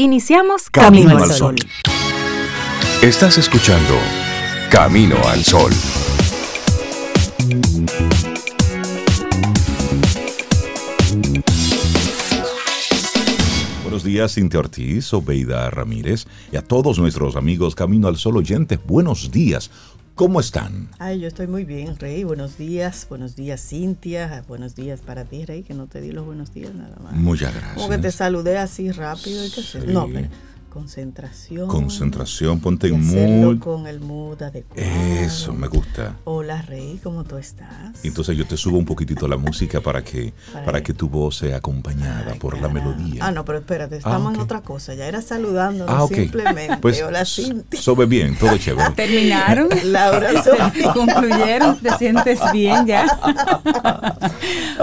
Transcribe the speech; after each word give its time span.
Iniciamos 0.00 0.70
Camino, 0.70 1.18
al 1.18 1.32
Sol. 1.32 1.56
Estás 3.02 3.36
escuchando 3.36 3.94
Camino 4.70 5.16
al 5.26 5.42
Sol. 5.42 5.72
Buenos 13.82 14.04
días, 14.04 14.32
Cintia 14.32 14.60
Ortiz, 14.60 15.12
Obeida 15.12 15.68
Ramírez 15.70 16.28
y 16.52 16.56
a 16.58 16.62
todos 16.62 17.00
nuestros 17.00 17.34
amigos 17.34 17.74
Camino 17.74 18.06
al 18.06 18.18
Sol 18.18 18.36
oyentes. 18.36 18.78
Buenos 18.86 19.32
días. 19.32 19.68
¿Cómo 20.18 20.40
están? 20.40 20.88
Ay, 20.98 21.20
yo 21.20 21.28
estoy 21.28 21.46
muy 21.46 21.64
bien, 21.64 21.96
Rey. 21.96 22.24
Buenos 22.24 22.58
días. 22.58 23.06
Buenos 23.08 23.36
días, 23.36 23.60
Cintia. 23.64 24.42
Buenos 24.48 24.74
días 24.74 25.00
para 25.00 25.24
ti, 25.24 25.44
Rey, 25.44 25.62
que 25.62 25.74
no 25.74 25.86
te 25.86 26.00
di 26.00 26.10
los 26.10 26.26
buenos 26.26 26.52
días 26.52 26.74
nada 26.74 26.96
más. 27.00 27.12
Muchas 27.12 27.54
gracias. 27.54 27.74
Como 27.76 27.88
que 27.88 27.98
te 27.98 28.10
saludé 28.10 28.58
así 28.58 28.90
rápido 28.90 29.46
y 29.46 29.48
que 29.48 29.62
Sí. 29.62 29.78
No, 29.86 30.08
pero 30.12 30.26
concentración. 30.78 31.66
Concentración, 31.68 32.60
ponte 32.60 32.88
y 32.88 32.94
en 32.94 33.40
mood. 33.44 33.58
con 33.58 33.86
el 33.88 33.98
mood 34.00 34.40
adecuado. 34.42 34.80
Eso, 34.80 35.52
me 35.52 35.66
gusta. 35.66 36.14
Hola, 36.24 36.62
Rey, 36.62 37.00
¿cómo 37.02 37.24
tú 37.24 37.36
estás? 37.36 38.04
Entonces 38.04 38.36
yo 38.36 38.46
te 38.46 38.56
subo 38.56 38.78
un 38.78 38.84
poquitito 38.84 39.26
la 39.26 39.36
música 39.36 39.80
para 39.80 40.02
que, 40.04 40.32
Para 40.52 40.64
para 40.64 40.82
que- 40.82 40.94
tu 40.94 41.08
voz 41.08 41.36
sea 41.38 41.56
acompañada 41.56 42.30
Ay, 42.32 42.38
por 42.38 42.60
la 42.60 42.68
melodía. 42.68 43.24
Ah, 43.26 43.32
no, 43.32 43.44
pero 43.44 43.58
espérate, 43.58 43.96
estamos 43.96 44.28
ok. 44.30 44.34
en 44.36 44.40
otra 44.40 44.60
cosa. 44.62 44.94
Ya 44.94 45.06
era 45.06 45.20
saludándonos 45.20 45.92
Ah, 45.94 46.04
ok. 46.04 46.14
simplemente. 46.14 46.76
Pues 46.78 47.02
Hola, 47.02 47.24
Cintia. 47.24 47.80
sobe 47.80 48.06
bien, 48.06 48.36
todo 48.38 48.56
chévere. 48.56 48.90
Terminaron. 48.96 49.68
Laura, 49.84 50.42
Sofía. 50.44 50.92
Concluyeron. 50.92 51.76
¿Te 51.78 51.90
sientes 51.98 52.38
bien 52.52 52.86
ya? 52.86 53.04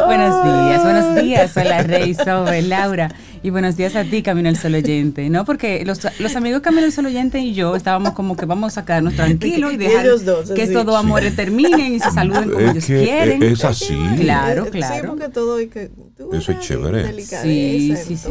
buenos 0.06 0.44
días, 0.44 0.84
buenos 0.84 1.16
días. 1.24 1.58
Hola, 1.58 1.84
Rey, 1.84 2.14
Sobe, 2.14 2.62
Laura. 2.64 3.10
Y 3.46 3.52
buenos 3.52 3.78
días 3.78 3.96
a 3.96 4.04
ti, 4.04 4.24
Camino 4.24 4.50
al 4.50 4.58
Sol 4.58 4.74
Oyente. 4.74 5.30
¿No? 5.30 5.46
Porque 5.46 5.86
los, 5.86 6.00
los 6.18 6.36
amigos 6.36 6.62
Camino 6.62 6.84
al 6.84 6.92
Sol 6.92 7.06
Oyente 7.06 7.38
y 7.38 7.54
yo 7.54 7.76
estábamos 7.76 8.14
como 8.14 8.36
que 8.36 8.48
vamos 8.48 8.76
a 8.80 8.86
quedarnos 8.86 9.14
tranquilos 9.18 9.72
y 9.72 9.76
Y 9.76 9.78
dejar 9.78 10.04
ellos 10.04 10.26
dos, 10.26 10.50
que 10.50 10.64
estos 10.64 10.88
amores 10.96 11.36
terminen 11.36 11.94
y 11.94 12.00
se 12.00 12.10
saluden 12.10 12.50
como 12.50 12.60
Es 12.66 12.72
ellos 12.72 12.86
que 12.86 13.04
quieren. 13.04 13.44
es 13.44 13.64
así. 13.64 13.96
Claro, 14.20 14.66
Sí, 14.66 14.72
claro. 14.72 15.10
porque 15.10 15.30
todo 15.30 15.58
hay 15.58 15.68
que. 15.68 15.92
tú 16.18 16.34
Eso 16.34 16.54
es 16.54 16.60
chévere. 16.62 17.14
Sí, 17.22 17.96
sí, 17.96 18.18
sí, 18.18 18.18
sí. 18.18 18.30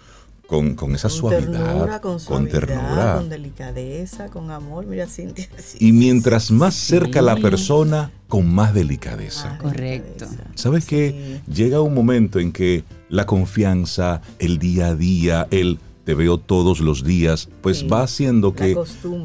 con, 0.50 0.74
con 0.74 0.96
esa 0.96 1.10
Con 1.10 1.18
suavidad, 1.18 1.52
ternura, 1.64 2.02
con, 2.02 2.20
suavidad, 2.20 2.52
ternura. 2.52 3.16
con 3.18 3.30
delicadeza, 3.30 4.30
con 4.30 4.50
amor. 4.50 4.88
Mira, 4.88 5.06
Cintia. 5.06 5.48
sí, 5.58 5.78
y 5.80 5.92
mientras 5.92 6.50
más 6.50 6.74
sí. 6.74 6.88
cerca 6.88 7.22
la 7.22 7.36
persona, 7.36 8.12
con 8.28 8.52
más 8.52 8.74
delicadeza. 8.74 9.52
Ah, 9.54 9.58
Correcto. 9.60 10.26
¿Sabes 10.56 10.86
Sí. 10.86 10.90
qué? 10.90 11.42
Llega 11.54 11.82
un 11.82 11.94
momento 11.94 12.40
en 12.40 12.52
que 12.52 12.84
la 13.10 13.28
confianza, 13.28 14.22
el 14.40 14.58
día 14.58 14.88
a 14.88 14.96
día, 14.96 15.48
el 15.52 15.78
te 16.10 16.16
veo 16.16 16.40
todos 16.40 16.80
los 16.80 17.04
días, 17.04 17.50
pues 17.62 17.82
Sí, 17.82 17.88
va 17.88 18.02
haciendo 18.02 18.56
que 18.56 18.76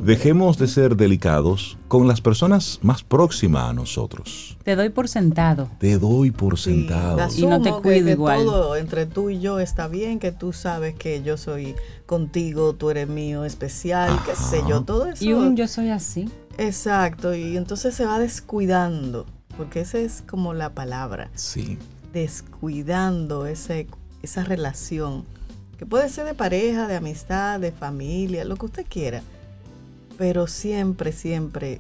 dejemos 0.03 0.59
de 0.59 0.69
ser 0.69 0.97
delicados 0.97 1.79
con 1.89 2.07
las 2.07 2.21
personas 2.21 2.79
más 2.83 3.03
próximas 3.03 3.71
a 3.71 3.73
nosotros. 3.73 4.59
Te 4.65 4.77
doy 4.77 4.91
por 4.91 5.09
sentado. 5.09 5.71
Te 5.81 5.99
doy 5.99 6.31
por 6.31 6.59
Sí, 6.59 6.65
sentado. 6.75 7.27
Y 7.35 7.47
no 7.47 7.63
te 7.63 7.71
que- 7.71 7.81
cuido 7.81 8.05
que 8.05 8.13
igual. 8.13 8.45
Todo 8.45 8.77
entre 8.77 9.07
tú 9.07 9.31
y 9.31 9.41
yo 9.41 9.61
está 9.61 9.89
bien, 9.89 10.19
que 10.19 10.31
tú 10.31 10.53
sabes 10.53 10.95
que 10.95 11.23
yo 11.23 11.39
soy 11.39 11.75
contigo, 12.05 12.75
tú 12.75 12.91
eres 12.91 13.09
mío 13.09 13.47
especial, 13.47 14.21
qué 14.27 14.37
sé 14.37 14.63
yo, 14.69 14.83
todo 14.83 15.07
eso. 15.07 15.25
Y 15.25 15.33
un 15.33 15.57
yo 15.57 15.67
soy 15.69 15.89
así. 15.89 16.29
Exacto, 16.59 17.35
y 17.35 17.57
entonces 17.57 17.95
se 17.95 18.05
va 18.05 18.19
descuidando, 18.19 19.25
porque 19.57 19.81
esa 19.81 19.97
es 20.01 20.23
como 20.29 20.53
la 20.53 20.75
palabra, 20.75 21.31
Sí. 21.35 21.79
descuidando 22.13 23.47
ese, 23.47 23.87
esa 24.21 24.45
relación, 24.45 25.25
que 25.85 25.91
puede 25.91 26.09
ser 26.09 26.25
de 26.25 26.33
pareja, 26.33 26.87
de 26.89 26.97
amistad, 26.97 27.61
de 27.61 27.71
familia, 27.71 28.45
lo 28.47 28.57
que 28.57 28.65
usted 28.67 28.87
quiera, 28.89 29.23
pero 30.17 30.47
siempre, 30.47 31.13
siempre 31.13 31.79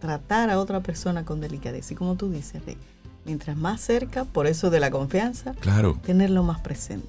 tratar 0.00 0.50
a 0.50 0.58
otra 0.58 0.80
persona 0.80 1.24
con 1.24 1.40
delicadeza. 1.40 1.92
Y 1.92 1.96
como 1.96 2.16
tú 2.16 2.28
dices, 2.28 2.64
Rey, 2.66 2.76
mientras 3.24 3.56
más 3.56 3.80
cerca, 3.80 4.24
por 4.24 4.48
eso 4.48 4.68
de 4.70 4.80
la 4.80 4.90
confianza, 4.90 5.54
Claro. 5.60 5.96
tenerlo 6.04 6.42
más 6.42 6.60
presente. 6.60 7.06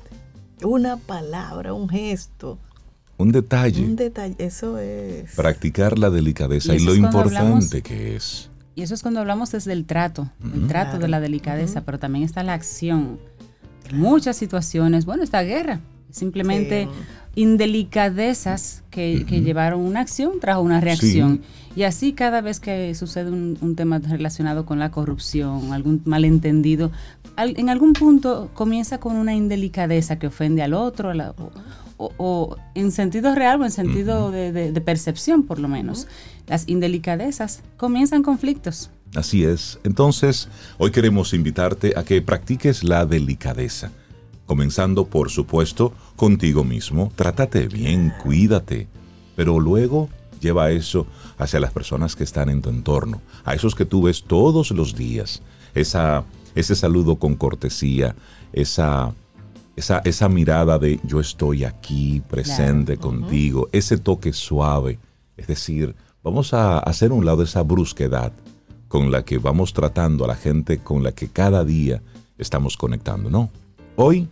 Una 0.63 0.97
palabra, 0.97 1.73
un 1.73 1.89
gesto, 1.89 2.59
Un 3.17 3.31
detalle. 3.31 3.83
un 3.83 3.95
detalle, 3.95 4.35
eso 4.37 4.77
es... 4.77 5.31
practicar 5.33 5.97
la 5.97 6.11
delicadeza 6.11 6.75
Y 6.75 6.79
lo 6.79 6.93
importante 6.93 7.37
hablamos- 7.39 7.81
que 7.83 8.15
es. 8.15 8.51
Y 8.75 8.83
eso 8.83 8.93
es 8.93 9.01
cuando 9.01 9.21
hablamos 9.21 9.51
desde 9.51 9.73
el 9.73 9.85
trato, 9.85 10.29
el 10.53 10.67
trato 10.67 10.99
de 10.99 11.07
la 11.07 11.19
delicadeza, 11.19 11.81
pero 11.81 11.97
también 11.97 12.23
está 12.23 12.43
la 12.43 12.53
acción. 12.53 13.17
Muchas 13.91 14.37
situaciones, 14.37 15.05
bueno, 15.05 15.23
esta 15.23 15.41
guerra, 15.41 15.79
simplemente 16.12 16.88
Sí. 17.35 17.41
indelicadezas 17.44 18.84
que, 18.90 19.25
que 19.28 19.41
llevaron 19.41 19.81
una 19.81 20.00
acción 20.01 20.40
trajo 20.40 20.62
una 20.62 20.81
reacción. 20.81 21.41
Y 21.75 21.84
así 21.84 22.13
cada 22.13 22.41
vez 22.41 22.59
que 22.59 22.95
sucede 22.95 23.29
un, 23.29 23.57
un 23.62 23.75
tema 23.75 24.00
relacionado 24.00 24.66
con 24.66 24.79
la 24.79 24.90
corrupción, 24.90 25.73
algún 25.73 26.01
malentendido, 26.06 26.91
al- 27.35 27.53
en 27.59 27.69
algún 27.69 27.94
punto 27.94 28.50
comienza 28.56 29.00
con 29.00 29.16
una 29.16 29.35
indelicadeza 29.35 30.17
que 30.17 30.28
ofende 30.28 30.63
al 30.63 30.73
otro, 30.73 31.12
a 31.12 31.13
la- 31.13 31.35
o, 31.38 31.51
o- 31.97 32.13
o 32.17 32.57
en 32.73 32.91
sentido 32.91 33.35
real 33.35 33.62
o 33.62 33.66
en 33.66 33.72
sentido 33.72 34.23
Ujú. 34.25 34.31
de, 34.31 34.51
de- 34.51 34.72
de 34.72 34.81
percepción 34.81 35.44
por 35.44 35.59
lo 35.59 35.67
menos. 35.67 36.07
Las 36.47 36.67
indelicadezas 36.67 37.62
comienzan 37.78 38.23
conflictos. 38.23 38.90
Así 39.16 39.44
es. 39.44 39.79
Entonces, 39.84 40.50
hoy 40.79 40.91
queremos 40.91 41.34
invitarte 41.34 41.94
a 41.96 42.03
que 42.03 42.22
practiques 42.22 42.84
la 42.84 43.06
delicadeza. 43.06 43.91
Comenzando, 44.47 45.06
por 45.06 45.30
supuesto, 45.30 45.94
contigo 46.16 46.63
mismo. 46.63 47.12
Trátate 47.16 47.68
bien, 47.68 48.12
cuídate. 48.24 48.88
Pero 49.35 49.59
luego 49.59 50.09
lleva 50.40 50.72
eso 50.72 51.06
hacia 51.38 51.59
las 51.59 51.72
personas 51.72 52.16
que 52.16 52.24
están 52.24 52.50
en 52.50 52.62
tu 52.62 52.69
entorno, 52.69 53.22
a 53.44 53.53
esos 53.53 53.75
que 53.75 53.85
tú 53.85 54.03
ves 54.03 54.24
todos 54.24 54.72
los 54.72 54.96
días. 54.96 55.44
Esa, 55.75 56.24
ese 56.56 56.75
saludo 56.75 57.18
con 57.18 57.35
cortesía, 57.35 58.16
esa, 58.53 59.13
esa, 59.75 60.00
esa 60.06 60.30
mirada 60.30 60.79
de 60.79 61.00
yo 61.03 61.19
estoy 61.19 61.64
aquí 61.66 62.22
presente 62.28 62.97
Claro. 62.97 63.11
contigo, 63.20 63.70
ese 63.72 63.97
toque 63.97 64.34
suave. 64.34 64.97
Es 65.35 65.46
decir, 65.47 65.93
vamos 66.23 66.53
a 66.53 66.79
hacer 66.79 67.11
un 67.11 67.26
lado 67.26 67.43
esa 67.43 67.61
brusquedad 67.64 68.32
con 68.88 69.11
la 69.11 69.23
que 69.26 69.38
vamos 69.38 69.73
tratando 69.73 70.23
a 70.23 70.29
la 70.29 70.35
gente 70.35 70.79
con 70.79 71.03
la 71.03 71.11
que 71.11 71.28
cada 71.28 71.64
día 71.66 72.02
estamos 72.38 72.78
conectando, 72.78 73.29
¿no? 73.29 73.50
Hoy 73.97 74.29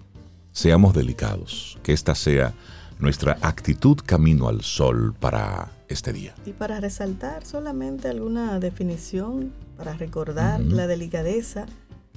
seamos 0.56 0.94
delicados, 0.94 1.78
que 1.84 1.92
esta 1.92 2.16
sea 2.16 2.54
nuestra 2.98 3.38
actitud 3.42 3.98
camino 4.04 4.48
al 4.48 4.62
sol 4.62 5.14
para 5.20 5.70
este 5.90 6.14
día. 6.14 6.34
Y 6.46 6.54
para 6.54 6.80
resaltar 6.80 7.46
solamente 7.46 8.08
alguna 8.08 8.58
definición, 8.60 9.52
para 9.78 9.94
recordar, 9.94 10.62
la 10.62 10.88
delicadeza 10.88 11.66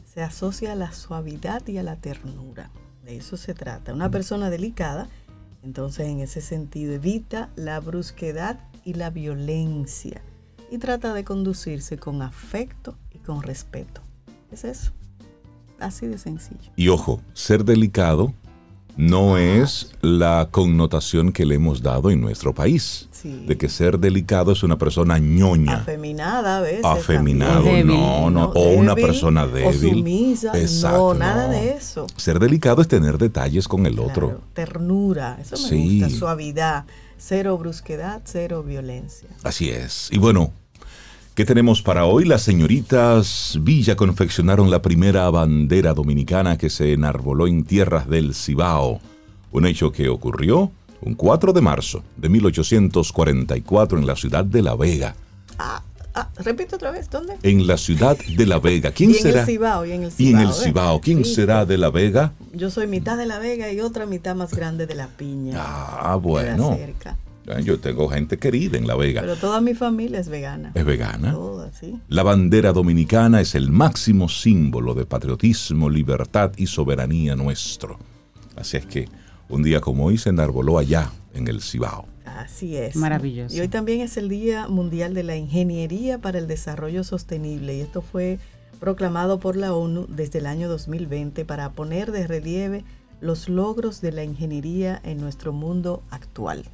se 0.06 0.22
asocia 0.22 0.72
a 0.72 0.76
la 0.76 0.92
suavidad 0.92 1.66
y 1.66 1.78
a 1.78 1.82
la 1.82 1.96
ternura. 1.96 2.70
De 3.04 3.16
eso 3.16 3.36
se 3.36 3.54
trata. 3.54 3.92
Una 3.92 4.08
persona 4.08 4.50
delicada, 4.50 5.08
entonces 5.64 6.06
en 6.06 6.20
ese 6.20 6.40
sentido, 6.40 6.94
evita 6.94 7.50
la 7.56 7.80
brusquedad 7.80 8.60
y 8.84 8.94
la 8.94 9.10
violencia 9.10 10.22
y 10.70 10.78
trata 10.78 11.12
de 11.12 11.24
conducirse 11.24 11.98
con 11.98 12.22
afecto 12.22 12.96
y 13.12 13.18
con 13.18 13.42
respeto. 13.42 14.00
Es 14.52 14.62
eso. 14.62 14.92
Así 15.80 16.06
de 16.06 16.18
sencillo. 16.18 16.70
Y 16.76 16.88
ojo, 16.88 17.20
ser 17.34 17.64
delicado 17.64 18.32
no 18.96 19.38
es 19.38 19.92
la 20.00 20.48
connotación 20.50 21.30
que 21.30 21.46
le 21.46 21.54
hemos 21.54 21.82
dado 21.82 22.10
en 22.10 22.20
nuestro 22.20 22.52
país. 22.52 23.08
Sí. 23.12 23.44
De 23.46 23.56
que 23.56 23.68
ser 23.68 23.98
delicado 24.00 24.50
es 24.50 24.64
una 24.64 24.76
persona 24.76 25.18
ñoña. 25.18 25.76
Afeminada 25.78 26.58
a 26.58 26.60
veces. 26.62 26.84
Afeminado, 26.84 27.62
también. 27.64 27.86
no, 27.86 28.28
no. 28.28 28.30
No, 28.30 28.44
O 28.56 28.70
una 28.70 28.94
débil, 28.96 29.06
persona 29.10 29.44
o 29.44 29.48
débil. 29.48 29.94
sumisa, 29.94 30.52
no, 30.90 31.14
nada 31.14 31.48
de 31.48 31.70
eso. 31.74 32.08
Ser 32.16 32.40
delicado 32.40 32.82
es 32.82 32.88
tener 32.88 33.18
detalles 33.18 33.68
con 33.68 33.86
el 33.86 34.00
otro. 34.00 34.28
Claro, 34.30 34.42
ternura, 34.52 35.38
eso 35.40 35.56
me 35.56 35.68
Sí. 35.68 36.00
gusta, 36.00 36.18
suavidad, 36.18 36.84
cero 37.16 37.56
brusquedad, 37.56 38.22
cero 38.24 38.64
violencia. 38.64 39.28
Así 39.44 39.70
es. 39.70 40.08
Y 40.10 40.18
bueno, 40.18 40.52
¿qué 41.38 41.44
tenemos 41.44 41.82
para 41.82 42.04
hoy? 42.04 42.24
Las 42.24 42.42
señoritas 42.42 43.60
Villa 43.62 43.94
confeccionaron 43.94 44.72
la 44.72 44.82
primera 44.82 45.30
bandera 45.30 45.94
dominicana 45.94 46.58
que 46.58 46.68
se 46.68 46.92
enarboló 46.92 47.46
en 47.46 47.62
tierras 47.62 48.08
del 48.08 48.34
Cibao. 48.34 48.98
Un 49.52 49.64
hecho 49.64 49.92
que 49.92 50.08
ocurrió 50.08 50.72
un 51.00 51.14
4 51.14 51.52
de 51.52 51.60
marzo 51.60 52.02
de 52.16 52.28
1844 52.28 54.00
en 54.00 54.06
la 54.08 54.16
ciudad 54.16 54.44
de 54.44 54.62
La 54.62 54.74
Vega. 54.74 55.14
Ah, 55.60 55.80
ah, 56.16 56.28
repito 56.38 56.74
otra 56.74 56.90
vez, 56.90 57.08
¿dónde? 57.08 57.34
En 57.44 57.68
la 57.68 57.76
ciudad 57.76 58.18
de 58.18 58.44
La 58.44 58.58
Vega. 58.58 58.90
¿Quién 58.90 59.10
y 59.12 59.14
en 59.18 59.22
será? 59.22 59.40
el 59.42 59.46
Cibao, 59.46 59.86
y 59.86 59.92
en 59.92 60.02
el 60.02 60.08
y 60.08 60.10
Cibao. 60.10 60.40
en 60.42 60.48
el 60.48 60.52
¿eh? 60.52 60.58
Cibao. 60.64 61.00
¿Quién 61.00 61.24
Sí, 61.24 61.34
será 61.36 61.64
de 61.64 61.78
La 61.78 61.90
Vega? 61.90 62.32
Yo 62.52 62.68
soy 62.68 62.88
mitad 62.88 63.16
de 63.16 63.26
La 63.26 63.38
Vega 63.38 63.70
y 63.70 63.80
otra 63.80 64.06
mitad 64.06 64.34
más 64.34 64.52
grande 64.52 64.88
de 64.88 64.96
La 64.96 65.06
Piña. 65.06 65.54
Ah, 65.56 66.16
bueno. 66.20 66.74
cerca. 66.74 67.16
Yo 67.62 67.78
tengo 67.78 68.08
gente 68.08 68.38
querida 68.38 68.76
en 68.76 68.86
La 68.86 68.94
Vega. 68.94 69.22
Pero 69.22 69.36
toda 69.36 69.60
mi 69.60 69.74
familia 69.74 70.20
es 70.20 70.28
vegana. 70.28 70.72
¿Es 70.74 70.84
vegana? 70.84 71.32
Toda, 71.32 71.72
sí. 71.72 71.98
La 72.08 72.22
bandera 72.22 72.72
dominicana 72.72 73.40
es 73.40 73.54
el 73.54 73.70
máximo 73.70 74.28
símbolo 74.28 74.94
de 74.94 75.06
patriotismo, 75.06 75.88
libertad 75.88 76.52
y 76.56 76.66
soberanía 76.66 77.36
nuestro. 77.36 77.98
Así 78.56 78.76
es 78.76 78.86
que 78.86 79.08
un 79.48 79.62
día 79.62 79.80
como 79.80 80.06
hoy 80.06 80.18
se 80.18 80.28
enarboló 80.28 80.78
allá, 80.78 81.10
en 81.34 81.48
el 81.48 81.62
Cibao. 81.62 82.06
Así 82.24 82.76
es. 82.76 82.96
Maravilloso. 82.96 83.56
Y 83.56 83.60
hoy 83.60 83.68
también 83.68 84.00
es 84.00 84.16
el 84.16 84.28
Día 84.28 84.68
Mundial 84.68 85.14
de 85.14 85.22
la 85.22 85.36
Ingeniería 85.36 86.18
para 86.18 86.38
el 86.38 86.46
Desarrollo 86.46 87.04
Sostenible 87.04 87.76
y 87.76 87.80
esto 87.80 88.02
fue 88.02 88.38
proclamado 88.78 89.40
por 89.40 89.56
la 89.56 89.74
ONU 89.74 90.06
desde 90.08 90.38
el 90.38 90.46
año 90.46 90.68
2020 90.68 91.44
para 91.44 91.72
poner 91.72 92.12
de 92.12 92.26
relieve 92.26 92.84
los 93.20 93.48
logros 93.48 94.00
de 94.00 94.12
la 94.12 94.22
ingeniería 94.22 95.00
en 95.02 95.18
nuestro 95.18 95.52
mundo 95.52 96.02
actual. 96.10 96.64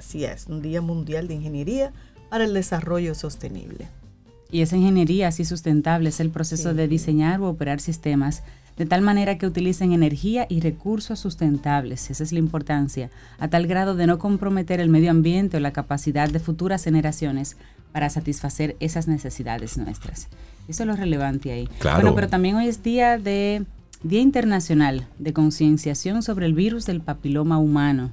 Así 0.00 0.24
es, 0.24 0.46
un 0.46 0.62
Día 0.62 0.80
Mundial 0.80 1.28
de 1.28 1.34
Ingeniería 1.34 1.92
para 2.30 2.44
el 2.44 2.54
Desarrollo 2.54 3.14
Sostenible. 3.14 3.86
Y 4.50 4.62
esa 4.62 4.78
ingeniería 4.78 5.28
así 5.28 5.44
sustentable 5.44 6.08
es 6.08 6.20
el 6.20 6.30
proceso 6.30 6.70
Sí. 6.70 6.76
de 6.78 6.88
diseñar 6.88 7.38
o 7.42 7.50
operar 7.50 7.80
sistemas 7.82 8.42
de 8.78 8.86
tal 8.86 9.02
manera 9.02 9.36
que 9.36 9.46
utilicen 9.46 9.92
energía 9.92 10.46
y 10.48 10.60
recursos 10.60 11.18
sustentables, 11.18 12.08
esa 12.10 12.24
es 12.24 12.32
la 12.32 12.38
importancia, 12.38 13.10
a 13.38 13.48
tal 13.48 13.66
grado 13.66 13.94
de 13.94 14.06
no 14.06 14.18
comprometer 14.18 14.80
el 14.80 14.88
medio 14.88 15.10
ambiente 15.10 15.58
o 15.58 15.60
la 15.60 15.72
capacidad 15.74 16.30
de 16.30 16.40
futuras 16.40 16.82
generaciones 16.84 17.58
para 17.92 18.08
satisfacer 18.08 18.76
esas 18.80 19.06
necesidades 19.06 19.76
nuestras. 19.76 20.28
Eso 20.66 20.84
es 20.84 20.86
lo 20.86 20.96
relevante 20.96 21.52
ahí. 21.52 21.68
Claro. 21.78 22.00
Bueno, 22.00 22.14
pero 22.14 22.28
también 22.28 22.56
hoy 22.56 22.68
es 22.68 22.82
día 22.82 23.18
de 23.18 23.66
Día 24.02 24.22
Internacional 24.22 25.06
de 25.18 25.34
Concienciación 25.34 26.22
sobre 26.22 26.46
el 26.46 26.54
virus 26.54 26.86
del 26.86 27.02
papiloma 27.02 27.58
humano. 27.58 28.10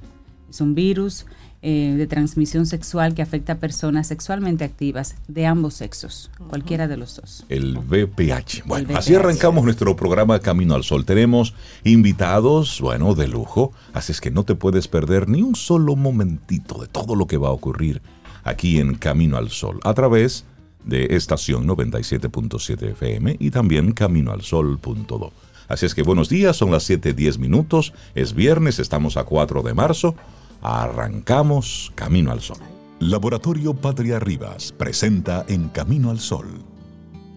Es 0.50 0.60
un 0.60 0.74
virus 0.74 1.24
eh, 1.60 1.94
de 1.96 2.06
transmisión 2.06 2.66
sexual 2.66 3.14
que 3.14 3.22
afecta 3.22 3.54
a 3.54 3.56
personas 3.56 4.06
sexualmente 4.06 4.64
activas 4.64 5.16
de 5.26 5.46
ambos 5.46 5.74
sexos, 5.74 6.30
cualquiera 6.48 6.86
de 6.86 6.96
los 6.96 7.16
dos. 7.16 7.44
El 7.48 7.78
VPH. 7.78 8.62
Bueno, 8.64 8.90
El 8.90 8.96
así 8.96 9.14
arrancamos 9.14 9.64
nuestro 9.64 9.96
programa 9.96 10.38
Camino 10.38 10.74
al 10.74 10.84
Sol. 10.84 11.04
Tenemos 11.04 11.54
invitados, 11.82 12.80
bueno, 12.80 13.14
de 13.14 13.26
lujo. 13.26 13.72
Así 13.92 14.12
es 14.12 14.20
que 14.20 14.30
no 14.30 14.44
te 14.44 14.54
puedes 14.54 14.86
perder 14.86 15.28
ni 15.28 15.42
un 15.42 15.56
solo 15.56 15.96
momentito 15.96 16.80
de 16.80 16.86
todo 16.86 17.16
lo 17.16 17.26
que 17.26 17.38
va 17.38 17.48
a 17.48 17.52
ocurrir 17.52 18.02
aquí 18.44 18.78
en 18.78 18.94
Camino 18.94 19.36
al 19.36 19.50
Sol 19.50 19.80
a 19.82 19.94
través 19.94 20.44
de 20.84 21.16
estación 21.16 21.66
97.7 21.66 22.92
FM 22.92 23.36
y 23.38 23.50
también 23.50 23.92
caminoalsol.do. 23.92 25.32
Así 25.68 25.84
es 25.84 25.94
que 25.94 26.02
buenos 26.02 26.28
días, 26.28 26.56
son 26.56 26.70
las 26.70 26.88
7:10 26.88 27.38
minutos, 27.38 27.92
es 28.14 28.32
viernes, 28.32 28.78
estamos 28.78 29.16
a 29.16 29.24
4 29.24 29.62
de 29.62 29.74
marzo. 29.74 30.14
Arrancamos 30.60 31.92
Camino 31.94 32.32
al 32.32 32.40
Sol. 32.40 32.58
Laboratorio 33.00 33.74
Patria 33.74 34.18
Rivas 34.18 34.72
presenta 34.72 35.44
En 35.48 35.68
Camino 35.68 36.10
al 36.10 36.18
Sol 36.18 36.68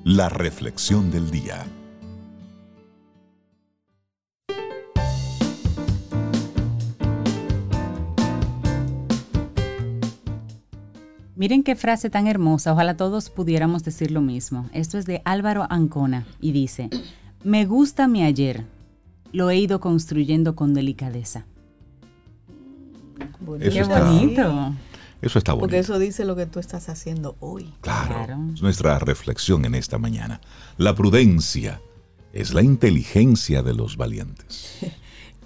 la 0.03 0.29
reflexión 0.29 1.12
del 1.12 1.29
día. 1.29 1.63
Miren 11.35 11.63
qué 11.63 11.75
frase 11.75 12.09
tan 12.09 12.27
hermosa, 12.27 12.74
ojalá 12.74 12.97
todos 12.97 13.29
pudiéramos 13.29 13.83
decir 13.83 14.12
lo 14.12 14.21
mismo. 14.21 14.69
Esto 14.74 14.97
es 14.97 15.06
de 15.06 15.21
Álvaro 15.25 15.65
Ancona 15.69 16.25
y 16.39 16.51
dice, 16.51 16.89
me 17.44 17.65
gusta 17.65 18.07
mi 18.07 18.24
ayer, 18.24 18.65
lo 19.31 19.50
he 19.50 19.57
ido 19.57 19.79
construyendo 19.79 20.56
con 20.56 20.74
delicadeza. 20.74 21.45
Bonito. 23.39 23.65
Eso 23.69 23.75
Qué 23.75 23.81
está- 23.81 24.03
bonito. 24.03 24.75
Eso 25.21 25.38
está 25.39 25.53
bonito. 25.53 25.62
Porque 25.63 25.79
eso 25.79 26.00
dice 26.00 26.25
lo 26.25 26.35
que 26.35 26.45
tú 26.47 26.59
estás 26.59 26.89
haciendo 26.89 27.35
hoy. 27.39 27.73
Claro, 27.81 28.15
Claro. 28.25 28.38
es 28.53 28.62
nuestra 28.62 28.97
reflexión 29.00 29.65
en 29.65 29.75
esta 29.75 29.97
mañana. 30.00 30.41
La 30.77 30.95
prudencia 30.95 31.79
es 32.33 32.53
la 32.53 32.62
inteligencia 32.63 33.62
de 33.63 33.73
los 33.73 33.97
valientes. 33.97 34.77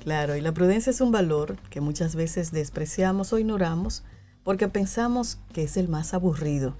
Claro, 0.06 0.36
y 0.36 0.42
la 0.42 0.54
prudencia 0.54 0.92
es 0.92 1.01
un 1.01 1.12
valor 1.12 1.57
que 1.72 1.81
muchas 1.81 2.16
veces 2.16 2.51
despreciamos 2.51 3.33
o 3.33 3.39
ignoramos 3.39 4.04
porque 4.44 4.68
pensamos 4.68 5.39
que 5.51 5.63
es 5.63 5.78
el 5.78 5.88
más 5.88 6.13
aburrido. 6.13 6.75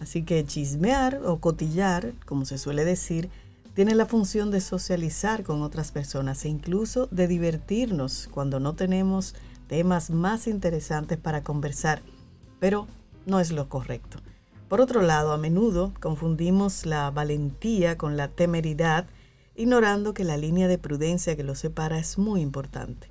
Así 0.00 0.24
que 0.24 0.44
chismear 0.44 1.20
o 1.24 1.38
cotillar, 1.38 2.12
como 2.24 2.44
se 2.44 2.58
suele 2.58 2.84
decir, 2.84 3.30
tiene 3.74 3.94
la 3.94 4.04
función 4.04 4.50
de 4.50 4.60
socializar 4.60 5.44
con 5.44 5.62
otras 5.62 5.92
personas 5.92 6.44
e 6.44 6.48
incluso 6.48 7.06
de 7.12 7.28
divertirnos 7.28 8.28
cuando 8.32 8.58
no 8.58 8.74
tenemos 8.74 9.36
temas 9.68 10.10
más 10.10 10.46
interesantes 10.46 11.18
para 11.18 11.42
conversar, 11.42 12.02
pero 12.60 12.86
no 13.26 13.40
es 13.40 13.52
lo 13.52 13.68
correcto. 13.68 14.18
Por 14.68 14.80
otro 14.80 15.02
lado, 15.02 15.32
a 15.32 15.38
menudo 15.38 15.92
confundimos 16.00 16.86
la 16.86 17.10
valentía 17.10 17.96
con 17.96 18.16
la 18.16 18.28
temeridad, 18.28 19.06
ignorando 19.54 20.12
que 20.12 20.24
la 20.24 20.36
línea 20.36 20.68
de 20.68 20.78
prudencia 20.78 21.36
que 21.36 21.44
los 21.44 21.60
separa 21.60 21.98
es 21.98 22.18
muy 22.18 22.40
importante. 22.40 23.08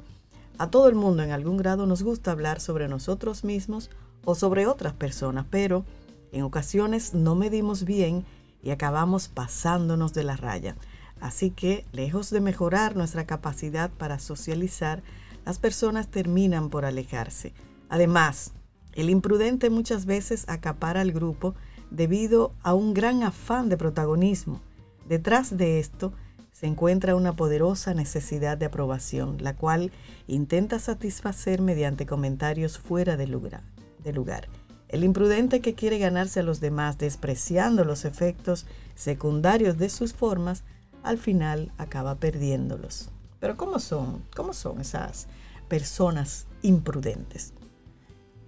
A 0.57 0.69
todo 0.69 0.87
el 0.89 0.95
mundo 0.95 1.23
en 1.23 1.31
algún 1.31 1.57
grado 1.57 1.85
nos 1.85 2.03
gusta 2.03 2.31
hablar 2.31 2.59
sobre 2.59 2.87
nosotros 2.87 3.43
mismos 3.43 3.89
o 4.23 4.35
sobre 4.35 4.67
otras 4.67 4.93
personas, 4.93 5.45
pero 5.49 5.85
en 6.31 6.43
ocasiones 6.43 7.13
no 7.13 7.35
medimos 7.35 7.85
bien 7.85 8.25
y 8.63 8.71
acabamos 8.71 9.27
pasándonos 9.27 10.13
de 10.13 10.23
la 10.23 10.35
raya. 10.35 10.75
Así 11.21 11.51
que, 11.51 11.85
lejos 11.93 12.29
de 12.29 12.41
mejorar 12.41 12.95
nuestra 12.95 13.25
capacidad 13.25 13.89
para 13.91 14.19
socializar, 14.19 15.03
las 15.45 15.59
personas 15.59 16.09
terminan 16.09 16.69
por 16.69 16.85
alejarse. 16.85 17.53
Además, 17.89 18.53
el 18.93 19.09
imprudente 19.09 19.69
muchas 19.69 20.05
veces 20.05 20.45
acapara 20.47 21.01
al 21.01 21.11
grupo 21.11 21.55
debido 21.91 22.53
a 22.63 22.73
un 22.73 22.93
gran 22.93 23.23
afán 23.23 23.69
de 23.69 23.77
protagonismo. 23.77 24.61
Detrás 25.07 25.55
de 25.55 25.79
esto 25.79 26.13
se 26.51 26.67
encuentra 26.67 27.15
una 27.15 27.35
poderosa 27.35 27.93
necesidad 27.93 28.57
de 28.57 28.65
aprobación, 28.65 29.37
la 29.41 29.55
cual 29.55 29.91
intenta 30.25 30.79
satisfacer 30.79 31.61
mediante 31.61 32.05
comentarios 32.05 32.79
fuera 32.79 33.17
de 33.17 33.27
lugar. 33.27 33.63
de 34.03 34.13
lugar. 34.13 34.47
El 34.87 35.03
imprudente 35.03 35.61
que 35.61 35.73
quiere 35.73 35.97
ganarse 35.97 36.39
a 36.39 36.43
los 36.43 36.59
demás 36.59 36.99
despreciando 36.99 37.83
los 37.83 38.05
efectos 38.05 38.67
secundarios 38.93 39.77
de 39.79 39.89
sus 39.89 40.13
formas, 40.13 40.63
al 41.01 41.17
final 41.17 41.71
acaba 41.77 42.15
perdiéndolos. 42.15 43.09
Pero 43.39 43.57
¿cómo 43.57 43.79
son? 43.79 44.23
¿Cómo 44.35 44.53
son 44.53 44.81
esas 44.81 45.27
personas 45.67 46.47
imprudentes? 46.61 47.53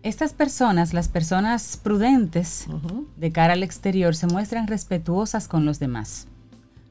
Estas 0.03 0.33
personas, 0.33 0.93
las 0.93 1.09
personas 1.09 1.77
prudentes 1.81 2.67
de 3.17 3.31
cara 3.31 3.53
al 3.53 3.63
exterior, 3.63 4.15
se 4.15 4.27
muestran 4.27 4.67
respetuosas 4.67 5.47
con 5.47 5.65
los 5.65 5.79
demás. 5.79 6.27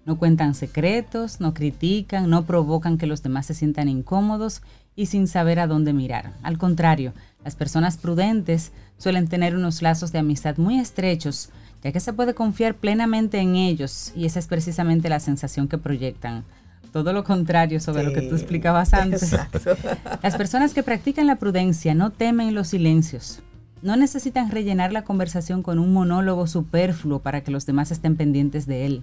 No 0.04 0.18
cuentan 0.18 0.54
secretos, 0.54 1.40
no 1.40 1.54
critican, 1.54 2.28
no 2.28 2.44
provocan 2.44 2.98
que 2.98 3.06
los 3.06 3.22
demás 3.22 3.46
se 3.46 3.54
sientan 3.54 3.88
incómodos 3.88 4.62
y 4.94 5.06
sin 5.06 5.28
saber 5.28 5.58
a 5.58 5.66
dónde 5.66 5.92
mirar. 5.92 6.34
Al 6.42 6.58
contrario, 6.58 7.12
las 7.44 7.56
personas 7.56 7.96
prudentes 7.96 8.72
suelen 8.98 9.28
tener 9.28 9.56
unos 9.56 9.82
lazos 9.82 10.12
de 10.12 10.18
amistad 10.18 10.56
muy 10.58 10.78
estrechos, 10.78 11.50
ya 11.82 11.92
que 11.92 12.00
se 12.00 12.12
puede 12.12 12.34
confiar 12.34 12.74
plenamente 12.74 13.38
en 13.38 13.56
ellos 13.56 14.12
y 14.16 14.26
esa 14.26 14.38
es 14.38 14.46
precisamente 14.46 15.08
la 15.08 15.20
sensación 15.20 15.68
que 15.68 15.78
proyectan. 15.78 16.44
Todo 16.96 17.12
lo 17.12 17.24
contrario 17.24 17.78
sobre 17.78 18.04
lo 18.04 18.14
que 18.14 18.22
tú 18.22 18.34
explicabas 18.34 18.94
antes. 18.94 19.24
Exacto. 19.24 19.76
Las 20.22 20.34
personas 20.34 20.72
que 20.72 20.82
practican 20.82 21.26
la 21.26 21.36
prudencia 21.36 21.94
no 21.94 22.08
temen 22.08 22.54
los 22.54 22.68
silencios. 22.68 23.42
No 23.82 23.96
necesitan 23.96 24.50
rellenar 24.50 24.94
la 24.94 25.04
conversación 25.04 25.62
con 25.62 25.78
un 25.78 25.92
monólogo 25.92 26.46
superfluo 26.46 27.18
para 27.18 27.42
que 27.42 27.50
los 27.50 27.66
demás 27.66 27.90
estén 27.90 28.16
pendientes 28.16 28.64
de 28.64 28.86
él. 28.86 29.02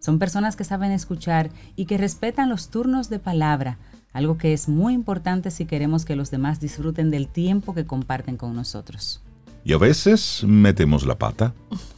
Son 0.00 0.18
personas 0.18 0.56
que 0.56 0.64
saben 0.64 0.90
escuchar 0.90 1.50
y 1.76 1.84
que 1.84 1.98
respetan 1.98 2.48
los 2.48 2.70
turnos 2.70 3.10
de 3.10 3.18
palabra, 3.18 3.76
algo 4.14 4.38
que 4.38 4.54
es 4.54 4.66
muy 4.66 4.94
importante 4.94 5.50
si 5.50 5.66
queremos 5.66 6.06
que 6.06 6.16
los 6.16 6.30
demás 6.30 6.60
disfruten 6.60 7.10
del 7.10 7.28
tiempo 7.28 7.74
que 7.74 7.84
comparten 7.84 8.38
con 8.38 8.56
nosotros. 8.56 9.20
Y 9.64 9.74
a 9.74 9.78
veces 9.78 10.44
metemos 10.46 11.04
la 11.04 11.18
pata 11.18 11.52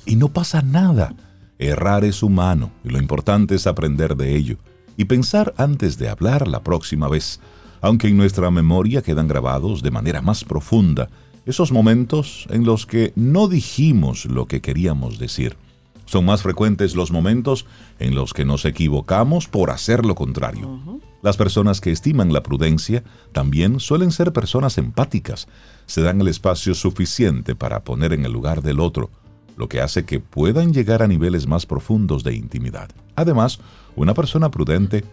y 0.06 0.16
no 0.16 0.26
pasa 0.26 0.60
nada. 0.60 1.14
Errar 1.56 2.04
es 2.04 2.24
humano 2.24 2.72
y 2.82 2.88
lo 2.88 2.98
importante 2.98 3.54
es 3.54 3.68
aprender 3.68 4.16
de 4.16 4.34
ello 4.34 4.58
y 4.96 5.04
pensar 5.06 5.54
antes 5.56 5.98
de 5.98 6.08
hablar 6.08 6.48
la 6.48 6.62
próxima 6.62 7.08
vez, 7.08 7.40
aunque 7.80 8.08
en 8.08 8.16
nuestra 8.16 8.50
memoria 8.50 9.02
quedan 9.02 9.28
grabados 9.28 9.82
de 9.82 9.90
manera 9.90 10.22
más 10.22 10.44
profunda 10.44 11.08
esos 11.46 11.70
momentos 11.70 12.46
en 12.50 12.64
los 12.64 12.86
que 12.86 13.12
no 13.14 13.46
dijimos 13.46 14.26
lo 14.26 14.46
que 14.46 14.60
queríamos 14.60 15.18
decir. 15.18 15.56
Son 16.04 16.24
más 16.24 16.42
frecuentes 16.42 16.94
los 16.94 17.10
momentos 17.10 17.66
en 17.98 18.14
los 18.14 18.32
que 18.32 18.44
nos 18.44 18.64
equivocamos 18.64 19.48
por 19.48 19.70
hacer 19.70 20.04
lo 20.04 20.14
contrario. 20.14 21.00
Las 21.22 21.36
personas 21.36 21.80
que 21.80 21.90
estiman 21.90 22.32
la 22.32 22.42
prudencia 22.42 23.02
también 23.32 23.80
suelen 23.80 24.12
ser 24.12 24.32
personas 24.32 24.78
empáticas. 24.78 25.48
Se 25.86 26.02
dan 26.02 26.20
el 26.20 26.28
espacio 26.28 26.74
suficiente 26.74 27.54
para 27.54 27.82
poner 27.82 28.12
en 28.12 28.24
el 28.24 28.32
lugar 28.32 28.62
del 28.62 28.80
otro, 28.80 29.10
lo 29.56 29.68
que 29.68 29.80
hace 29.80 30.04
que 30.04 30.20
puedan 30.20 30.72
llegar 30.72 31.02
a 31.02 31.08
niveles 31.08 31.46
más 31.46 31.66
profundos 31.66 32.22
de 32.22 32.34
intimidad. 32.34 32.90
Además, 33.16 33.58
una 33.96 34.14
persona 34.14 34.50
prudente 34.50 35.04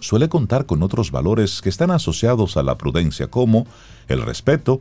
suele 0.00 0.28
contar 0.28 0.66
con 0.66 0.82
otros 0.82 1.10
valores 1.10 1.60
que 1.60 1.68
están 1.68 1.90
asociados 1.90 2.56
a 2.56 2.62
la 2.62 2.78
prudencia, 2.78 3.28
como 3.28 3.66
el 4.06 4.22
respeto 4.22 4.78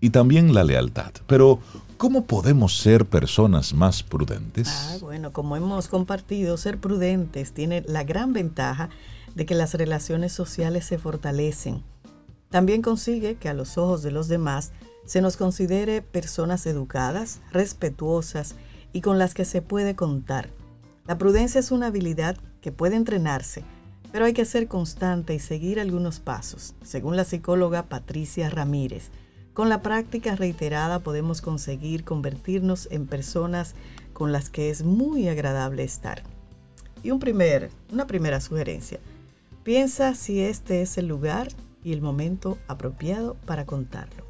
y 0.00 0.10
también 0.10 0.52
la 0.52 0.64
lealtad. 0.64 1.12
Pero, 1.26 1.60
¿cómo 1.96 2.26
podemos 2.26 2.78
ser 2.78 3.06
personas 3.06 3.72
más 3.72 4.02
prudentes? 4.02 4.68
Ah, 4.68 4.96
bueno, 5.00 5.32
como 5.32 5.56
hemos 5.56 5.88
compartido, 5.88 6.56
ser 6.56 6.78
prudentes 6.78 7.52
tiene 7.52 7.82
la 7.86 8.04
gran 8.04 8.32
ventaja 8.32 8.90
de 9.34 9.46
que 9.46 9.54
las 9.54 9.74
relaciones 9.74 10.32
sociales 10.32 10.84
se 10.84 10.98
fortalecen. 10.98 11.82
También 12.50 12.82
consigue 12.82 13.36
que 13.36 13.48
a 13.48 13.54
los 13.54 13.78
ojos 13.78 14.02
de 14.02 14.10
los 14.10 14.28
demás 14.28 14.72
se 15.06 15.22
nos 15.22 15.36
considere 15.36 16.02
personas 16.02 16.66
educadas, 16.66 17.40
respetuosas 17.50 18.56
y 18.92 19.00
con 19.00 19.18
las 19.18 19.32
que 19.32 19.44
se 19.44 19.62
puede 19.62 19.96
contar. 19.96 20.50
La 21.06 21.18
prudencia 21.18 21.58
es 21.58 21.72
una 21.72 21.88
habilidad 21.88 22.36
que 22.60 22.70
puede 22.70 22.94
entrenarse, 22.94 23.64
pero 24.12 24.24
hay 24.24 24.34
que 24.34 24.44
ser 24.44 24.68
constante 24.68 25.34
y 25.34 25.40
seguir 25.40 25.80
algunos 25.80 26.20
pasos, 26.20 26.74
según 26.84 27.16
la 27.16 27.24
psicóloga 27.24 27.82
Patricia 27.84 28.48
Ramírez. 28.50 29.10
Con 29.52 29.68
la 29.68 29.82
práctica 29.82 30.36
reiterada 30.36 31.00
podemos 31.00 31.42
conseguir 31.42 32.04
convertirnos 32.04 32.86
en 32.92 33.08
personas 33.08 33.74
con 34.12 34.30
las 34.30 34.48
que 34.48 34.70
es 34.70 34.84
muy 34.84 35.28
agradable 35.28 35.82
estar. 35.82 36.22
Y 37.02 37.10
un 37.10 37.18
primer, 37.18 37.70
una 37.90 38.06
primera 38.06 38.40
sugerencia. 38.40 39.00
Piensa 39.64 40.14
si 40.14 40.40
este 40.40 40.82
es 40.82 40.98
el 40.98 41.08
lugar 41.08 41.48
y 41.82 41.92
el 41.92 42.00
momento 42.00 42.58
apropiado 42.68 43.34
para 43.44 43.66
contarlo. 43.66 44.24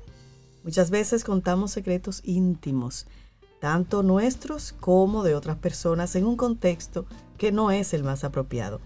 Muchas 0.64 0.90
veces 0.90 1.22
contamos 1.22 1.70
secretos 1.72 2.22
íntimos, 2.24 3.06
tanto 3.62 4.02
nuestros 4.02 4.72
como 4.72 5.22
de 5.22 5.36
otras 5.36 5.56
personas, 5.56 6.16
en 6.16 6.26
un 6.26 6.36
contexto 6.36 7.06
que 7.38 7.52
no 7.52 7.70
es 7.70 7.94
el 7.94 8.02
más 8.02 8.24
apropiado. 8.24 8.80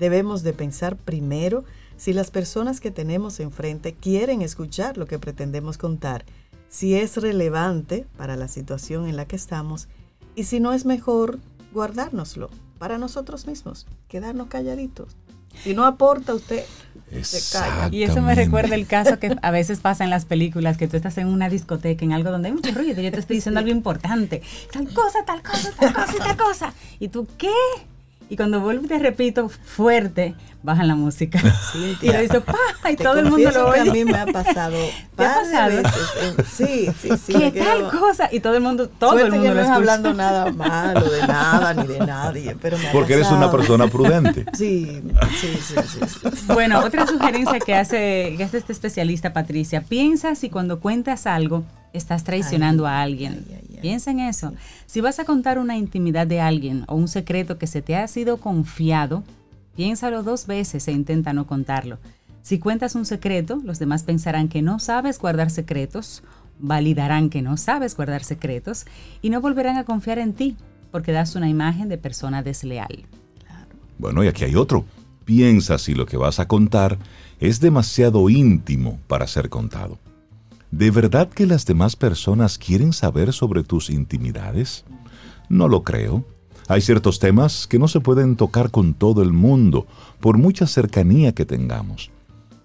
Debemos 0.00 0.42
de 0.42 0.52
pensar 0.52 0.96
primero 0.96 1.62
si 1.96 2.12
las 2.12 2.32
personas 2.32 2.80
que 2.80 2.90
tenemos 2.90 3.38
enfrente 3.38 3.94
quieren 3.94 4.42
escuchar 4.42 4.96
lo 4.98 5.06
que 5.06 5.20
pretendemos 5.20 5.78
contar, 5.78 6.24
si 6.68 6.96
es 6.96 7.16
relevante 7.18 8.04
para 8.16 8.34
la 8.34 8.48
situación 8.48 9.06
en 9.06 9.14
la 9.14 9.26
que 9.26 9.36
estamos 9.36 9.86
y 10.34 10.42
si 10.42 10.58
no 10.58 10.72
es 10.72 10.86
mejor 10.86 11.38
guardárnoslo 11.72 12.50
para 12.80 12.98
nosotros 12.98 13.46
mismos, 13.46 13.86
quedarnos 14.08 14.48
calladitos. 14.48 15.16
Si 15.62 15.72
no 15.72 15.84
aporta 15.84 16.34
usted, 16.34 16.64
se 17.22 17.58
calla. 17.58 17.88
Y 17.90 18.02
eso 18.02 18.20
me 18.20 18.34
recuerda 18.34 18.74
el 18.74 18.86
caso 18.86 19.18
que 19.18 19.36
a 19.40 19.50
veces 19.50 19.80
pasa 19.80 20.04
en 20.04 20.10
las 20.10 20.24
películas, 20.24 20.76
que 20.76 20.88
tú 20.88 20.96
estás 20.96 21.18
en 21.18 21.28
una 21.28 21.48
discoteca, 21.48 22.04
en 22.04 22.12
algo 22.12 22.30
donde 22.30 22.48
hay 22.48 22.54
mucho 22.54 22.72
ruido, 22.72 23.00
y 23.00 23.04
yo 23.04 23.12
te 23.12 23.20
estoy 23.20 23.36
diciendo 23.36 23.60
algo 23.60 23.70
importante, 23.70 24.42
tal 24.72 24.92
cosa, 24.92 25.24
tal 25.24 25.42
cosa, 25.42 25.70
tal 25.78 25.92
cosa 25.92 26.12
tal 26.18 26.36
cosa. 26.36 26.72
¿Y 26.98 27.08
tú 27.08 27.26
qué? 27.38 27.50
Y 28.28 28.36
cuando 28.36 28.60
vuelvo 28.60 28.86
y 28.86 28.88
te 28.88 28.98
repito 28.98 29.48
fuerte, 29.48 30.34
bajan 30.62 30.88
la 30.88 30.96
música. 30.96 31.38
Sí, 31.72 31.96
y 32.02 32.10
lo 32.12 32.20
dice, 32.20 32.40
¡pa! 32.40 32.56
Y 32.90 32.96
todo 32.96 33.18
el 33.18 33.30
mundo 33.30 33.50
lo 33.52 33.68
oye. 33.68 33.84
Que 33.84 33.90
a 33.90 33.92
mí 33.92 34.04
me 34.04 34.18
ha 34.18 34.26
pasado. 34.26 34.76
¿Te 35.16 35.24
ha 35.24 35.34
pasado? 35.34 35.76
Veces. 35.76 36.46
Sí, 36.52 36.88
sí, 37.00 37.10
sí. 37.24 37.32
¿Qué 37.34 37.52
tal 37.52 37.88
cosa? 37.88 38.28
Y 38.32 38.40
todo 38.40 38.56
el 38.56 38.62
mundo, 38.62 38.88
todo 38.88 39.10
Suerte 39.12 39.26
el 39.28 39.32
mundo 39.32 39.44
que 39.44 39.48
lo 39.50 39.54
no 39.54 39.60
es 39.60 39.66
escucha. 39.66 39.76
hablando 39.76 40.12
nada 40.14 40.50
malo 40.52 41.08
de 41.08 41.20
nada 41.26 41.74
ni 41.74 41.86
de 41.86 42.00
nadie, 42.00 42.56
pero 42.60 42.78
me 42.78 42.88
ha 42.88 42.92
Porque 42.92 43.14
eres 43.14 43.30
una 43.30 43.48
persona 43.50 43.86
prudente. 43.86 44.44
Sí, 44.54 45.02
sí, 45.40 45.58
sí, 45.62 45.74
sí, 45.86 46.00
sí. 46.08 46.28
Bueno, 46.52 46.80
otra 46.80 47.06
sugerencia 47.06 47.60
que 47.60 47.74
hace, 47.76 48.34
que 48.36 48.42
hace 48.42 48.58
este 48.58 48.72
especialista, 48.72 49.32
Patricia, 49.32 49.82
piensa 49.82 50.34
si 50.34 50.50
cuando 50.50 50.80
cuentas 50.80 51.28
algo 51.28 51.62
estás 51.92 52.24
traicionando 52.24 52.86
Ay, 52.86 52.92
a 52.92 53.02
alguien. 53.02 53.44
ay, 53.48 53.56
ay, 53.60 53.65
Piensa 53.80 54.10
en 54.10 54.20
eso. 54.20 54.52
Si 54.86 55.00
vas 55.00 55.18
a 55.18 55.24
contar 55.24 55.58
una 55.58 55.76
intimidad 55.76 56.26
de 56.26 56.40
alguien 56.40 56.84
o 56.88 56.94
un 56.94 57.08
secreto 57.08 57.58
que 57.58 57.66
se 57.66 57.82
te 57.82 57.96
ha 57.96 58.06
sido 58.08 58.38
confiado, 58.38 59.22
piénsalo 59.76 60.22
dos 60.22 60.46
veces 60.46 60.88
e 60.88 60.92
intenta 60.92 61.32
no 61.32 61.46
contarlo. 61.46 61.98
Si 62.42 62.58
cuentas 62.58 62.94
un 62.94 63.06
secreto, 63.06 63.60
los 63.64 63.78
demás 63.78 64.04
pensarán 64.04 64.48
que 64.48 64.62
no 64.62 64.78
sabes 64.78 65.18
guardar 65.18 65.50
secretos, 65.50 66.22
validarán 66.58 67.28
que 67.28 67.42
no 67.42 67.56
sabes 67.56 67.96
guardar 67.96 68.24
secretos 68.24 68.86
y 69.20 69.30
no 69.30 69.40
volverán 69.40 69.76
a 69.76 69.84
confiar 69.84 70.18
en 70.18 70.32
ti 70.32 70.56
porque 70.90 71.12
das 71.12 71.34
una 71.34 71.48
imagen 71.48 71.88
de 71.88 71.98
persona 71.98 72.42
desleal. 72.42 73.04
Bueno, 73.98 74.22
y 74.24 74.28
aquí 74.28 74.44
hay 74.44 74.54
otro. 74.54 74.84
Piensa 75.24 75.78
si 75.78 75.94
lo 75.94 76.06
que 76.06 76.16
vas 76.16 76.38
a 76.38 76.46
contar 76.46 76.98
es 77.40 77.60
demasiado 77.60 78.30
íntimo 78.30 78.98
para 79.08 79.26
ser 79.26 79.48
contado. 79.48 79.98
¿De 80.76 80.90
verdad 80.90 81.30
que 81.30 81.46
las 81.46 81.64
demás 81.64 81.96
personas 81.96 82.58
quieren 82.58 82.92
saber 82.92 83.32
sobre 83.32 83.64
tus 83.64 83.88
intimidades? 83.88 84.84
No 85.48 85.68
lo 85.68 85.82
creo. 85.84 86.26
Hay 86.68 86.82
ciertos 86.82 87.18
temas 87.18 87.66
que 87.66 87.78
no 87.78 87.88
se 87.88 88.00
pueden 88.00 88.36
tocar 88.36 88.70
con 88.70 88.92
todo 88.92 89.22
el 89.22 89.32
mundo, 89.32 89.86
por 90.20 90.36
mucha 90.36 90.66
cercanía 90.66 91.34
que 91.34 91.46
tengamos. 91.46 92.10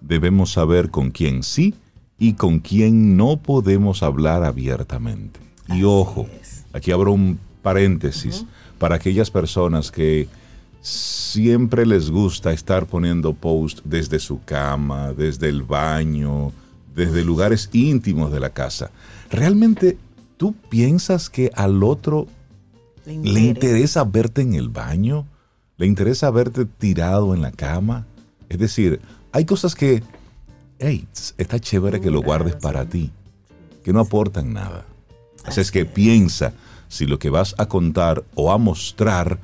Debemos 0.02 0.52
saber 0.52 0.90
con 0.90 1.10
quién 1.10 1.42
sí 1.42 1.74
y 2.18 2.34
con 2.34 2.58
quién 2.58 3.16
no 3.16 3.38
podemos 3.38 4.02
hablar 4.02 4.44
abiertamente. 4.44 5.40
Y 5.68 5.84
ojo, 5.84 6.26
aquí 6.74 6.92
abro 6.92 7.12
un 7.12 7.40
paréntesis 7.62 8.44
para 8.78 8.96
aquellas 8.96 9.30
personas 9.30 9.90
que 9.90 10.28
siempre 10.82 11.86
les 11.86 12.10
gusta 12.10 12.52
estar 12.52 12.84
poniendo 12.84 13.32
post 13.32 13.80
desde 13.84 14.18
su 14.18 14.44
cama, 14.44 15.14
desde 15.14 15.48
el 15.48 15.62
baño, 15.62 16.52
desde 16.94 17.24
lugares 17.24 17.68
íntimos 17.72 18.32
de 18.32 18.40
la 18.40 18.50
casa. 18.50 18.90
¿Realmente 19.30 19.98
tú 20.36 20.54
piensas 20.68 21.30
que 21.30 21.50
al 21.54 21.82
otro 21.82 22.26
Le 23.06 23.16
le 23.16 23.40
interesa 23.40 24.04
verte 24.04 24.42
en 24.42 24.54
el 24.54 24.68
baño? 24.68 25.26
¿Le 25.76 25.86
interesa 25.86 26.30
verte 26.30 26.64
tirado 26.64 27.34
en 27.34 27.42
la 27.42 27.50
cama? 27.50 28.06
Es 28.48 28.58
decir, 28.58 29.00
hay 29.32 29.44
cosas 29.44 29.74
que, 29.74 30.02
hey, 30.78 31.06
está 31.38 31.58
chévere 31.58 32.00
que 32.00 32.10
lo 32.10 32.22
guardes 32.22 32.56
para 32.56 32.84
ti, 32.84 33.10
que 33.82 33.92
no 33.92 34.00
aportan 34.00 34.52
nada. 34.52 34.84
Así 35.44 35.60
es 35.60 35.70
que 35.70 35.84
piensa 35.84 36.52
si 36.88 37.06
lo 37.06 37.18
que 37.18 37.30
vas 37.30 37.54
a 37.58 37.66
contar 37.66 38.22
o 38.34 38.52
a 38.52 38.58
mostrar 38.58 39.38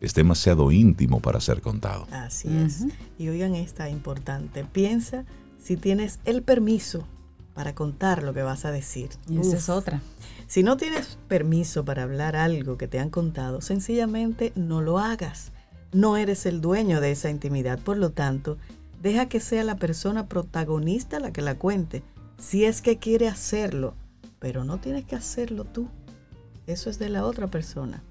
es 0.00 0.14
demasiado 0.14 0.70
íntimo 0.72 1.20
para 1.20 1.40
ser 1.40 1.60
contado. 1.60 2.06
Así 2.12 2.48
es. 2.48 2.86
Y 3.18 3.28
oigan 3.28 3.54
esta 3.54 3.88
importante. 3.88 4.64
Piensa 4.64 5.24
si 5.58 5.76
tienes 5.76 6.18
el 6.24 6.42
permiso 6.42 7.04
para 7.54 7.74
contar 7.74 8.22
lo 8.22 8.32
que 8.32 8.42
vas 8.42 8.64
a 8.64 8.70
decir. 8.70 9.10
Y 9.28 9.38
esa 9.38 9.48
Uf. 9.50 9.54
es 9.54 9.68
otra. 9.68 10.00
Si 10.46 10.62
no 10.62 10.76
tienes 10.76 11.18
permiso 11.28 11.84
para 11.84 12.04
hablar 12.04 12.36
algo 12.36 12.78
que 12.78 12.88
te 12.88 12.98
han 12.98 13.10
contado, 13.10 13.60
sencillamente 13.60 14.52
no 14.54 14.80
lo 14.80 14.98
hagas. 14.98 15.52
No 15.92 16.16
eres 16.16 16.46
el 16.46 16.60
dueño 16.60 17.00
de 17.00 17.10
esa 17.10 17.30
intimidad, 17.30 17.78
por 17.78 17.96
lo 17.96 18.10
tanto, 18.10 18.58
deja 19.02 19.26
que 19.26 19.40
sea 19.40 19.64
la 19.64 19.76
persona 19.76 20.26
protagonista 20.26 21.20
la 21.20 21.32
que 21.32 21.42
la 21.42 21.56
cuente, 21.56 22.02
si 22.38 22.64
es 22.64 22.80
que 22.80 22.98
quiere 22.98 23.28
hacerlo, 23.28 23.94
pero 24.38 24.64
no 24.64 24.78
tienes 24.78 25.04
que 25.04 25.16
hacerlo 25.16 25.64
tú. 25.64 25.88
Eso 26.66 26.90
es 26.90 26.98
de 26.98 27.08
la 27.08 27.24
otra 27.24 27.48
persona. 27.48 28.02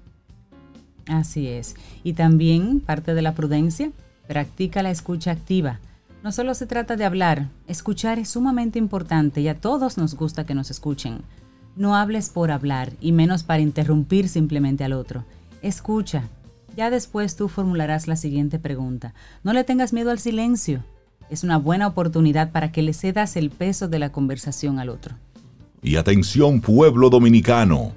Así 1.06 1.48
es. 1.48 1.74
Y 2.04 2.12
también 2.12 2.80
parte 2.80 3.14
de 3.14 3.22
la 3.22 3.34
prudencia, 3.34 3.92
practica 4.26 4.82
la 4.82 4.90
escucha 4.90 5.30
activa. 5.30 5.80
No 6.22 6.32
solo 6.32 6.54
se 6.54 6.66
trata 6.66 6.96
de 6.96 7.04
hablar, 7.04 7.48
escuchar 7.68 8.18
es 8.18 8.30
sumamente 8.30 8.78
importante 8.78 9.40
y 9.40 9.48
a 9.48 9.60
todos 9.60 9.98
nos 9.98 10.14
gusta 10.14 10.44
que 10.44 10.54
nos 10.54 10.70
escuchen. 10.70 11.20
No 11.76 11.94
hables 11.94 12.28
por 12.30 12.50
hablar 12.50 12.92
y 13.00 13.12
menos 13.12 13.44
para 13.44 13.62
interrumpir 13.62 14.28
simplemente 14.28 14.82
al 14.82 14.94
otro. 14.94 15.24
Escucha. 15.62 16.24
Ya 16.76 16.90
después 16.90 17.36
tú 17.36 17.48
formularás 17.48 18.08
la 18.08 18.16
siguiente 18.16 18.58
pregunta. 18.58 19.14
No 19.44 19.52
le 19.52 19.62
tengas 19.62 19.92
miedo 19.92 20.10
al 20.10 20.18
silencio. 20.18 20.82
Es 21.30 21.44
una 21.44 21.56
buena 21.56 21.86
oportunidad 21.86 22.50
para 22.50 22.72
que 22.72 22.82
le 22.82 22.94
cedas 22.94 23.36
el 23.36 23.50
peso 23.50 23.86
de 23.88 23.98
la 24.00 24.10
conversación 24.10 24.78
al 24.78 24.88
otro. 24.88 25.14
Y 25.82 25.96
atención 25.96 26.60
pueblo 26.60 27.10
dominicano, 27.10 27.92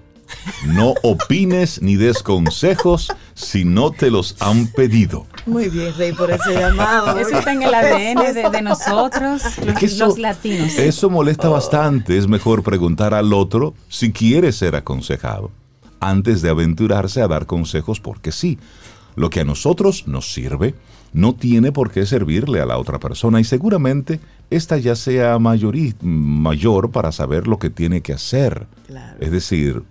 no 0.66 0.94
opines 1.04 1.82
ni 1.82 1.96
des 1.96 2.24
consejos 2.24 3.12
si 3.34 3.66
no 3.66 3.92
te 3.92 4.12
los 4.12 4.36
han 4.40 4.68
pedido. 4.68 5.26
Muy 5.46 5.70
bien, 5.70 5.94
Rey, 5.98 6.14
por 6.14 6.32
ese 6.32 6.54
llamado. 6.54 7.18
Eso 7.20 7.38
está 7.38 7.54
en 7.54 7.64
el 7.64 7.74
ADN 7.74 8.52
de, 8.52 8.62
nosotros, 8.62 9.44
los, 9.98 10.18
latinos. 10.20 10.76
Eso 10.78 11.10
molesta 11.10 11.50
bastante. 11.50 12.18
Es 12.18 12.28
mejor 12.28 12.64
preguntar 12.64 13.14
al 13.14 13.34
otro 13.34 13.74
si 13.90 14.12
quiere 14.12 14.52
ser 14.52 14.76
aconsejado 14.76 15.52
antes 16.00 16.42
de 16.42 16.50
aventurarse 16.50 17.22
a 17.22 17.28
dar 17.28 17.46
consejos 17.46 18.00
porque 18.00 18.32
sí. 18.32 18.60
Lo 19.16 19.30
que 19.30 19.42
a 19.42 19.46
nosotros 19.46 20.08
nos 20.08 20.34
sirve 20.34 20.74
no 21.14 21.36
tiene 21.36 21.72
por 21.72 21.92
qué 21.92 22.06
servirle 22.06 22.62
a 22.62 22.66
la 22.66 22.78
otra 22.78 23.00
persona 23.00 23.40
y 23.40 23.44
seguramente 23.44 24.20
ésta 24.50 24.78
ya 24.78 24.96
sea 24.96 25.38
mayor 25.40 26.92
para 26.92 27.12
saber 27.12 27.48
lo 27.48 27.60
que 27.60 27.70
tiene 27.70 28.02
que 28.02 28.14
hacer. 28.14 28.68
Es 29.20 29.32
decir, 29.32 29.84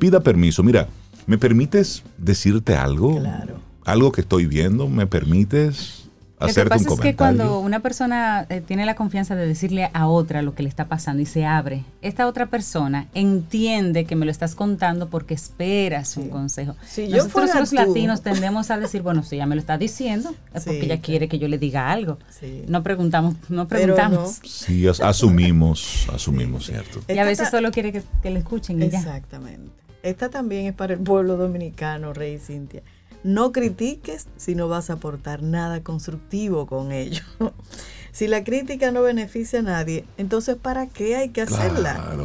pida 0.00 0.20
permiso. 0.20 0.64
Mira, 0.64 0.88
¿me 1.26 1.38
permites 1.38 2.02
decirte 2.18 2.74
algo? 2.74 3.20
Claro. 3.20 3.60
Algo 3.84 4.10
que 4.10 4.22
estoy 4.22 4.46
viendo, 4.46 4.88
¿me 4.88 5.06
permites? 5.06 6.00
Lo 6.40 6.46
que 6.46 6.64
pasa 6.64 6.88
es 6.88 7.00
que 7.00 7.16
cuando 7.16 7.60
una 7.60 7.80
persona 7.80 8.46
eh, 8.48 8.62
tiene 8.66 8.86
la 8.86 8.94
confianza 8.94 9.34
de 9.34 9.46
decirle 9.46 9.90
a 9.92 10.08
otra 10.08 10.40
lo 10.40 10.54
que 10.54 10.62
le 10.62 10.70
está 10.70 10.86
pasando 10.86 11.22
y 11.22 11.26
se 11.26 11.44
abre, 11.44 11.84
esta 12.00 12.26
otra 12.26 12.46
persona 12.46 13.08
entiende 13.12 14.06
que 14.06 14.16
me 14.16 14.24
lo 14.24 14.30
estás 14.30 14.54
contando 14.54 15.10
porque 15.10 15.34
esperas 15.34 16.16
un 16.16 16.30
consejo. 16.30 16.76
Nosotros 17.10 17.54
los 17.54 17.72
latinos 17.72 18.22
tendemos 18.22 18.70
a 18.70 18.78
decir, 18.78 19.02
bueno, 19.02 19.22
si 19.22 19.36
ya 19.36 19.44
me 19.44 19.54
lo 19.54 19.60
está 19.60 19.76
diciendo, 19.76 20.34
es 20.54 20.64
porque 20.64 20.86
ella 20.86 21.00
quiere 21.02 21.28
que 21.28 21.38
yo 21.38 21.46
le 21.46 21.58
diga 21.58 21.90
algo. 21.90 22.18
No 22.68 22.82
preguntamos, 22.82 23.34
no 23.50 23.68
preguntamos. 23.68 24.40
Sí, 24.42 24.86
asumimos, 24.88 26.08
asumimos, 26.12 26.66
¿cierto? 26.66 27.00
Y 27.06 27.18
a 27.18 27.24
veces 27.24 27.50
solo 27.50 27.70
quiere 27.70 27.92
que, 27.92 28.30
le 28.30 28.38
escuchen 28.38 28.80
y 28.80 28.86
Exactamente. 28.86 29.79
Esta 30.02 30.30
también 30.30 30.66
es 30.66 30.74
para 30.74 30.94
el 30.94 31.00
pueblo 31.00 31.36
dominicano, 31.36 32.12
Rey 32.12 32.38
Cintia. 32.38 32.82
No 33.22 33.52
critiques 33.52 34.28
si 34.36 34.54
no 34.54 34.68
vas 34.68 34.88
a 34.88 34.94
aportar 34.94 35.42
nada 35.42 35.82
constructivo 35.82 36.66
con 36.66 36.90
ello. 36.90 37.22
si 38.12 38.28
la 38.28 38.44
crítica 38.44 38.92
no 38.92 39.02
beneficia 39.02 39.58
a 39.58 39.62
nadie, 39.62 40.04
entonces 40.16 40.56
¿para 40.56 40.86
qué 40.86 41.16
hay 41.16 41.28
que 41.28 41.42
hacerla? 41.42 42.16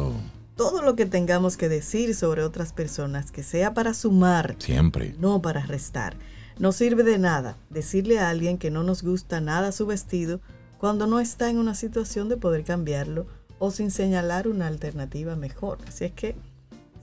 Todo 0.56 0.80
lo 0.80 0.96
que 0.96 1.04
tengamos 1.04 1.58
que 1.58 1.68
decir 1.68 2.14
sobre 2.14 2.42
otras 2.42 2.72
personas, 2.72 3.30
que 3.30 3.42
sea 3.42 3.74
para 3.74 3.92
sumar, 3.92 4.56
siempre, 4.58 5.14
no 5.18 5.42
para 5.42 5.60
restar. 5.66 6.16
No 6.58 6.72
sirve 6.72 7.02
de 7.02 7.18
nada 7.18 7.58
decirle 7.68 8.18
a 8.18 8.30
alguien 8.30 8.56
que 8.56 8.70
no 8.70 8.82
nos 8.82 9.02
gusta 9.02 9.42
nada 9.42 9.72
su 9.72 9.84
vestido 9.84 10.40
cuando 10.78 11.06
no 11.06 11.20
está 11.20 11.50
en 11.50 11.58
una 11.58 11.74
situación 11.74 12.30
de 12.30 12.38
poder 12.38 12.64
cambiarlo 12.64 13.26
o 13.58 13.70
sin 13.70 13.90
señalar 13.90 14.48
una 14.48 14.66
alternativa 14.66 15.36
mejor. 15.36 15.78
Así 15.86 16.06
es 16.06 16.12
que, 16.12 16.36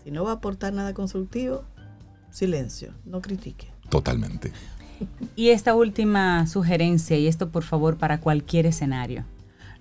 si 0.04 0.12
no 0.12 0.24
va 0.24 0.32
a 0.32 0.36
aportar 0.36 0.74
nada 0.74 0.94
constructivo, 0.94 1.64
silencio, 2.32 2.94
no 3.06 3.22
critique. 3.22 3.72
Totalmente. 3.90 4.52
Y 5.36 5.50
esta 5.50 5.74
última 5.74 6.48
sugerencia, 6.48 7.18
y 7.18 7.28
esto 7.28 7.50
por 7.50 7.64
favor 7.64 7.98
para 7.98 8.22
cualquier 8.22 8.68
escenario, 8.68 9.26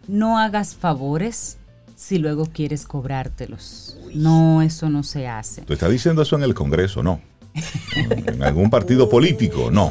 no 0.08 0.38
hagas 0.38 0.74
favores 0.74 1.58
si 1.94 2.18
luego 2.18 2.46
quieres 2.46 2.86
cobrártelos. 2.86 3.96
No, 4.14 4.62
eso 4.62 4.88
no 4.88 5.04
se 5.04 5.28
hace. 5.28 5.62
¿Tú 5.62 5.74
estás 5.74 5.90
diciendo 5.90 6.22
eso 6.22 6.34
en 6.34 6.42
el 6.42 6.54
Congreso? 6.54 7.04
No. 7.04 7.20
¿En 7.94 8.42
algún 8.42 8.71
partido 8.71 9.09
político? 9.09 9.71
No. 9.71 9.90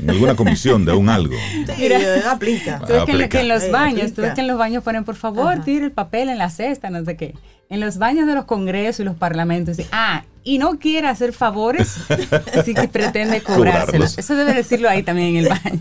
¿En 0.00 0.10
alguna 0.10 0.34
comisión 0.34 0.84
de 0.84 0.92
un 0.92 1.08
algo? 1.08 1.34
Mira, 1.78 2.30
aplica. 2.30 2.80
Tú 2.80 2.92
ves 3.16 3.28
que, 3.28 3.40
en 3.40 3.48
los 3.48 3.70
baños, 3.70 4.14
tú 4.14 4.22
ves 4.22 4.34
que 4.34 4.40
en 4.40 4.46
los 4.46 4.58
baños 4.58 4.82
ponen, 4.82 5.04
por 5.04 5.16
favor, 5.16 5.62
tire 5.64 5.86
el 5.86 5.92
papel 5.92 6.28
en 6.28 6.38
la 6.38 6.50
cesta, 6.50 6.90
no 6.90 7.04
sé 7.04 7.16
qué. 7.16 7.34
En 7.68 7.80
los 7.80 7.98
baños 7.98 8.26
de 8.26 8.34
los 8.34 8.46
congresos 8.46 9.00
y 9.00 9.04
los 9.04 9.14
parlamentos, 9.14 9.76
ah, 9.92 10.24
y 10.42 10.58
no 10.58 10.78
quiere 10.78 11.06
hacer 11.06 11.32
favores, 11.32 11.98
así 12.56 12.74
que 12.74 12.88
pretende 12.88 13.40
cobrárselos. 13.42 14.18
Eso 14.18 14.34
debe 14.34 14.54
decirlo 14.54 14.88
ahí 14.88 15.02
también 15.02 15.36
en 15.36 15.44
el 15.44 15.48
baño. 15.48 15.80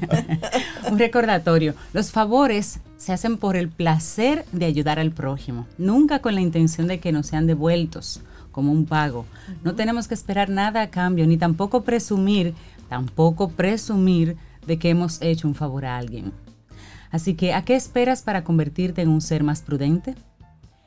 Un 0.91 0.99
recordatorio. 0.99 1.73
Los 1.93 2.11
favores 2.11 2.79
se 2.97 3.13
hacen 3.13 3.37
por 3.37 3.55
el 3.55 3.69
placer 3.69 4.45
de 4.51 4.65
ayudar 4.65 4.99
al 4.99 5.11
prójimo, 5.11 5.65
nunca 5.77 6.19
con 6.19 6.35
la 6.35 6.41
intención 6.41 6.87
de 6.87 6.99
que 6.99 7.11
nos 7.11 7.27
sean 7.27 7.47
devueltos 7.47 8.21
como 8.51 8.71
un 8.71 8.85
pago. 8.85 9.25
No 9.63 9.75
tenemos 9.75 10.07
que 10.07 10.13
esperar 10.13 10.49
nada 10.49 10.81
a 10.81 10.89
cambio, 10.89 11.27
ni 11.27 11.37
tampoco 11.37 11.83
presumir, 11.83 12.53
tampoco 12.87 13.49
presumir 13.49 14.37
de 14.65 14.77
que 14.79 14.89
hemos 14.89 15.21
hecho 15.21 15.47
un 15.47 15.55
favor 15.55 15.85
a 15.85 15.97
alguien. 15.97 16.31
Así 17.11 17.33
que, 17.33 17.53
¿a 17.53 17.63
qué 17.63 17.75
esperas 17.75 18.21
para 18.21 18.43
convertirte 18.43 19.01
en 19.01 19.09
un 19.09 19.21
ser 19.21 19.43
más 19.43 19.61
prudente? 19.61 20.15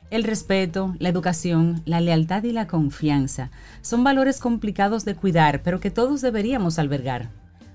El 0.09 0.23
respeto, 0.23 0.95
la 0.99 1.09
educación, 1.09 1.81
la 1.85 1.99
lealtad 1.99 2.43
y 2.43 2.51
la 2.51 2.67
confianza 2.67 3.49
son 3.81 4.03
valores 4.03 4.39
complicados 4.39 5.05
de 5.05 5.15
cuidar, 5.15 5.63
pero 5.63 5.79
que 5.79 5.89
todos 5.89 6.21
deberíamos 6.21 6.77
albergar. 6.77 7.31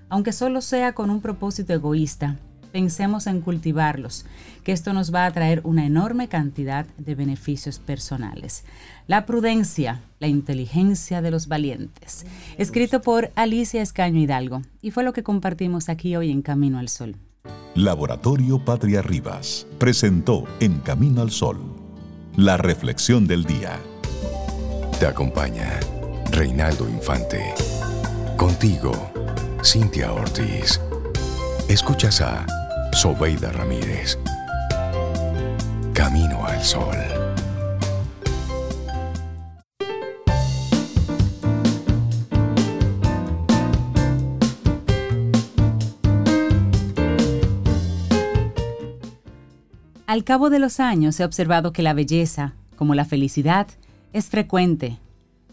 Aunque 0.09 0.33
solo 0.33 0.61
sea 0.61 0.93
con 0.95 1.11
un 1.11 1.21
propósito 1.21 1.73
egoísta, 1.73 2.37
pensemos 2.73 3.27
en 3.27 3.41
cultivarlos, 3.41 4.27
que 4.65 4.73
esto 4.73 4.93
nos 4.93 5.15
va 5.15 5.27
a 5.27 5.31
traer 5.31 5.61
una 5.65 5.87
enorme 5.87 6.29
cantidad 6.29 6.87
de 6.99 7.15
beneficios 7.15 7.79
personales. 7.79 8.65
La 9.07 9.27
prudencia, 9.27 10.01
la 10.21 10.29
inteligencia 10.29 11.23
de 11.23 11.31
los 11.31 11.49
valientes. 11.49 12.27
Escrito 12.57 13.03
por 13.03 13.31
Alicia 13.35 13.83
Escaño 13.83 14.21
Hidalgo, 14.21 14.63
y 14.83 14.91
fue 14.91 15.05
lo 15.05 15.13
que 15.13 15.23
compartimos 15.23 15.89
aquí 15.89 16.17
hoy 16.17 16.31
en 16.31 16.43
Camino 16.43 16.79
al 16.79 16.89
Sol. 16.89 17.17
Laboratorio 17.75 18.65
Patria 18.65 19.03
Rivas 19.03 19.67
presentó 19.79 20.45
En 20.61 20.81
Camino 20.81 21.23
al 21.23 21.31
Sol 21.31 21.79
la 22.39 22.57
reflexión 22.57 23.27
del 23.27 23.43
día. 23.45 23.81
Te 25.01 25.07
acompaña 25.07 25.81
Reinaldo 26.31 26.89
Infante. 26.89 27.53
Contigo, 28.37 28.93
Cintia 29.65 30.13
Ortiz. 30.13 30.81
Escuchas 31.69 32.21
a 32.21 32.47
Sobeida 32.93 33.53
Ramírez. 33.53 34.19
Camino 35.93 36.45
al 36.45 36.63
Sol. 36.63 36.97
Al 50.07 50.25
cabo 50.25 50.51
de 50.51 50.59
los 50.59 50.81
años 50.81 51.21
he 51.21 51.25
observado 51.25 51.73
que 51.73 51.83
la 51.83 51.93
belleza, 51.93 52.55
como 52.77 52.95
la 52.95 53.05
felicidad, 53.05 53.69
es 54.13 54.27
frecuente. 54.27 54.99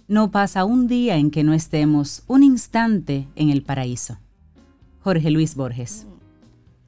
No 0.08 0.32
pasa 0.32 0.66
un 0.66 0.88
día 0.88 1.18
en 1.18 1.30
que 1.30 1.44
no 1.44 1.54
estemos 1.54 2.24
un 2.28 2.42
instante 2.42 3.28
en 3.36 3.50
el 3.50 3.62
paraíso. 3.62 4.18
Jorge 5.04 5.30
Luis 5.30 5.56
Borges. 5.56 6.08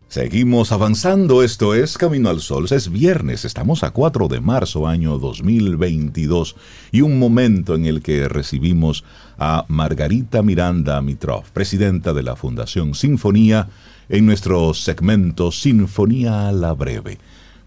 Seguimos 0.10 0.72
avanzando, 0.72 1.44
esto 1.44 1.76
es 1.76 1.98
Camino 1.98 2.30
al 2.30 2.40
Sol, 2.40 2.66
es 2.72 2.90
viernes, 2.90 3.44
estamos 3.44 3.84
a 3.84 3.92
4 3.92 4.30
de 4.30 4.40
marzo 4.40 4.88
año 4.88 5.18
2022 5.18 6.56
y 6.94 7.02
un 7.02 7.20
momento 7.20 7.76
en 7.76 7.86
el 7.86 8.02
que 8.02 8.30
recibimos 8.30 9.04
a 9.38 9.66
Margarita 9.68 10.42
Miranda 10.44 11.02
Mitrov, 11.02 11.44
presidenta 11.52 12.14
de 12.14 12.24
la 12.24 12.38
Fundación 12.38 12.96
Sinfonía, 12.96 13.68
en 14.08 14.26
nuestro 14.26 14.74
segmento 14.74 15.52
Sinfonía 15.52 16.48
a 16.48 16.54
la 16.54 16.72
Breve. 16.72 17.18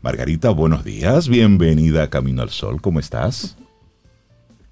Margarita, 0.00 0.48
buenos 0.48 0.82
días, 0.82 1.28
bienvenida 1.28 2.04
a 2.04 2.10
Camino 2.10 2.40
al 2.40 2.48
Sol, 2.48 2.80
¿cómo 2.80 3.00
estás? 3.00 3.58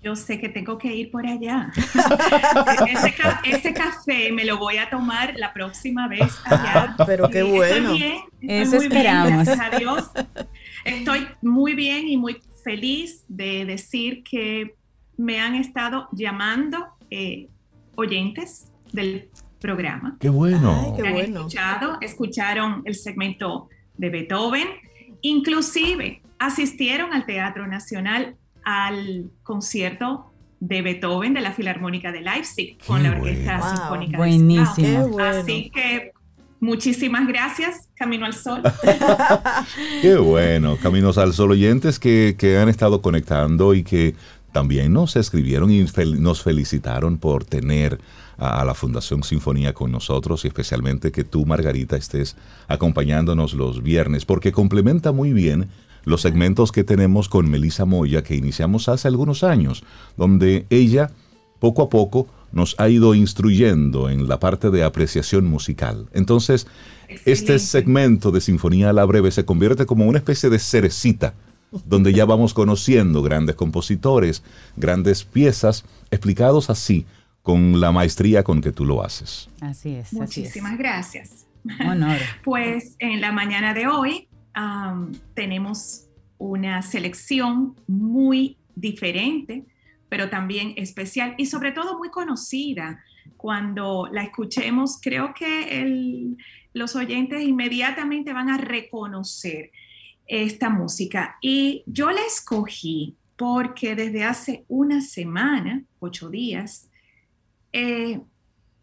Yo 0.03 0.15
sé 0.15 0.39
que 0.39 0.49
tengo 0.49 0.79
que 0.79 0.95
ir 0.95 1.11
por 1.11 1.27
allá. 1.27 1.71
ese, 3.45 3.75
café 3.75 4.31
me 4.33 4.45
lo 4.45 4.59
voy 4.59 4.77
a 4.77 4.89
tomar 4.89 5.35
la 5.37 5.53
próxima 5.53 6.07
vez 6.09 6.39
allá. 6.45 6.95
Pero 7.07 7.29
qué 7.29 7.43
bueno. 7.43 7.95
Eso 8.41 8.77
esperamos. 8.77 9.45
gracias 9.45 9.61
a 9.61 9.77
Dios. 9.77 10.11
Estoy 10.85 11.27
muy 11.43 11.75
bien 11.75 12.09
y 12.09 12.17
muy 12.17 12.41
feliz 12.63 13.25
de 13.29 13.65
decir 13.65 14.23
que 14.23 14.77
me 15.17 15.41
han 15.41 15.57
estado 15.57 16.09
llamando 16.13 16.87
eh, 17.11 17.49
oyentes 17.97 18.71
del 18.93 19.29
programa. 19.61 20.17
Qué 20.21 20.29
bueno. 20.29 20.95
qué 20.97 21.11
bueno. 21.11 21.41
escuchado, 21.41 21.99
escucharon 22.01 22.83
el 22.85 22.95
segmento 22.95 23.69
de 23.97 24.11
Beethoven 24.11 24.69
Inclusive 25.23 26.23
asistieron 26.39 27.13
al 27.13 27.27
Teatro 27.27 27.67
Nacional 27.67 28.37
al 28.65 29.31
concierto 29.43 30.33
de 30.61 30.83
Beethoven 30.83 31.35
de 31.35 31.41
la 31.41 31.53
Filarmónica 31.53 32.13
de 32.13 32.21
Leipzig 32.21 32.79
con 32.87 33.03
la 33.03 33.11
Orquesta 33.11 33.77
Sinfónica 33.77 34.19
Buenísimo. 34.19 35.19
Así 35.21 35.71
que 35.71 36.13
muchísimas 36.61 37.29
gracias, 37.29 37.89
Camino 37.95 38.27
al 38.27 38.35
Sol. 38.35 38.63
Qué 40.03 40.17
bueno, 40.17 40.77
Caminos 40.83 41.19
al 41.19 41.33
Sol 41.33 41.53
oyentes 41.53 41.99
que, 41.99 42.35
que 42.39 42.59
han 42.59 42.69
estado 42.69 43.01
conectando 43.01 43.75
y 43.75 43.85
que 43.85 44.15
también 44.53 44.93
nos 44.93 45.15
escribieron 45.17 45.71
y 45.71 45.85
nos 46.19 46.43
felicitaron 46.43 47.19
por 47.19 47.45
tener 47.45 48.01
a, 48.39 48.65
la 48.65 48.75
Fundación 48.75 49.23
Sinfonía 49.23 49.75
con 49.75 49.93
nosotros 49.93 50.45
y 50.45 50.49
especialmente 50.49 51.13
que 51.13 51.25
tú, 51.25 51.45
Margarita, 51.45 51.97
estés 51.97 52.37
acompañándonos 52.69 53.53
los 53.55 53.83
viernes, 53.83 54.25
porque 54.25 54.53
complementa 54.53 55.13
muy 55.13 55.33
bien 55.33 55.69
los 56.05 56.23
segmentos 56.23 56.73
que 56.73 56.85
tenemos 56.85 57.29
con 57.29 57.51
Melissa 57.51 57.85
Moya 57.85 58.23
que 58.23 58.35
iniciamos 58.35 58.89
hace 58.89 59.09
algunos 59.09 59.45
años, 59.45 59.85
donde 60.17 60.67
ella 60.71 61.11
poco 61.59 61.83
a 61.83 61.89
poco 61.89 62.29
nos 62.53 62.75
ha 62.79 62.89
ido 62.89 63.15
instruyendo 63.15 64.09
en 64.09 64.29
la 64.29 64.41
parte 64.41 64.71
de 64.71 64.85
apreciación 64.85 65.47
musical. 65.47 66.09
Entonces, 66.13 66.67
este 67.25 67.59
segmento 67.59 68.31
de 68.31 68.41
Sinfonía 68.41 68.91
a 68.91 68.93
la 68.93 69.05
Breve 69.05 69.31
se 69.31 69.45
convierte 69.45 69.87
como 69.87 70.07
una 70.07 70.19
especie 70.19 70.51
de 70.51 70.59
cerecita, 70.59 71.35
donde 71.85 72.13
ya 72.13 72.25
vamos 72.25 72.55
conociendo 72.55 73.23
grandes 73.23 73.57
compositores, 73.57 74.43
grandes 74.77 75.25
piezas, 75.25 75.85
explicados 76.11 76.71
así, 76.71 77.05
con 77.43 77.81
la 77.81 77.93
maestría 77.93 78.43
con 78.43 78.61
que 78.61 78.73
tú 78.73 78.85
lo 78.85 79.03
haces. 79.03 79.49
Así 79.61 79.95
es. 79.95 80.13
Muchísimas 80.13 80.79
gracias. 80.79 81.47
Honor. 81.87 82.19
pues 82.45 82.97
en 82.99 83.21
la 83.21 83.33
mañana 83.33 83.75
de 83.75 83.87
hoy 83.87 84.28
tenemos 85.35 86.07
una 86.39 86.83
selección 86.83 87.75
muy 87.87 88.57
diferente, 88.75 89.65
pero 90.09 90.31
también 90.31 90.75
especial 90.77 91.35
y 91.39 91.47
sobre 91.47 91.73
todo 91.73 91.99
muy 91.99 92.11
conocida. 92.11 93.03
Cuando 93.37 94.09
la 94.11 94.23
escuchemos, 94.23 94.99
creo 95.01 95.35
que 95.35 96.37
los 96.73 96.97
oyentes 96.97 97.43
inmediatamente 97.43 98.33
van 98.33 98.49
a 98.49 98.57
reconocer 98.57 99.71
esta 100.27 100.71
música. 100.71 101.37
Y 101.41 101.83
yo 101.87 102.11
la 102.11 102.21
escogí 102.23 103.17
porque 103.37 103.95
desde 103.95 104.25
hace 104.25 104.65
una 104.69 105.01
semana, 105.01 105.85
ocho 106.01 106.29
días, 106.29 106.89
eh, 107.73 108.21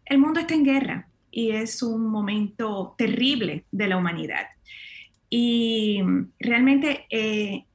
el 0.06 0.18
mundo 0.18 0.40
está 0.40 0.54
en 0.54 0.64
guerra 0.64 1.08
y 1.30 1.50
es 1.50 1.82
un 1.82 2.08
momento 2.08 2.94
terrible 2.96 3.66
de 3.70 3.88
la 3.88 3.96
humanidad. 3.96 4.46
Y 5.38 6.00
realmente 6.40 7.04
eh, 7.10 7.66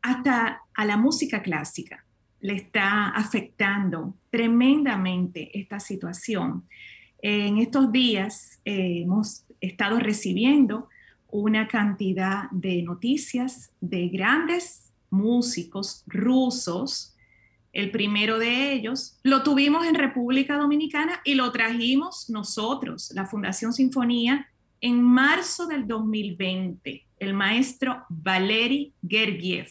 hasta 0.00 0.62
a 0.72 0.84
la 0.86 0.96
música 0.96 1.42
clásica 1.42 2.02
le 2.40 2.54
está 2.54 3.10
afectando 3.10 4.14
tremendamente 4.30 5.50
esta 5.52 5.80
situación. 5.80 6.66
En 7.20 7.58
estos 7.58 7.92
días 7.92 8.58
eh, 8.64 9.02
hemos 9.02 9.44
estado 9.60 9.98
recibiendo 9.98 10.88
una 11.28 11.68
cantidad 11.68 12.50
de 12.52 12.80
noticias 12.80 13.70
de 13.82 14.08
grandes 14.08 14.90
músicos 15.10 16.04
rusos 16.06 17.14
el 17.74 17.90
primero 17.90 18.38
de 18.38 18.72
ellos 18.72 19.18
lo 19.24 19.42
tuvimos 19.42 19.84
en 19.84 19.96
República 19.96 20.56
Dominicana 20.56 21.20
y 21.24 21.34
lo 21.34 21.50
trajimos 21.50 22.30
nosotros, 22.30 23.10
la 23.14 23.26
Fundación 23.26 23.72
Sinfonía, 23.72 24.48
en 24.84 25.02
marzo 25.02 25.66
del 25.66 25.86
2020. 25.86 27.06
El 27.18 27.32
maestro 27.32 28.04
Valery 28.10 28.92
Gergiev 29.08 29.66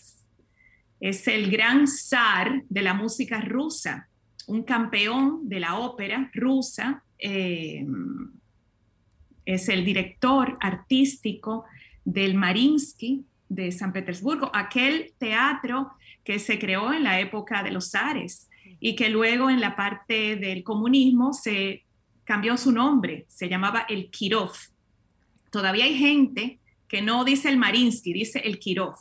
es 0.99 1.27
el 1.27 1.51
gran 1.51 1.85
zar 1.85 2.63
de 2.67 2.81
la 2.81 2.95
música 2.95 3.39
rusa, 3.39 4.09
un 4.47 4.63
campeón 4.63 5.47
de 5.47 5.59
la 5.59 5.77
ópera 5.77 6.31
rusa. 6.33 7.03
Eh, 7.19 7.85
es 9.45 9.69
el 9.69 9.85
director 9.85 10.57
artístico 10.59 11.65
del 12.03 12.33
Marinsky 12.33 13.23
de 13.47 13.71
San 13.71 13.93
Petersburgo, 13.93 14.49
aquel 14.51 15.13
teatro 15.19 15.91
que 16.23 16.39
se 16.39 16.57
creó 16.57 16.91
en 16.91 17.03
la 17.03 17.19
época 17.19 17.61
de 17.61 17.69
los 17.69 17.91
zares 17.91 18.49
y 18.79 18.95
que 18.95 19.09
luego 19.09 19.51
en 19.51 19.61
la 19.61 19.75
parte 19.75 20.37
del 20.37 20.63
comunismo 20.63 21.33
se 21.33 21.83
cambió 22.23 22.57
su 22.57 22.71
nombre, 22.71 23.25
se 23.27 23.47
llamaba 23.47 23.85
el 23.87 24.09
Kirov. 24.09 24.72
Todavía 25.53 25.85
hay 25.85 25.95
gente 25.95 26.59
que 26.87 27.03
no 27.03 27.23
dice 27.23 27.47
el 27.47 27.59
Marinsky, 27.59 28.11
dice 28.11 28.39
el 28.39 28.57
Kirov. 28.57 28.95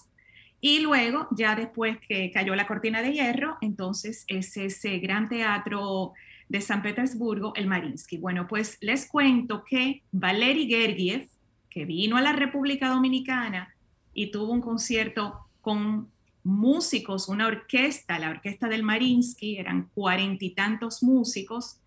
Y 0.60 0.80
luego, 0.80 1.26
ya 1.30 1.56
después 1.56 1.96
que 2.06 2.30
cayó 2.30 2.54
la 2.54 2.66
cortina 2.66 3.00
de 3.00 3.14
hierro, 3.14 3.56
entonces 3.62 4.26
es 4.28 4.54
ese 4.58 4.98
gran 4.98 5.30
teatro 5.30 6.12
de 6.50 6.60
San 6.60 6.82
Petersburgo, 6.82 7.54
el 7.56 7.68
Marinsky. 7.68 8.18
Bueno, 8.18 8.46
pues 8.46 8.76
les 8.82 9.08
cuento 9.08 9.64
que 9.64 10.02
Valery 10.12 10.68
Gergiev, 10.68 11.26
que 11.70 11.86
vino 11.86 12.18
a 12.18 12.20
la 12.20 12.34
República 12.34 12.90
Dominicana 12.90 13.74
y 14.12 14.30
tuvo 14.30 14.52
un 14.52 14.60
concierto 14.60 15.48
con 15.62 16.10
músicos, 16.44 17.30
una 17.30 17.46
orquesta, 17.46 18.18
la 18.18 18.28
orquesta 18.28 18.68
del 18.68 18.82
Marinsky, 18.82 19.56
eran 19.56 19.88
cuarenta 19.94 20.44
y 20.44 20.50
tantos 20.50 21.02
músicos, 21.02 21.80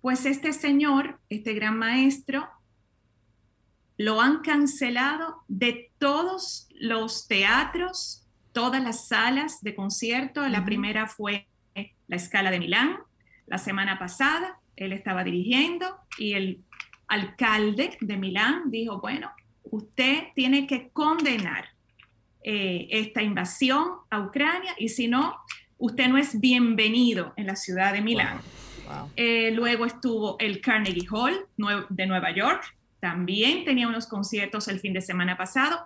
pues 0.00 0.26
este 0.26 0.52
señor, 0.52 1.18
este 1.28 1.54
gran 1.54 1.76
maestro, 1.76 2.46
lo 3.96 4.20
han 4.20 4.40
cancelado 4.40 5.42
de 5.48 5.90
todos 5.98 6.68
los 6.74 7.26
teatros, 7.28 8.26
todas 8.52 8.82
las 8.82 9.08
salas 9.08 9.62
de 9.62 9.74
concierto. 9.74 10.46
La 10.48 10.64
primera 10.64 11.06
fue 11.06 11.48
la 12.08 12.16
Escala 12.16 12.50
de 12.50 12.60
Milán, 12.60 12.98
la 13.46 13.58
semana 13.58 13.98
pasada, 13.98 14.58
él 14.76 14.92
estaba 14.92 15.24
dirigiendo 15.24 15.86
y 16.18 16.34
el 16.34 16.64
alcalde 17.08 17.96
de 18.00 18.16
Milán 18.16 18.70
dijo, 18.70 19.00
bueno, 19.00 19.30
usted 19.64 20.24
tiene 20.34 20.66
que 20.66 20.90
condenar 20.90 21.68
eh, 22.42 22.88
esta 22.90 23.22
invasión 23.22 23.88
a 24.10 24.20
Ucrania 24.20 24.74
y 24.78 24.88
si 24.88 25.08
no, 25.08 25.36
usted 25.78 26.08
no 26.08 26.18
es 26.18 26.40
bienvenido 26.40 27.32
en 27.36 27.46
la 27.46 27.56
ciudad 27.56 27.92
de 27.92 28.02
Milán. 28.02 28.40
Eh, 29.16 29.50
luego 29.52 29.84
estuvo 29.84 30.36
el 30.38 30.60
Carnegie 30.60 31.08
Hall 31.10 31.46
de 31.88 32.06
Nueva 32.06 32.30
York, 32.32 32.75
también 33.00 33.64
tenía 33.64 33.88
unos 33.88 34.06
conciertos 34.06 34.68
el 34.68 34.80
fin 34.80 34.92
de 34.92 35.00
semana 35.00 35.36
pasado, 35.36 35.80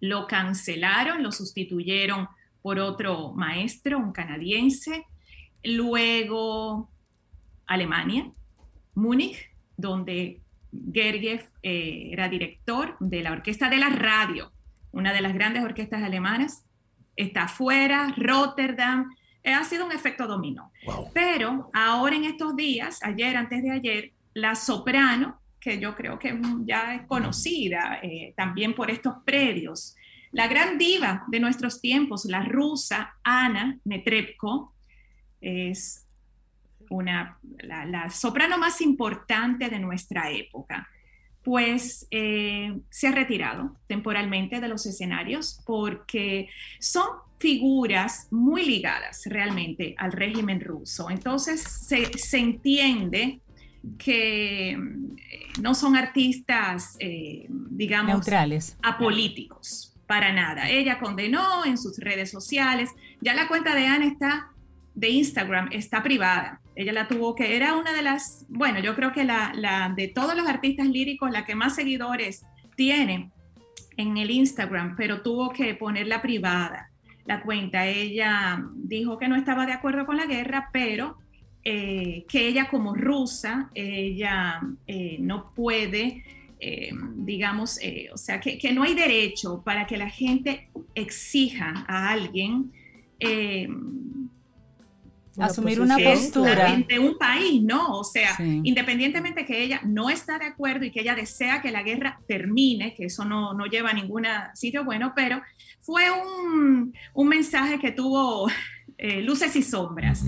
lo 0.00 0.26
cancelaron, 0.26 1.22
lo 1.22 1.32
sustituyeron 1.32 2.28
por 2.62 2.78
otro 2.78 3.32
maestro, 3.32 3.98
un 3.98 4.12
canadiense. 4.12 5.04
Luego 5.64 6.90
Alemania, 7.66 8.30
Múnich, 8.94 9.50
donde 9.76 10.40
Gergiev 10.92 11.48
eh, 11.62 12.10
era 12.12 12.28
director 12.28 12.96
de 13.00 13.22
la 13.22 13.32
Orquesta 13.32 13.68
de 13.68 13.78
la 13.78 13.88
Radio 13.88 14.52
una 14.92 15.12
de 15.12 15.20
las 15.20 15.34
grandes 15.34 15.64
orquestas 15.64 16.02
alemanas, 16.02 16.64
está 17.16 17.44
afuera, 17.44 18.14
Rotterdam, 18.16 19.14
eh, 19.42 19.52
ha 19.52 19.64
sido 19.64 19.86
un 19.86 19.92
efecto 19.92 20.26
dominó. 20.26 20.72
Pero 21.12 21.70
ahora 21.72 22.16
en 22.16 22.24
estos 22.24 22.56
días, 22.56 23.02
ayer, 23.02 23.36
antes 23.36 23.62
de 23.62 23.70
ayer, 23.70 24.12
la 24.34 24.54
soprano, 24.54 25.40
que 25.60 25.78
yo 25.78 25.94
creo 25.94 26.18
que 26.18 26.38
ya 26.64 26.94
es 26.94 27.02
conocida 27.06 28.00
eh, 28.02 28.32
también 28.36 28.74
por 28.74 28.90
estos 28.90 29.14
predios, 29.24 29.96
la 30.32 30.46
gran 30.46 30.76
diva 30.78 31.24
de 31.28 31.40
nuestros 31.40 31.80
tiempos, 31.80 32.24
la 32.26 32.42
rusa 32.42 33.16
Ana 33.22 33.78
Netrebko, 33.84 34.74
es 35.40 36.06
una, 36.90 37.38
la 37.58 38.10
soprano 38.10 38.58
más 38.58 38.80
importante 38.80 39.68
de 39.68 39.78
nuestra 39.78 40.30
época 40.30 40.88
pues 41.48 42.06
eh, 42.10 42.78
se 42.90 43.08
ha 43.08 43.12
retirado 43.12 43.74
temporalmente 43.86 44.60
de 44.60 44.68
los 44.68 44.84
escenarios 44.84 45.62
porque 45.64 46.50
son 46.78 47.06
figuras 47.38 48.28
muy 48.30 48.66
ligadas 48.66 49.22
realmente 49.24 49.94
al 49.96 50.12
régimen 50.12 50.60
ruso. 50.60 51.08
Entonces 51.08 51.62
se, 51.62 52.38
entiende 52.38 53.40
que 53.98 54.76
mm, 54.76 55.62
no 55.62 55.74
son 55.74 55.96
artistas, 55.96 56.96
eh, 56.98 57.46
digamos, 57.48 58.12
neutrales, 58.12 58.76
apolíticos, 58.82 59.94
para 60.06 60.32
nada. 60.32 60.68
Ella 60.68 60.98
condenó 60.98 61.64
en 61.64 61.78
sus 61.78 61.98
redes 61.98 62.30
sociales, 62.30 62.90
ya 63.20 63.34
la 63.34 63.48
cuenta 63.48 63.74
de 63.74 63.86
Ana 63.86 64.06
está 64.06 64.52
de 64.98 65.10
Instagram 65.10 65.68
está 65.70 66.02
privada. 66.02 66.60
Ella 66.74 66.92
la 66.92 67.06
tuvo 67.06 67.36
que, 67.36 67.54
era 67.54 67.76
una 67.76 67.92
de 67.92 68.02
las, 68.02 68.44
bueno, 68.48 68.80
yo 68.80 68.96
creo 68.96 69.12
que 69.12 69.22
la, 69.22 69.92
de 69.96 70.08
todos 70.08 70.36
los 70.36 70.48
artistas 70.48 70.88
líricos, 70.88 71.30
la 71.30 71.44
que 71.44 71.54
más 71.54 71.76
seguidores 71.76 72.44
tiene 72.74 73.30
en 73.96 74.16
el 74.16 74.32
Instagram, 74.32 74.96
pero 74.96 75.22
tuvo 75.22 75.50
que 75.50 75.74
ponerla 75.74 76.20
privada, 76.20 76.90
la 77.26 77.42
cuenta. 77.42 77.86
Ella 77.86 78.64
dijo 78.74 79.18
que 79.18 79.28
no 79.28 79.36
estaba 79.36 79.66
de 79.66 79.72
acuerdo 79.72 80.04
con 80.04 80.16
la 80.16 80.26
guerra, 80.26 80.70
pero 80.72 81.18
eh, 81.64 82.24
que 82.28 82.48
ella 82.48 82.68
como 82.70 82.94
rusa, 82.94 83.70
ella 83.74 84.60
eh, 84.86 85.18
no 85.20 85.52
puede, 85.54 86.24
eh, 86.60 86.90
digamos, 87.16 87.78
o 88.12 88.16
sea, 88.16 88.40
que, 88.40 88.58
que, 88.58 88.72
no 88.72 88.84
hay 88.84 88.94
derecho 88.94 89.62
para 89.64 89.86
que 89.86 89.96
la 89.96 90.08
gente 90.08 90.68
exija 90.94 91.84
a 91.86 92.10
alguien 92.10 92.72
asumir 95.38 95.80
una 95.80 95.96
postura. 95.98 96.76
de 96.88 96.98
un 96.98 97.16
país, 97.18 97.62
¿no? 97.62 97.98
O 97.98 98.04
sea, 98.04 98.36
independientemente 98.40 99.44
que 99.44 99.62
ella 99.62 99.80
no 99.84 100.10
está 100.10 100.38
de 100.38 100.46
acuerdo 100.46 100.84
y 100.84 100.90
que 100.90 101.00
ella 101.00 101.14
desea 101.14 101.62
que 101.62 101.70
la 101.70 101.82
guerra 101.82 102.20
termine, 102.26 102.94
que 102.94 103.06
eso 103.06 103.24
no, 103.24 103.54
no 103.54 103.66
lleva 103.66 103.90
a 103.90 103.94
ningún 103.94 104.24
sitio 104.54 104.84
bueno, 104.84 105.12
pero 105.14 105.42
fue 105.80 106.04
un, 106.10 106.94
un 107.14 107.28
mensaje 107.28 107.78
que 107.78 107.92
tuvo 107.92 108.48
eh, 108.96 109.22
luces 109.22 109.54
y 109.54 109.62
sombras 109.62 110.24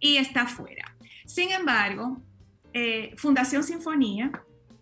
y 0.00 0.16
está 0.16 0.46
fuera. 0.46 0.96
Sin 1.26 1.50
embargo, 1.50 2.20
eh, 2.72 3.14
Fundación 3.16 3.62
Sinfonía 3.64 4.30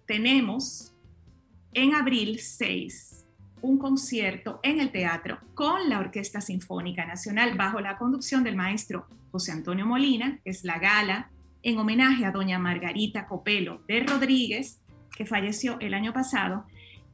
tenemos 0.07 0.95
en 1.73 1.95
abril 1.95 2.41
6 2.41 3.25
un 3.63 3.79
concierto 3.79 4.61
en 4.63 4.81
el 4.81 4.91
teatro 4.91 5.39
con 5.55 5.89
la 5.89 5.99
Orquesta 5.99 6.41
Sinfónica 6.41 7.05
Nacional 7.05 7.57
bajo 7.57 7.81
la 7.81 7.99
conducción 7.99 8.45
del 8.45 8.57
maestro 8.57 9.07
José 9.33 9.53
Antonio 9.53 9.87
Molina, 9.87 10.39
es 10.45 10.65
la 10.65 10.79
gala 10.79 11.31
en 11.63 11.79
homenaje 11.79 12.25
a 12.25 12.31
doña 12.31 12.59
Margarita 12.59 13.27
Copelo 13.27 13.83
de 13.89 14.05
Rodríguez, 14.05 14.81
que 15.17 15.27
falleció 15.27 15.79
el 15.81 15.95
año 15.95 16.13
pasado. 16.13 16.65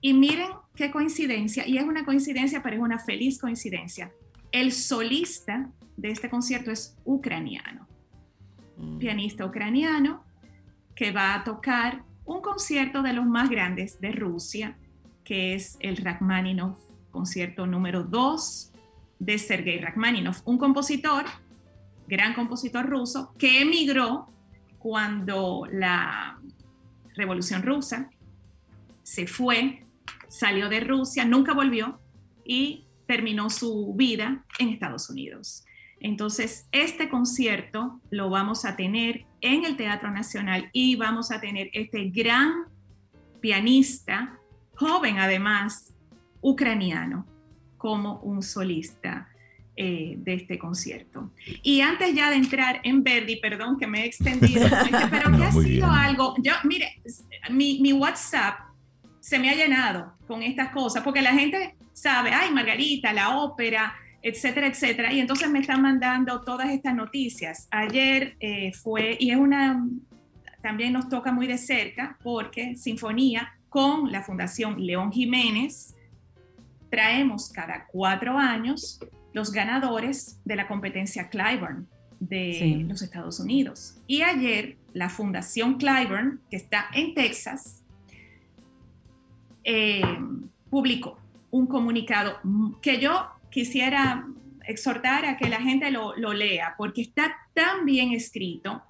Y 0.01 0.13
miren 0.15 0.49
qué 0.75 0.91
coincidencia, 0.91 1.67
y 1.67 1.79
es 1.79 1.85
una 1.85 2.05
coincidencia, 2.05 2.63
pero 2.63 2.77
es 2.77 2.83
una 2.83 2.99
feliz 2.99 3.39
coincidencia. 3.39 4.13
El 4.51 4.73
solista 4.73 5.71
de 5.97 6.11
este 6.11 6.29
concierto 6.29 6.71
es 6.71 6.97
ucraniano, 7.05 7.89
mm. 8.77 8.99
pianista 8.99 9.45
ucraniano 9.47 10.25
que 10.95 11.11
va 11.13 11.35
a 11.35 11.45
tocar 11.45 12.05
un 12.25 12.41
concierto 12.41 13.03
de 13.03 13.13
los 13.13 13.27
más 13.27 13.51
grandes 13.51 14.01
de 14.01 14.13
Rusia, 14.13 14.77
que 15.25 15.55
es 15.55 15.77
el 15.81 15.97
Rachmaninoff, 15.97 16.79
concierto 17.11 17.67
número 17.67 18.05
2 18.05 18.73
de 19.19 19.39
Sergei 19.39 19.79
Rachmaninoff, 19.79 20.41
un 20.45 20.59
compositor, 20.59 21.25
gran 22.07 22.35
compositor 22.35 22.87
ruso, 22.89 23.35
que 23.39 23.63
emigró 23.63 24.29
cuando 24.79 25.67
la 25.71 26.41
Revolución 27.15 27.63
Rusa 27.63 28.11
se 29.03 29.27
fue, 29.27 29.85
salió 30.29 30.69
de 30.69 30.81
Rusia, 30.81 31.25
nunca 31.25 31.55
volvió 31.55 32.01
y 32.45 32.87
terminó 33.07 33.51
su 33.51 33.95
vida 33.95 34.45
en 34.59 34.71
Estados 34.71 35.09
Unidos. 35.11 35.65
Entonces, 36.03 36.67
este 36.73 37.09
concierto 37.09 38.01
lo 38.11 38.29
vamos 38.29 38.65
a 38.65 38.75
tener 38.75 39.25
en 39.41 39.65
el 39.65 39.77
Teatro 39.77 40.11
Nacional 40.11 40.69
y 40.73 40.97
vamos 40.97 41.31
a 41.31 41.41
tener 41.41 41.71
este 41.73 42.11
gran 42.11 42.65
pianista, 43.41 44.37
joven 44.75 45.19
además, 45.19 45.95
ucraniano, 46.41 47.25
como 47.79 48.19
un 48.21 48.43
solista 48.43 49.29
eh, 49.77 50.17
de 50.19 50.35
este 50.35 50.59
concierto. 50.59 51.31
Y 51.63 51.81
antes 51.81 52.13
ya 52.15 52.31
de 52.31 52.37
entrar 52.37 52.81
en 52.83 53.05
Verdi, 53.05 53.37
perdón 53.37 53.79
que 53.79 53.87
me 53.87 54.03
he 54.03 54.07
extendido, 54.07 54.69
pero 55.11 55.37
que 55.37 55.45
ha 55.45 55.53
sido 55.53 55.89
algo, 55.89 56.35
yo, 56.43 56.53
mire, 56.65 57.01
mi, 57.49 57.81
mi 57.81 57.93
WhatsApp 57.93 58.59
se 59.21 59.39
me 59.39 59.51
ha 59.51 59.55
llenado 59.55 60.15
con 60.27 60.43
estas 60.43 60.71
cosas, 60.71 61.05
porque 61.05 61.23
la 61.23 61.33
gente 61.33 61.77
sabe, 61.93 62.33
ay, 62.33 62.51
Margarita, 62.51 63.13
la 63.13 63.39
ópera, 63.39 63.95
etcétera, 64.23 64.69
etcétera. 64.69 65.13
Y 65.13 65.21
entonces 65.21 65.51
me 65.51 65.59
están 65.59 65.83
mandando 65.83 66.41
todas 66.43 66.71
estas 66.71 66.95
noticias. 66.95 67.69
Ayer 67.71 68.37
eh, 68.41 68.73
fue, 68.73 69.17
y 69.19 69.31
es 69.31 69.37
una, 69.37 69.87
también 70.63 70.93
nos 70.93 71.09
toca 71.09 71.33
muy 71.33 71.47
de 71.47 71.59
cerca, 71.59 72.17
porque 72.23 72.77
Sinfonía 72.77 73.53
con 73.69 74.13
la 74.13 74.23
Fundación 74.23 74.85
León 74.85 75.11
Jiménez, 75.11 75.95
traemos 76.91 77.49
cada 77.49 77.87
cuatro 77.91 78.39
años 78.39 79.01
los 79.33 79.51
ganadores 79.51 80.39
de 80.45 80.57
la 80.57 80.69
competencia 80.69 81.31
Clyburn 81.31 81.89
de 82.21 82.85
los 82.87 83.01
Estados 83.01 83.41
Unidos. 83.41 83.97
Y 84.07 84.21
ayer 84.21 84.77
la 84.93 85.09
Fundación 85.09 85.79
Clyburn, 85.79 86.43
que 86.51 86.57
está 86.57 86.87
en 86.93 87.15
Texas, 87.15 87.83
eh, 89.65 90.03
publicó 90.69 91.19
un 91.51 91.67
comunicado 91.67 92.39
que 92.83 93.01
yo 93.01 93.27
quisiera 93.53 94.27
exhortar 94.67 95.25
a 95.27 95.37
que 95.37 95.49
la 95.49 95.61
gente 95.61 95.91
lo, 95.91 96.15
lea, 96.33 96.75
porque 96.77 97.03
está 97.03 97.37
tan 97.55 97.85
bien 97.85 98.13
escrito, 98.13 98.83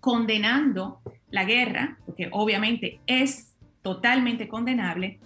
condenando 0.00 1.00
la 1.30 1.44
guerra, 1.44 1.98
porque 2.04 2.28
obviamente 2.32 3.00
es 3.06 3.56
totalmente 3.82 4.48
condenable, 4.48 5.20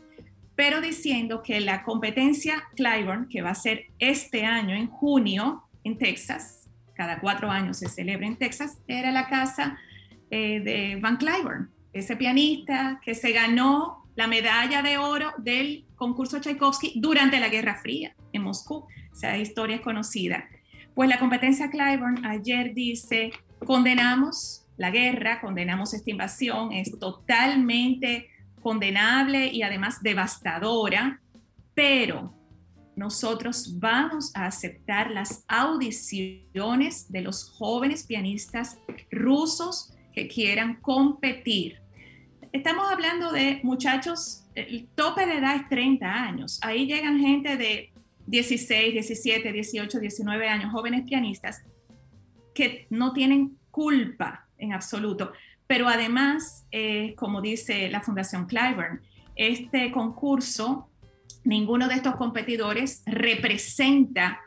pero 0.54 0.80
diciendo 0.80 1.42
que 1.42 1.60
la 1.60 1.82
competencia 1.82 2.64
Clyburn, 2.76 3.28
que 3.28 3.42
va 3.42 3.50
a 3.50 3.54
ser 3.54 3.86
este 3.98 4.44
año 4.44 4.74
en 4.74 4.88
junio 4.88 5.64
en 5.84 5.96
Texas, 5.96 6.68
cada 6.94 7.20
cuatro 7.20 7.50
años 7.50 7.78
se 7.78 7.88
celebra 7.88 8.26
en 8.26 8.36
Texas, 8.36 8.78
era 8.86 9.10
la 9.10 9.28
casa 9.28 9.78
eh, 10.30 10.60
de 10.60 10.98
Van 11.00 11.16
Cliburn, 11.16 11.70
ese 11.92 12.16
pianista 12.16 13.00
que 13.02 13.14
se 13.14 13.32
ganó 13.32 13.99
la 14.20 14.26
medalla 14.26 14.82
de 14.82 14.98
oro 14.98 15.32
del 15.38 15.86
concurso 15.96 16.42
Tchaikovsky 16.42 16.92
durante 16.96 17.40
la 17.40 17.48
Guerra 17.48 17.76
Fría 17.80 18.14
en 18.34 18.42
Moscú. 18.42 18.86
Esa 19.14 19.38
historia 19.38 19.76
es 19.76 19.80
conocida. 19.80 20.44
Pues 20.94 21.08
la 21.08 21.18
competencia 21.18 21.70
Clyburn 21.70 22.26
ayer 22.26 22.74
dice, 22.74 23.32
condenamos 23.64 24.66
la 24.76 24.90
guerra, 24.90 25.40
condenamos 25.40 25.94
esta 25.94 26.10
invasión, 26.10 26.70
es 26.70 26.98
totalmente 26.98 28.28
condenable 28.60 29.46
y 29.46 29.62
además 29.62 30.02
devastadora, 30.02 31.22
pero 31.72 32.34
nosotros 32.96 33.78
vamos 33.78 34.32
a 34.34 34.44
aceptar 34.44 35.10
las 35.10 35.46
audiciones 35.48 37.10
de 37.10 37.22
los 37.22 37.48
jóvenes 37.52 38.04
pianistas 38.04 38.76
rusos 39.10 39.94
que 40.12 40.28
quieran 40.28 40.78
competir. 40.82 41.80
Estamos 42.52 42.90
hablando 42.90 43.30
de 43.30 43.60
muchachos, 43.62 44.44
el 44.56 44.88
tope 44.96 45.24
de 45.24 45.38
edad 45.38 45.54
es 45.54 45.68
30 45.68 46.04
años. 46.04 46.58
Ahí 46.62 46.84
llegan 46.84 47.20
gente 47.20 47.56
de 47.56 47.92
16, 48.26 48.92
17, 48.92 49.52
18, 49.52 50.00
19 50.00 50.48
años, 50.48 50.72
jóvenes 50.72 51.04
pianistas, 51.06 51.62
que 52.52 52.88
no 52.90 53.12
tienen 53.12 53.56
culpa 53.70 54.48
en 54.58 54.72
absoluto. 54.72 55.32
Pero 55.68 55.88
además, 55.88 56.66
eh, 56.72 57.14
como 57.16 57.40
dice 57.40 57.88
la 57.88 58.00
Fundación 58.00 58.46
Clyburn, 58.46 59.00
este 59.36 59.92
concurso, 59.92 60.90
ninguno 61.44 61.86
de 61.86 61.94
estos 61.94 62.16
competidores 62.16 63.04
representa 63.06 64.40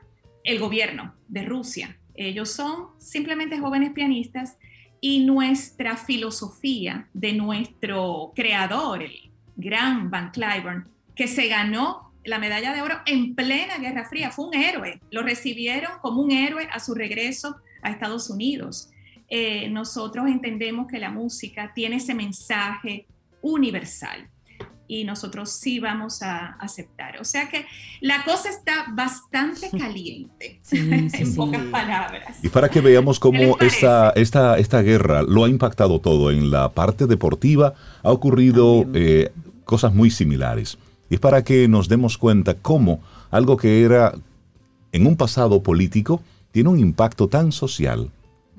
el 0.43 0.59
gobierno 0.59 1.15
de 1.29 1.45
Rusia. 1.45 1.97
Ellos 2.15 2.51
son 2.51 2.89
simplemente 2.99 3.59
jóvenes 3.59 3.93
pianistas 3.93 4.57
y 5.03 5.19
nuestra 5.19 5.97
filosofía 5.97 7.09
de 7.13 7.33
nuestro 7.33 8.31
creador, 8.33 9.03
el 9.03 9.31
gran 9.57 10.09
Van 10.09 10.31
Cliburn, 10.31 10.87
que 11.13 11.27
se 11.27 11.49
ganó 11.49 12.13
la 12.23 12.39
medalla 12.39 12.73
de 12.73 12.81
oro 12.81 12.95
en 13.05 13.35
plena 13.35 13.79
Guerra 13.79 14.05
Fría. 14.05 14.31
Fue 14.31 14.47
un 14.47 14.53
héroe. 14.53 15.01
Lo 15.11 15.21
recibieron 15.21 15.91
como 16.01 16.21
un 16.21 16.31
héroe 16.31 16.69
a 16.71 16.79
su 16.79 16.93
regreso 16.95 17.57
a 17.81 17.91
Estados 17.91 18.29
Unidos. 18.29 18.91
Eh, 19.27 19.67
nosotros 19.67 20.25
entendemos 20.27 20.87
que 20.87 20.99
la 20.99 21.11
música 21.11 21.73
tiene 21.75 21.97
ese 21.97 22.13
mensaje 22.13 23.05
universal 23.41 24.29
y 24.87 25.03
nosotros 25.03 25.51
sí 25.51 25.79
vamos 25.79 26.21
a 26.21 26.53
aceptar. 26.59 27.19
O 27.19 27.25
sea 27.25 27.49
que 27.49 27.65
la 28.01 28.23
cosa 28.23 28.49
está 28.49 28.85
bastante 28.93 29.69
caliente, 29.77 30.59
en 30.71 31.35
pocas 31.35 31.63
palabras. 31.65 32.43
Y 32.43 32.49
para 32.49 32.69
que 32.69 32.81
veamos 32.81 33.19
cómo 33.19 33.57
esta, 33.59 34.11
esta, 34.11 34.57
esta 34.57 34.81
guerra 34.81 35.23
lo 35.23 35.45
ha 35.45 35.49
impactado 35.49 35.99
todo 35.99 36.31
en 36.31 36.51
la 36.51 36.69
parte 36.69 37.07
deportiva, 37.07 37.73
ha 38.03 38.11
ocurrido 38.11 38.85
eh, 38.93 39.31
cosas 39.65 39.93
muy 39.93 40.11
similares. 40.11 40.77
Y 41.09 41.15
es 41.15 41.19
para 41.19 41.43
que 41.43 41.67
nos 41.67 41.87
demos 41.87 42.17
cuenta 42.17 42.55
cómo 42.55 43.01
algo 43.31 43.57
que 43.57 43.83
era 43.83 44.13
en 44.91 45.07
un 45.07 45.17
pasado 45.17 45.63
político 45.63 46.21
tiene 46.51 46.69
un 46.69 46.79
impacto 46.79 47.27
tan 47.27 47.51
social 47.51 48.09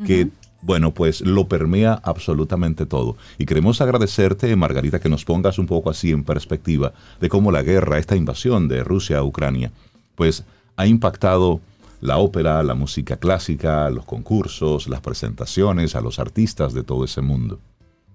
que, 0.05 0.29
bueno, 0.65 0.95
pues 0.95 1.21
lo 1.21 1.47
permea 1.47 2.01
absolutamente 2.03 2.87
todo. 2.87 3.17
Y 3.39 3.45
queremos 3.45 3.81
agradecerte, 3.81 4.55
Margarita, 4.57 4.99
que 4.99 5.11
nos 5.11 5.25
pongas 5.25 5.59
un 5.59 5.67
poco 5.67 5.91
así 5.91 6.11
en 6.11 6.25
perspectiva 6.25 6.95
de 7.21 7.29
cómo 7.29 7.53
la 7.53 7.63
guerra, 7.63 7.99
esta 7.99 8.17
invasión 8.17 8.67
de 8.69 8.83
Rusia 8.83 9.19
a 9.19 9.23
Ucrania, 9.23 9.73
pues 10.15 10.45
ha 10.77 10.87
impactado 10.87 11.61
la 12.01 12.17
ópera, 12.17 12.63
la 12.63 12.75
música 12.75 13.17
clásica, 13.17 13.91
los 13.91 14.07
concursos, 14.07 14.89
las 14.89 15.01
presentaciones, 15.01 15.95
a 15.95 16.01
los 16.01 16.19
artistas 16.19 16.73
de 16.73 16.83
todo 16.83 17.05
ese 17.05 17.21
mundo. 17.21 17.61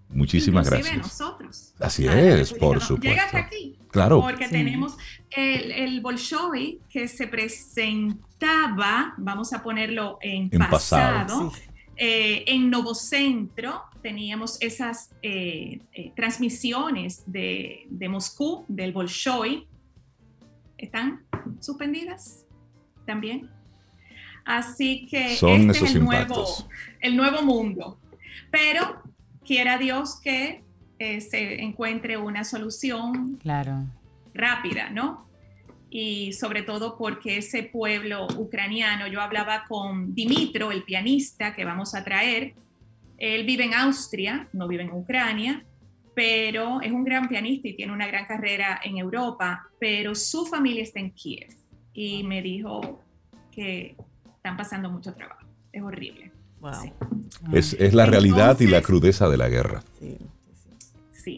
Muchísimas 0.10 0.68
gracias. 0.68 0.98
nosotros. 0.98 1.74
Así 1.80 2.08
es, 2.08 2.52
por 2.54 2.82
supuesto. 2.82 3.10
Llega 3.10 3.26
hasta 3.26 3.38
aquí. 3.38 3.78
Claro. 3.92 4.22
Porque 4.22 4.48
tenemos 4.48 4.98
el, 5.30 5.72
el 5.72 6.02
Bolshoi 6.02 6.80
que 6.90 7.08
se 7.08 7.28
presentaba, 7.28 9.14
vamos 9.18 9.54
a 9.54 9.62
ponerlo 9.62 10.18
en, 10.22 10.50
pasado, 10.50 11.52
eh, 12.00 12.46
en 12.48 12.70
Novocentro 12.70 13.84
teníamos 14.02 14.58
esas 14.62 15.12
eh, 15.22 15.82
eh, 15.94 16.12
transmisiones 16.16 17.24
de, 17.26 17.86
de, 17.90 18.10
Moscú, 18.10 18.66
del 18.68 18.94
Bolshoi, 18.94 19.68
están 20.78 21.26
suspendidas 21.60 22.46
también. 23.06 23.50
Así 24.46 25.06
que 25.08 25.36
Son 25.36 25.70
este 25.70 25.86
es 25.86 25.96
el 25.96 26.04
nuevo, 26.04 26.46
el 27.02 27.16
nuevo 27.16 27.42
mundo. 27.44 28.00
Pero 28.50 29.04
quiera 29.46 29.78
Dios 29.78 30.20
que 30.22 30.64
eh, 30.98 31.22
se 31.22 31.62
encuentre 31.62 32.18
una 32.18 32.44
solución 32.44 33.38
claro. 33.42 33.86
rápida, 34.34 34.90
¿no? 34.90 35.29
Y 35.90 36.34
sobre 36.34 36.62
todo 36.62 36.98
porque 36.98 37.38
ese 37.38 37.64
pueblo 37.64 38.28
ucraniano, 38.38 39.08
yo 39.08 39.22
hablaba 39.22 39.66
con 39.68 40.14
Dimitro, 40.14 40.72
el 40.72 40.84
pianista 40.84 41.56
que 41.56 41.66
vamos 41.66 41.96
a 41.96 42.04
traer, 42.04 42.54
él 43.18 43.46
vive 43.46 43.66
en 43.66 43.74
Austria, 43.74 44.48
no 44.54 44.68
vive 44.68 44.84
en 44.84 44.92
Ucrania, 44.92 45.66
pero 46.16 46.82
es 46.82 46.92
un 46.92 47.04
gran 47.04 47.28
pianista 47.28 47.68
y 47.68 47.76
tiene 47.76 47.94
una 47.94 48.08
gran 48.08 48.26
carrera 48.26 48.80
en 48.84 48.98
Europa, 48.98 49.68
pero 49.80 50.16
su 50.16 50.46
familia 50.46 50.84
está 50.84 51.00
en 51.00 51.12
Kiev 51.12 51.50
y 51.94 52.24
me 52.24 52.42
dijo 52.42 53.02
que 53.52 53.96
están 54.36 54.58
pasando 54.58 54.90
mucho 54.90 55.14
trabajo, 55.14 55.46
es 55.72 55.82
horrible. 55.82 56.32
Es, 57.54 57.94
la 57.94 58.06
realidad 58.06 58.60
y 58.60 58.68
la 58.68 58.82
crudeza 58.82 59.30
de 59.30 59.38
la 59.38 59.50
guerra. 59.50 59.84
Sí, 60.00 60.18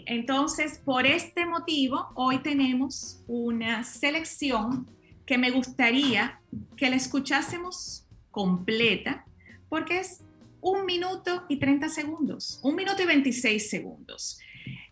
entonces 0.06 0.82
por 0.84 1.06
este 1.06 1.46
motivo 1.46 2.10
hoy 2.16 2.40
tenemos 2.40 3.24
una 3.28 3.84
selección 3.84 4.88
que 5.26 5.38
me 5.38 5.52
gustaría 5.52 6.40
que 6.76 6.90
la 6.90 6.96
escuchásemos 6.96 8.06
completa 8.32 9.26
porque 9.70 10.00
es 10.00 10.22
un 10.62 10.86
minuto 10.86 11.46
y 11.50 11.58
30 11.58 11.90
segundos, 11.90 12.60
un 12.64 12.76
minuto 12.76 13.02
y 13.02 13.06
26 13.06 13.70
segundos, 13.70 14.40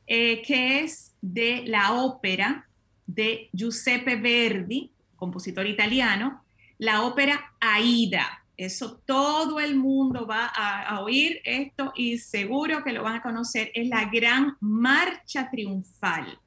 eh, 0.08 0.42
que 0.42 0.80
es 0.82 1.14
de 1.22 1.64
la 1.66 1.94
ópera 2.02 2.68
de 3.06 3.50
Giuseppe 3.54 4.16
Verdi, 4.16 4.92
compositor 5.16 5.68
italiano, 5.68 6.44
la 6.78 7.04
ópera 7.04 7.54
Aida. 7.60 8.44
Eso 8.60 9.02
todo 9.06 9.62
el 9.62 9.78
mundo 9.78 10.28
va 10.28 10.48
a, 10.48 11.00
oír 11.00 11.40
esto 11.46 11.94
y 11.96 12.18
seguro 12.18 12.84
que 12.84 12.92
lo 12.92 13.04
van 13.04 13.16
a 13.16 13.22
conocer. 13.22 13.72
Es 13.74 13.88
la 13.88 14.10
gran 14.12 14.58
marcha 14.60 15.50
triunfal 15.50 16.38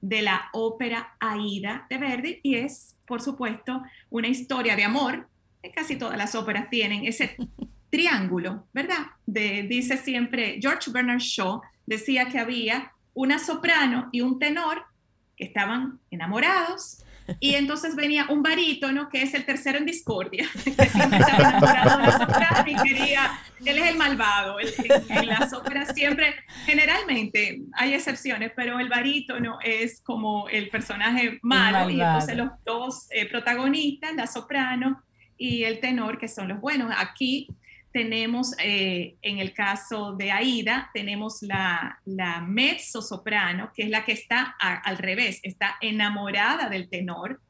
de 0.00 0.22
la 0.22 0.48
ópera 0.54 1.14
Aida 1.20 1.86
de 1.90 1.98
Verdi 1.98 2.40
y 2.42 2.54
es, 2.54 2.96
por 3.06 3.20
supuesto, 3.20 3.82
una 4.08 4.28
historia 4.28 4.76
de 4.76 4.84
amor 4.84 5.28
que 5.62 5.70
casi 5.70 5.96
todas 5.96 6.16
las 6.16 6.34
óperas 6.34 6.70
tienen 6.70 7.04
ese 7.04 7.36
triángulo, 7.90 8.66
¿verdad? 8.72 9.08
dice 9.26 9.98
siempre 9.98 10.58
George 10.62 10.90
Bernard 10.90 11.20
Shaw, 11.20 11.60
decía 11.84 12.30
que 12.30 12.38
había 12.38 12.92
una 13.12 13.38
soprano 13.38 14.08
y 14.10 14.22
un 14.22 14.38
tenor 14.38 14.86
que 15.36 15.44
estaban 15.44 16.00
enamorados 16.10 17.04
y 17.40 17.54
entonces 17.54 17.94
venía 17.94 18.26
un 18.28 18.42
barítono 18.42 19.08
que 19.08 19.22
es 19.22 19.34
el 19.34 19.44
tercero 19.44 19.78
en 19.78 19.86
discordia, 19.86 20.48
que 20.64 20.86
siempre 20.86 21.18
estaba 21.18 21.50
enamorado 21.50 21.98
de 21.98 22.06
la 22.06 22.18
soprano 22.18 22.64
y 22.66 22.74
quería, 22.76 23.40
él 23.64 23.78
es 23.78 23.90
el 23.90 23.96
malvado, 23.96 24.56
en, 24.60 25.26
las 25.26 25.52
óperas 25.52 25.94
siempre, 25.94 26.34
generalmente 26.64 27.62
hay 27.74 27.94
excepciones, 27.94 28.52
pero 28.56 28.78
el 28.80 28.88
barítono 28.88 29.58
es 29.62 30.00
como 30.02 30.48
el 30.48 30.68
personaje 30.70 31.38
malo 31.42 31.90
y 31.90 32.00
entonces 32.00 32.36
los 32.36 32.50
dos 32.64 33.06
eh, 33.10 33.26
protagonistas, 33.26 34.14
la 34.14 34.26
soprano 34.26 35.02
y 35.36 35.64
el 35.64 35.80
tenor, 35.80 36.18
que 36.18 36.28
son 36.28 36.48
los 36.48 36.60
buenos. 36.60 36.92
Aquí 36.96 37.48
tenemos, 37.92 38.54
eh, 38.62 39.16
en 39.22 39.38
el 39.38 39.52
caso 39.54 40.14
de 40.14 40.30
Aida, 40.30 40.90
tenemos 40.92 41.42
la, 41.42 42.00
la 42.04 42.40
mezzo 42.40 43.02
soprano, 43.02 43.70
que 43.74 43.84
es 43.84 43.90
la 43.90 44.04
que 44.04 44.12
está 44.12 44.56
al 44.58 44.98
revés, 44.98 45.40
está 45.42 45.76
enamorada 45.80 46.68
del 46.68 46.88
tenor. 46.88 47.40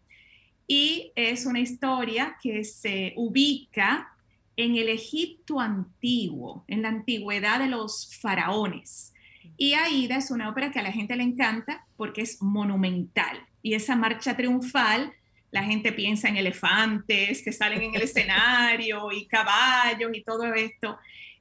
Y 0.66 1.12
es 1.16 1.46
una 1.46 1.60
historia 1.60 2.36
que 2.42 2.62
se 2.64 3.14
ubica 3.16 4.12
en 4.56 4.76
el 4.76 4.88
Egipto 4.88 5.60
antiguo, 5.60 6.64
en 6.68 6.82
la 6.82 6.88
antigüedad 6.88 7.60
de 7.60 7.68
los 7.68 8.16
faraones. 8.20 9.14
Y 9.56 9.74
Aida 9.74 10.16
es 10.16 10.30
una 10.30 10.48
ópera 10.50 10.70
que 10.70 10.78
a 10.78 10.82
la 10.82 10.92
gente 10.92 11.16
le 11.16 11.22
encanta 11.22 11.86
porque 11.96 12.22
es 12.22 12.42
monumental. 12.42 13.38
Y 13.62 13.74
esa 13.74 13.96
marcha 13.96 14.36
triunfal 14.36 15.12
la 15.50 15.62
gente 15.62 15.92
piensa 15.92 16.28
en 16.28 16.36
elefantes 16.36 17.42
que 17.42 17.52
salen 17.52 17.82
en 17.82 17.94
el 17.94 18.02
escenario 18.08 19.10
y 19.12 19.26
caballos 19.26 20.10
y 20.12 20.22
todo 20.22 20.52
esto. 20.54 20.98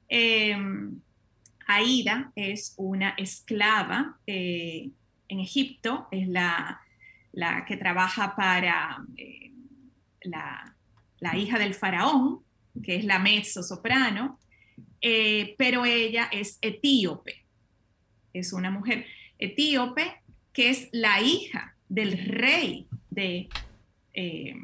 Em, 0.08 1.00
Aida 1.66 2.32
es 2.34 2.74
una 2.78 3.10
esclava 3.10 4.18
eh, 4.26 4.88
en 5.28 5.40
Egipto, 5.40 6.08
es 6.10 6.26
la, 6.26 6.80
que 7.66 7.76
trabaja 7.76 8.34
para 8.34 9.04
eh, 9.16 9.52
la, 10.22 11.36
hija 11.36 11.58
del 11.58 11.74
faraón, 11.74 12.40
que 12.82 12.96
es 12.96 13.04
la 13.04 13.18
mezzo 13.18 13.62
soprano, 13.62 14.38
eh, 15.02 15.54
pero 15.58 15.84
ella 15.84 16.30
es 16.32 16.58
etíope, 16.62 17.44
es 18.32 18.54
una 18.54 18.70
mujer 18.70 19.06
etíope 19.38 20.22
que 20.54 20.70
es 20.70 20.88
la 20.92 21.20
hija 21.20 21.76
del 21.88 22.18
rey 22.26 22.88
de 23.10 23.48
eh, 24.14 24.54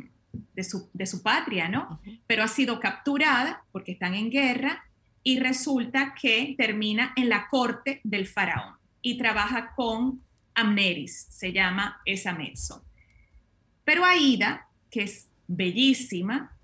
de, 0.54 0.64
su, 0.64 1.22
patria, 1.22 1.68
¿no? 1.68 2.00
Pero 2.26 2.42
ha 2.42 2.48
sido 2.48 2.80
capturada 2.80 3.64
porque 3.72 3.92
están 3.92 4.14
en 4.14 4.30
guerra 4.30 4.84
y 5.22 5.38
resulta 5.38 6.14
que 6.20 6.54
termina 6.56 7.12
en 7.16 7.28
la 7.28 7.48
corte 7.48 8.00
del 8.04 8.26
faraón 8.26 8.74
y 9.00 9.16
trabaja 9.18 9.74
con 9.74 10.22
Amneris, 10.54 11.26
se 11.30 11.52
llama 11.52 12.00
esa 12.04 12.32
mezzo. 12.32 12.84
Pero 13.84 14.04
Aida, 14.04 14.68
que 14.90 15.02
es 15.02 15.28
bellísima, 15.46 16.56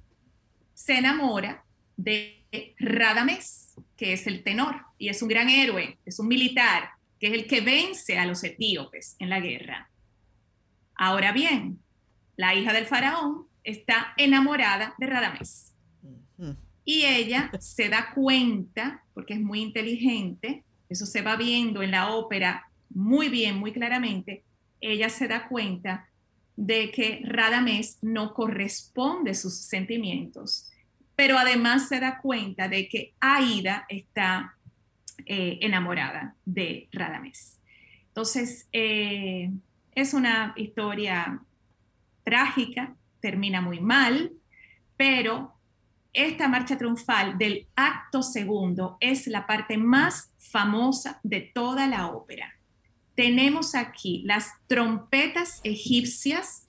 se 0.75 0.99
enamora 0.99 1.65
de 1.97 2.45
Radames, 2.79 3.75
que 3.97 4.13
es 4.15 4.27
el 4.27 4.43
tenor 4.43 4.77
y 4.99 5.09
es 5.09 5.21
un 5.23 5.29
gran 5.29 5.49
héroe, 5.49 5.99
es 6.05 6.19
un 6.19 6.29
militar, 6.29 6.91
que 7.19 7.27
es 7.29 7.35
el 7.35 7.47
que 7.47 7.61
vence 7.61 8.19
a 8.19 8.25
los 8.25 8.43
etíopes 8.43 9.17
en 9.19 9.29
la 9.29 9.41
guerra. 9.41 9.91
Ahora 10.95 11.33
bien, 11.33 11.79
la 12.41 12.55
hija 12.55 12.73
del 12.73 12.87
faraón, 12.87 13.47
está 13.63 14.15
enamorada 14.17 14.95
de 14.99 15.07
Radamés. 15.07 15.75
Y 16.85 17.05
ella 17.05 17.51
se 17.61 17.91
da 17.91 18.13
cuenta, 18.15 19.05
porque 19.13 19.35
es 19.35 19.41
muy 19.41 19.61
inteligente, 19.61 20.65
eso 20.89 21.05
se 21.05 21.21
va 21.21 21.37
viendo 21.37 21.83
en 21.83 21.91
la 21.91 22.09
ópera 22.09 22.67
muy 22.89 23.29
bien, 23.29 23.59
muy 23.59 23.73
claramente, 23.73 24.43
ella 24.81 25.11
se 25.11 25.29
da 25.29 25.49
cuenta 25.49 26.09
de 26.57 26.91
que 26.91 27.21
Radamés 27.25 27.99
no 28.01 28.33
corresponde 28.33 29.33
a 29.33 29.35
sus 29.35 29.55
sentimientos, 29.55 30.71
pero 31.15 31.37
además 31.39 31.89
se 31.89 32.01
da 32.01 32.19
cuenta 32.21 32.69
de 32.69 32.89
que 32.89 33.13
Aida 33.21 33.85
está 33.91 34.57
eh, 35.27 35.59
enamorada 35.61 36.35
de 36.47 36.89
Radamés. 36.91 37.61
Entonces, 38.09 38.67
eh, 38.73 39.51
es 39.95 40.15
una 40.15 40.55
historia 40.57 41.43
trágica, 42.25 42.95
termina 43.21 43.61
muy 43.61 43.81
mal, 43.81 44.33
pero 44.97 45.55
esta 46.13 46.49
marcha 46.49 46.77
triunfal 46.77 47.39
del 47.39 47.69
acto 47.77 48.23
segundo 48.23 48.97
es 49.01 49.27
la 49.27 49.47
parte 49.47 49.79
más 49.79 50.33
famosa 50.39 51.21
de 51.23 51.41
toda 51.55 51.87
la 51.87 52.09
ópera. 52.09 52.53
Tenemos 53.15 53.75
aquí 53.75 54.23
las 54.25 54.51
trompetas 54.67 55.61
egipcias, 55.63 56.69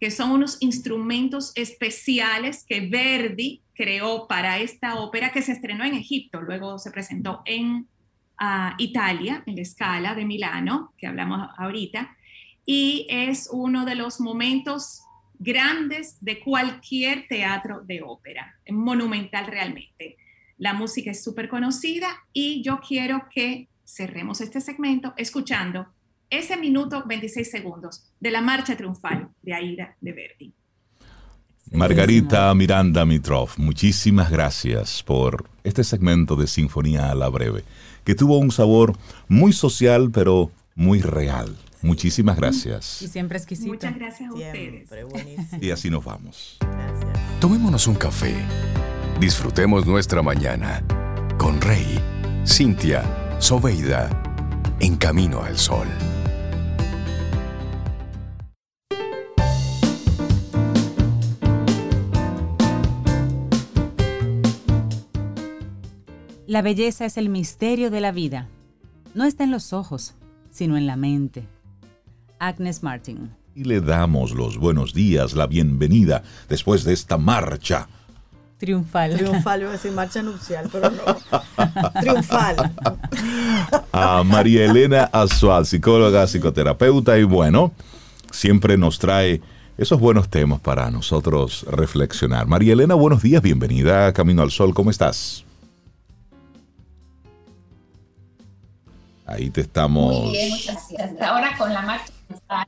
que 0.00 0.10
son 0.10 0.32
unos 0.32 0.56
instrumentos 0.60 1.52
especiales 1.54 2.64
que 2.66 2.80
Verdi 2.88 3.62
creó 3.74 4.26
para 4.26 4.58
esta 4.58 4.96
ópera 4.96 5.30
que 5.30 5.42
se 5.42 5.52
estrenó 5.52 5.84
en 5.84 5.94
Egipto, 5.94 6.40
luego 6.40 6.78
se 6.78 6.90
presentó 6.90 7.42
en 7.44 7.86
ah, 8.38 8.74
Italia, 8.78 9.42
en 9.46 9.56
la 9.56 9.62
escala 9.62 10.14
de 10.14 10.24
Milano, 10.24 10.92
que 10.98 11.06
hablamos 11.06 11.48
ahorita, 11.56 12.16
y 12.66 13.06
es 13.10 13.48
uno 13.52 13.84
de 13.84 13.94
los 13.94 14.20
momentos 14.20 15.02
grandes 15.38 16.16
de 16.20 16.40
cualquier 16.40 17.26
teatro 17.28 17.82
de 17.84 18.02
ópera, 18.02 18.54
monumental 18.70 19.46
realmente. 19.46 20.16
La 20.58 20.72
música 20.72 21.10
es 21.10 21.22
súper 21.22 21.48
conocida 21.48 22.08
y 22.32 22.62
yo 22.62 22.80
quiero 22.86 23.26
que 23.32 23.68
cerremos 23.84 24.40
este 24.40 24.60
segmento 24.60 25.12
escuchando 25.16 25.86
ese 26.30 26.56
minuto 26.56 27.04
26 27.06 27.50
segundos 27.50 28.04
de 28.20 28.30
la 28.30 28.40
marcha 28.40 28.76
triunfal 28.76 29.28
de 29.42 29.54
Aida 29.54 29.96
de 30.00 30.12
Verdi. 30.12 30.52
Margarita 31.70 32.54
Miranda 32.54 33.04
Mitrov, 33.04 33.50
muchísimas 33.56 34.30
gracias 34.30 35.02
por 35.02 35.44
este 35.64 35.82
segmento 35.82 36.36
de 36.36 36.46
Sinfonía 36.46 37.10
a 37.10 37.14
la 37.14 37.28
Breve, 37.28 37.64
que 38.04 38.14
tuvo 38.14 38.38
un 38.38 38.50
sabor 38.50 38.96
muy 39.28 39.52
social 39.52 40.10
pero 40.12 40.50
muy 40.74 41.00
real. 41.00 41.56
Muchísimas 41.84 42.36
gracias. 42.36 43.02
Y 43.02 43.08
siempre 43.08 43.36
exquisito. 43.36 43.68
Muchas 43.68 43.94
gracias 43.94 44.30
a 44.30 44.32
ustedes. 44.32 44.88
Y 45.60 45.70
así 45.70 45.90
nos 45.90 46.02
vamos. 46.02 46.56
Gracias. 46.60 47.40
Tomémonos 47.40 47.86
un 47.86 47.94
café. 47.94 48.34
Disfrutemos 49.20 49.86
nuestra 49.86 50.22
mañana 50.22 50.82
con 51.36 51.60
Rey, 51.60 52.00
Cintia, 52.46 53.04
Soveida, 53.38 54.08
en 54.80 54.96
camino 54.96 55.42
al 55.42 55.58
sol. 55.58 55.86
La 66.46 66.62
belleza 66.62 67.04
es 67.04 67.18
el 67.18 67.28
misterio 67.28 67.90
de 67.90 68.00
la 68.00 68.10
vida. 68.10 68.48
No 69.14 69.24
está 69.24 69.44
en 69.44 69.50
los 69.50 69.74
ojos, 69.74 70.14
sino 70.50 70.78
en 70.78 70.86
la 70.86 70.96
mente. 70.96 71.46
Agnes 72.44 72.82
Martin. 72.82 73.30
Y 73.54 73.64
le 73.64 73.80
damos 73.80 74.32
los 74.32 74.58
buenos 74.58 74.92
días, 74.92 75.32
la 75.34 75.46
bienvenida 75.46 76.22
después 76.48 76.84
de 76.84 76.92
esta 76.92 77.16
marcha. 77.16 77.88
Triunfal. 78.58 79.16
Triunfal, 79.16 79.60
iba 79.62 79.70
a 79.70 79.72
decir 79.72 79.92
marcha 79.92 80.22
nupcial, 80.22 80.68
pero 80.70 80.90
no. 80.90 81.90
Triunfal. 82.00 82.72
A 83.92 84.22
María 84.24 84.66
Elena 84.66 85.04
Azual, 85.12 85.64
psicóloga, 85.64 86.26
psicoterapeuta, 86.26 87.18
y 87.18 87.24
bueno, 87.24 87.72
siempre 88.30 88.76
nos 88.76 88.98
trae 88.98 89.40
esos 89.78 89.98
buenos 89.98 90.28
temas 90.28 90.60
para 90.60 90.90
nosotros 90.90 91.64
reflexionar. 91.70 92.46
María 92.46 92.74
Elena, 92.74 92.94
buenos 92.94 93.22
días, 93.22 93.42
bienvenida 93.42 94.08
a 94.08 94.12
Camino 94.12 94.42
al 94.42 94.50
Sol, 94.50 94.74
¿cómo 94.74 94.90
estás? 94.90 95.44
Ahí 99.26 99.48
te 99.48 99.62
estamos. 99.62 100.24
Muy 100.24 100.32
bien, 100.32 100.50
muchas 100.50 100.86
gracias. 100.90 101.22
Ahora 101.22 101.56
con 101.56 101.72
la 101.72 101.80
marcha 101.80 102.13
triunfal, 102.26 102.66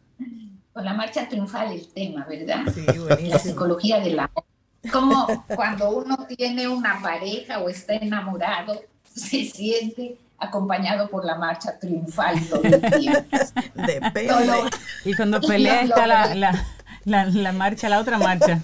con 0.72 0.84
la 0.84 0.94
marcha 0.94 1.28
triunfal 1.28 1.72
el 1.72 1.88
tema, 1.88 2.26
¿verdad? 2.28 2.64
Sí, 2.74 2.86
La 3.28 3.38
psicología 3.38 4.00
del 4.00 4.18
amor. 4.18 4.44
Como 4.92 5.44
cuando 5.54 5.90
uno 5.90 6.26
tiene 6.36 6.68
una 6.68 7.00
pareja 7.02 7.58
o 7.60 7.68
está 7.68 7.94
enamorado, 7.94 8.80
se 9.04 9.44
siente 9.44 10.18
acompañado 10.38 11.08
por 11.08 11.24
la 11.24 11.36
marcha 11.36 11.78
triunfal 11.78 12.40
todo 12.48 12.62
el 12.62 12.80
tiempo. 13.00 13.36
Depende. 13.74 14.70
y 15.04 15.14
cuando 15.14 15.40
pelea 15.40 15.82
está 15.82 16.06
la, 16.06 16.34
la, 16.34 17.24
la, 17.26 17.52
marcha, 17.52 17.88
la 17.88 18.00
otra 18.00 18.18
marcha. 18.18 18.60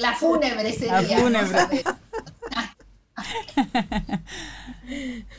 La 0.00 0.14
fúnebre 0.14 0.72
sería. 0.72 1.02
La 1.02 1.18
fúnebre. 1.18 1.84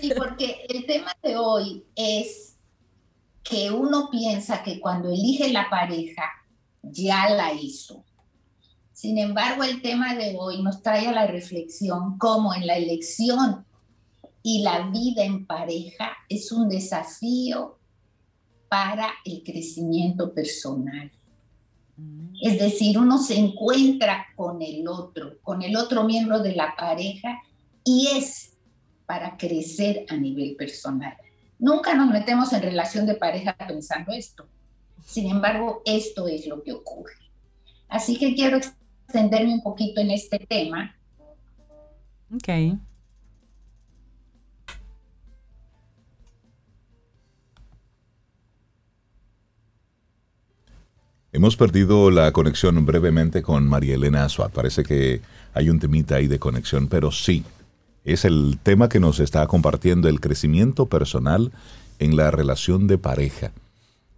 Y 0.01 0.13
porque 0.13 0.65
el 0.69 0.85
tema 0.85 1.15
de 1.21 1.37
hoy 1.37 1.85
es 1.95 2.52
que 3.43 3.71
uno 3.71 4.09
piensa 4.09 4.63
que 4.63 4.79
cuando 4.79 5.09
elige 5.09 5.51
la 5.51 5.69
pareja 5.69 6.23
ya 6.81 7.29
la 7.29 7.53
hizo. 7.53 8.03
Sin 8.93 9.17
embargo, 9.17 9.63
el 9.63 9.81
tema 9.81 10.15
de 10.15 10.35
hoy 10.37 10.61
nos 10.61 10.81
trae 10.81 11.07
a 11.07 11.11
la 11.11 11.27
reflexión 11.27 12.17
cómo 12.17 12.53
en 12.53 12.65
la 12.65 12.77
elección 12.77 13.65
y 14.41 14.61
la 14.61 14.89
vida 14.89 15.23
en 15.23 15.45
pareja 15.45 16.11
es 16.29 16.51
un 16.51 16.69
desafío 16.69 17.79
para 18.69 19.09
el 19.25 19.43
crecimiento 19.43 20.33
personal. 20.33 21.11
Mm. 21.97 22.35
Es 22.41 22.59
decir, 22.59 22.97
uno 22.97 23.17
se 23.17 23.37
encuentra 23.37 24.25
con 24.35 24.61
el 24.61 24.87
otro, 24.87 25.39
con 25.41 25.61
el 25.61 25.75
otro 25.75 26.03
miembro 26.03 26.39
de 26.39 26.55
la 26.55 26.75
pareja 26.75 27.41
y 27.83 28.07
es 28.15 28.53
para 29.05 29.37
crecer 29.37 30.05
a 30.09 30.15
nivel 30.15 30.55
personal. 30.55 31.15
Nunca 31.63 31.95
nos 31.95 32.09
metemos 32.09 32.51
en 32.51 32.61
relación 32.61 33.05
de 33.05 33.15
pareja 33.15 33.55
pensando 33.55 34.11
esto. 34.11 34.45
Sin 35.05 35.31
embargo, 35.31 35.81
esto 35.85 36.27
es 36.27 36.45
lo 36.45 36.61
que 36.61 36.73
ocurre. 36.73 37.13
Así 37.87 38.19
que 38.19 38.35
quiero 38.35 38.57
extenderme 38.57 39.53
un 39.53 39.63
poquito 39.63 40.01
en 40.01 40.11
este 40.11 40.39
tema. 40.39 40.93
Ok. 42.35 42.49
Hemos 51.31 51.55
perdido 51.55 52.11
la 52.11 52.33
conexión 52.33 52.85
brevemente 52.85 53.41
con 53.41 53.69
María 53.69 53.95
Elena 53.95 54.25
Azuat. 54.25 54.51
Parece 54.51 54.83
que 54.83 55.21
hay 55.53 55.69
un 55.69 55.79
temita 55.79 56.15
ahí 56.15 56.27
de 56.27 56.39
conexión, 56.39 56.89
pero 56.89 57.09
sí, 57.09 57.45
es 58.05 58.25
el 58.25 58.59
tema 58.61 58.89
que 58.89 58.99
nos 58.99 59.19
está 59.19 59.45
compartiendo 59.47 60.09
el 60.09 60.19
crecimiento 60.19 60.87
personal 60.87 61.51
en 61.99 62.15
la 62.15 62.31
relación 62.31 62.87
de 62.87 62.97
pareja. 62.97 63.51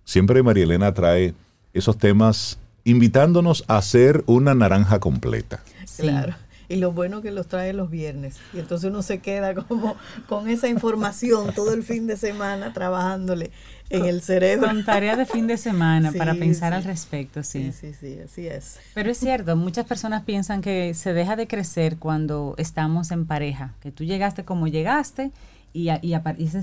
Siempre 0.04 0.44
María 0.44 0.64
Elena 0.64 0.94
trae 0.94 1.34
esos 1.74 1.98
temas 1.98 2.58
invitándonos 2.84 3.64
a 3.68 3.78
hacer 3.78 4.24
una 4.28 4.56
naranja 4.56 5.00
completa. 5.00 5.64
Claro. 5.98 6.36
Y 6.68 6.78
lo 6.78 6.92
bueno 6.92 7.22
que 7.22 7.32
los 7.32 7.48
trae 7.48 7.74
los 7.74 7.92
viernes. 7.92 8.38
Y 8.54 8.60
entonces 8.60 8.90
uno 8.90 9.04
se 9.04 9.20
queda 9.20 9.54
como 9.54 9.96
con 10.28 10.50
esa 10.50 10.68
información 10.68 11.54
todo 11.54 11.74
el 11.74 11.84
fin 11.84 12.08
de 12.08 12.18
semana 12.18 12.74
trabajándole 12.74 13.52
en 13.90 14.06
el 14.06 14.22
cerebro. 14.22 14.68
Con 14.68 14.84
tarea 14.86 15.16
de 15.16 15.26
fin 15.26 15.48
de 15.48 15.58
semana 15.58 16.12
para 16.12 16.34
pensar 16.36 16.74
al 16.74 16.84
respecto, 16.84 17.44
sí. 17.44 17.72
Sí, 17.72 17.94
sí, 17.94 17.94
sí, 18.00 18.20
así 18.24 18.48
es. 18.48 18.80
Pero 18.94 19.12
es 19.12 19.18
cierto, 19.18 19.56
muchas 19.56 19.86
personas 19.86 20.24
piensan 20.24 20.62
que 20.62 20.94
se 20.94 21.14
deja 21.14 21.36
de 21.36 21.48
crecer 21.48 21.98
cuando 21.98 22.56
estamos 22.58 23.12
en 23.12 23.26
pareja, 23.26 23.76
que 23.82 23.92
tú 23.92 24.04
llegaste 24.04 24.44
como 24.44 24.68
llegaste 24.68 25.32
y, 25.74 25.90
y, 26.02 26.16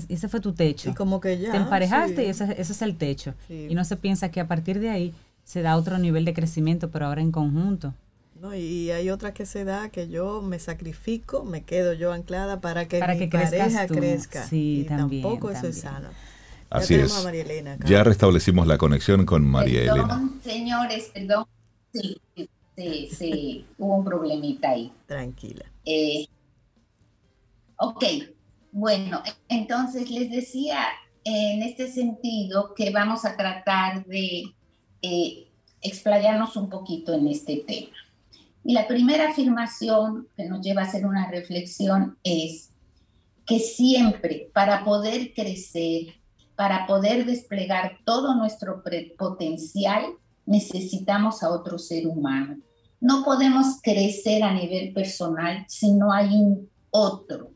ese, 0.09 0.27
fue 0.27 0.39
tu 0.39 0.53
techo. 0.53 0.89
Y 0.89 0.93
como 0.93 1.21
que 1.21 1.37
ya. 1.37 1.51
Te 1.51 1.57
emparejaste 1.57 2.25
y 2.25 2.29
ese, 2.29 2.59
es 2.59 2.81
el 2.81 2.97
techo. 2.97 3.35
Y 3.49 3.75
no 3.75 3.85
se 3.85 3.95
piensa 3.95 4.31
que 4.31 4.39
a 4.39 4.47
partir 4.47 4.79
de 4.79 4.89
ahí 4.89 5.13
se 5.43 5.61
da 5.61 5.77
otro 5.77 5.97
nivel 5.97 6.25
de 6.25 6.33
crecimiento, 6.33 6.89
pero 6.89 7.05
ahora 7.05 7.21
en 7.21 7.31
conjunto. 7.31 7.93
No, 8.41 8.53
y 8.53 8.91
hay 8.91 9.09
otra 9.09 9.33
que 9.33 9.45
se 9.45 9.63
da 9.63 9.87
que 9.89 10.09
yo 10.09 10.41
me 10.41 10.59
sacrifico, 10.59 11.45
me 11.45 11.63
quedo 11.63 11.93
yo 11.93 12.11
anclada 12.11 12.59
para 12.59 12.87
que 12.89 12.99
para 12.99 13.13
mi 13.13 13.19
que 13.19 13.27
pareja 13.29 13.87
crezca. 13.87 14.45
Sí, 14.45 14.81
y 14.81 14.83
también, 14.83 15.21
tampoco 15.23 15.49
eso 15.49 15.67
es 15.67 15.79
sano. 15.79 16.09
Así 16.73 16.95
es. 16.95 17.27
Ya 17.85 18.03
restablecimos 18.03 18.65
la 18.65 18.77
conexión 18.77 19.25
con 19.25 19.45
María 19.45 19.81
Elena. 19.81 20.29
Señores, 20.43 21.11
perdón. 21.13 21.45
Sí, 21.93 22.19
sí, 22.75 23.09
sí, 23.15 23.65
hubo 23.77 23.97
un 23.97 24.05
problemita 24.05 24.71
ahí. 24.71 24.91
Tranquila. 25.05 25.65
Eh, 25.85 26.25
ok, 27.77 28.03
bueno, 28.71 29.21
entonces 29.47 30.09
les 30.09 30.31
decía 30.31 30.79
en 31.23 31.61
este 31.61 31.91
sentido 31.91 32.73
que 32.73 32.89
vamos 32.89 33.23
a 33.23 33.37
tratar 33.37 34.03
de 34.05 34.43
eh, 35.03 35.47
explayarnos 35.81 36.55
un 36.55 36.69
poquito 36.69 37.13
en 37.13 37.27
este 37.27 37.57
tema. 37.67 37.95
Y 38.63 38.73
la 38.73 38.87
primera 38.87 39.29
afirmación 39.29 40.27
que 40.35 40.45
nos 40.45 40.61
lleva 40.61 40.81
a 40.81 40.85
hacer 40.85 41.05
una 41.05 41.29
reflexión 41.29 42.17
es 42.23 42.71
que 43.45 43.59
siempre 43.59 44.49
para 44.53 44.83
poder 44.83 45.33
crecer, 45.33 46.15
para 46.55 46.85
poder 46.85 47.25
desplegar 47.25 47.99
todo 48.05 48.35
nuestro 48.35 48.83
potencial, 49.17 50.05
necesitamos 50.45 51.43
a 51.43 51.49
otro 51.49 51.77
ser 51.77 52.07
humano. 52.07 52.57
No 52.99 53.23
podemos 53.23 53.81
crecer 53.81 54.43
a 54.43 54.53
nivel 54.53 54.93
personal 54.93 55.65
si 55.67 55.93
no 55.93 56.11
hay 56.11 56.35
un 56.35 56.69
otro. 56.91 57.51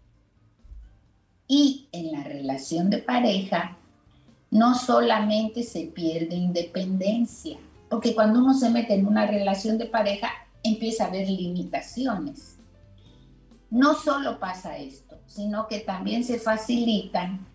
Y 1.48 1.88
en 1.92 2.12
la 2.12 2.24
relación 2.24 2.90
de 2.90 2.98
pareja, 2.98 3.78
no 4.52 4.76
solamente 4.76 5.64
se 5.64 5.86
pierde 5.86 6.36
independencia, 6.36 7.58
porque 7.90 8.14
cuando 8.16 8.40
uno 8.40 8.54
se 8.54 8.70
mete 8.70 8.94
en 8.96 9.08
una 9.08 9.26
relación 9.26 9.78
de 9.78 9.86
pareja, 9.86 10.30
empieza 10.64 11.06
a 11.06 11.08
haber 11.08 11.30
limitaciones. 11.30 12.58
No 13.70 13.94
solo 13.94 14.40
pasa 14.40 14.78
esto, 14.78 15.20
sino 15.28 15.68
que 15.68 15.80
también 15.80 16.24
se 16.24 16.40
facilitan 16.40 17.46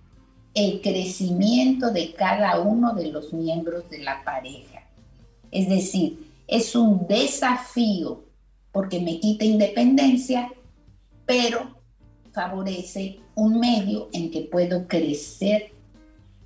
el 0.54 0.80
crecimiento 0.80 1.90
de 1.90 2.12
cada 2.12 2.60
uno 2.60 2.94
de 2.94 3.10
los 3.10 3.32
miembros 3.32 3.88
de 3.90 3.98
la 3.98 4.22
pareja. 4.24 4.86
Es 5.50 5.68
decir, 5.68 6.30
es 6.46 6.76
un 6.76 7.06
desafío 7.06 8.24
porque 8.70 9.00
me 9.00 9.18
quita 9.20 9.44
independencia, 9.44 10.50
pero 11.26 11.76
favorece 12.32 13.20
un 13.34 13.60
medio 13.60 14.08
en 14.12 14.30
que 14.30 14.42
puedo 14.42 14.86
crecer 14.86 15.72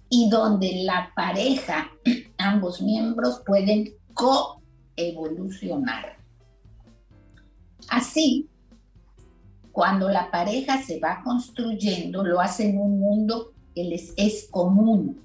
y 0.09 0.31
donde 0.31 0.85
la 0.85 1.13
pareja, 1.15 1.91
ambos 2.39 2.81
miembros 2.81 3.43
pueden 3.45 3.93
coevolucionar. 4.15 6.17
Así, 7.89 8.49
cuando 9.73 10.09
la 10.09 10.31
pareja 10.31 10.83
se 10.83 10.99
va 10.99 11.21
construyendo, 11.23 12.25
lo 12.25 12.41
hace 12.41 12.71
en 12.71 12.79
un 12.79 12.99
mundo 12.99 13.53
que 13.77 13.85
les 13.85 14.15
es 14.17 14.49
común. 14.51 15.23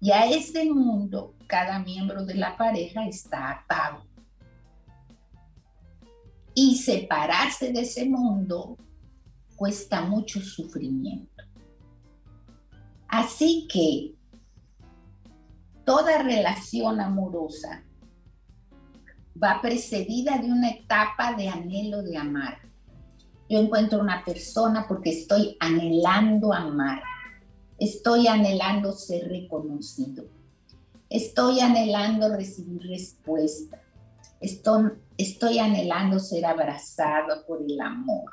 Y 0.00 0.10
a 0.10 0.26
este 0.26 0.68
mundo, 0.68 1.36
cada 1.46 1.78
miembro 1.78 2.24
de 2.26 2.34
la 2.34 2.56
pareja 2.56 3.06
está 3.06 3.52
atado. 3.52 4.04
Y 6.52 6.76
separarse 6.78 7.72
de 7.72 7.82
ese 7.82 8.06
mundo 8.08 8.76
cuesta 9.54 10.02
mucho 10.02 10.40
sufrimiento. 10.40 11.44
Así 13.06 13.68
que 13.72 14.16
toda 15.84 16.24
relación 16.24 17.00
amorosa 17.00 17.84
va 19.40 19.60
precedida 19.62 20.38
de 20.38 20.50
una 20.50 20.70
etapa 20.70 21.34
de 21.34 21.48
anhelo 21.48 22.02
de 22.02 22.16
amar. 22.16 22.58
Yo 23.48 23.60
encuentro 23.60 24.00
una 24.00 24.24
persona 24.24 24.86
porque 24.88 25.10
estoy 25.10 25.56
anhelando 25.60 26.52
amar, 26.52 27.02
estoy 27.82 28.28
anhelando 28.28 28.92
ser 28.92 29.28
reconocido, 29.28 30.24
estoy 31.10 31.58
anhelando 31.58 32.28
recibir 32.28 32.80
respuesta, 32.82 33.82
estoy, 34.40 35.58
anhelando 35.58 36.20
ser 36.20 36.46
abrazado 36.46 37.44
por 37.44 37.60
el 37.60 37.80
amor. 37.80 38.30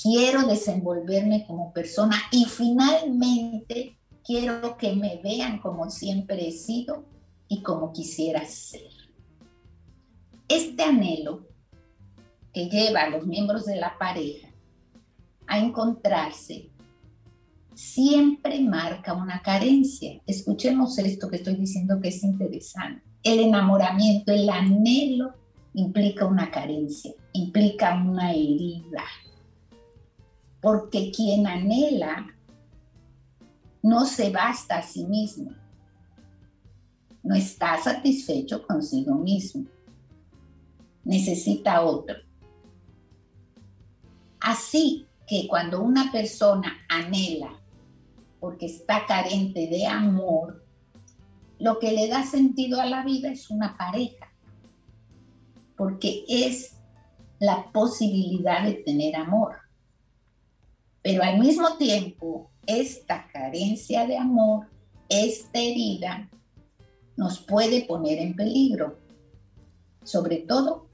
Quiero 0.00 0.46
desenvolverme 0.46 1.44
como 1.46 1.72
persona 1.72 2.16
y 2.30 2.44
finalmente 2.44 3.98
quiero 4.24 4.76
que 4.76 4.94
me 4.94 5.20
vean 5.22 5.60
como 5.60 5.90
siempre 5.90 6.48
he 6.48 6.52
sido 6.52 7.04
y 7.48 7.62
como 7.62 7.92
quisiera 7.92 8.44
ser. 8.46 8.90
Este 10.46 10.84
anhelo 10.84 11.48
que 12.52 12.68
lleva 12.68 13.02
a 13.02 13.08
los 13.08 13.26
miembros 13.26 13.64
de 13.64 13.76
la 13.76 13.98
pareja 13.98 14.48
a 15.48 15.58
encontrarse 15.58 16.73
siempre 17.74 18.60
marca 18.60 19.14
una 19.14 19.42
carencia. 19.42 20.20
Escuchemos 20.26 20.98
esto 20.98 21.28
que 21.28 21.36
estoy 21.36 21.56
diciendo 21.56 22.00
que 22.00 22.08
es 22.08 22.22
interesante. 22.22 23.02
El 23.22 23.40
enamoramiento, 23.40 24.32
el 24.32 24.48
anhelo 24.48 25.34
implica 25.74 26.26
una 26.26 26.50
carencia, 26.50 27.12
implica 27.32 27.94
una 27.94 28.32
herida. 28.32 29.04
porque 30.60 31.12
quien 31.14 31.46
anhela 31.46 32.26
no 33.82 34.06
se 34.06 34.30
basta 34.30 34.78
a 34.78 34.82
sí 34.82 35.04
mismo, 35.04 35.50
no 37.22 37.34
está 37.34 37.76
satisfecho 37.82 38.66
consigo 38.66 39.14
mismo, 39.14 39.66
necesita 41.04 41.82
otro. 41.82 42.16
Así 44.40 45.06
que 45.26 45.46
cuando 45.48 45.82
una 45.82 46.10
persona 46.10 46.78
anhela 46.88 47.60
porque 48.44 48.66
está 48.66 49.06
carente 49.06 49.68
de 49.68 49.86
amor, 49.86 50.62
lo 51.58 51.78
que 51.78 51.92
le 51.92 52.08
da 52.08 52.24
sentido 52.24 52.78
a 52.78 52.84
la 52.84 53.02
vida 53.02 53.30
es 53.30 53.48
una 53.48 53.74
pareja, 53.74 54.34
porque 55.78 56.26
es 56.28 56.76
la 57.38 57.72
posibilidad 57.72 58.62
de 58.62 58.74
tener 58.74 59.16
amor. 59.16 59.56
Pero 61.00 61.22
al 61.22 61.38
mismo 61.38 61.78
tiempo, 61.78 62.50
esta 62.66 63.28
carencia 63.32 64.06
de 64.06 64.18
amor, 64.18 64.66
esta 65.08 65.58
herida, 65.58 66.28
nos 67.16 67.40
puede 67.40 67.86
poner 67.86 68.18
en 68.18 68.36
peligro, 68.36 68.98
sobre 70.02 70.40
todo 70.40 70.90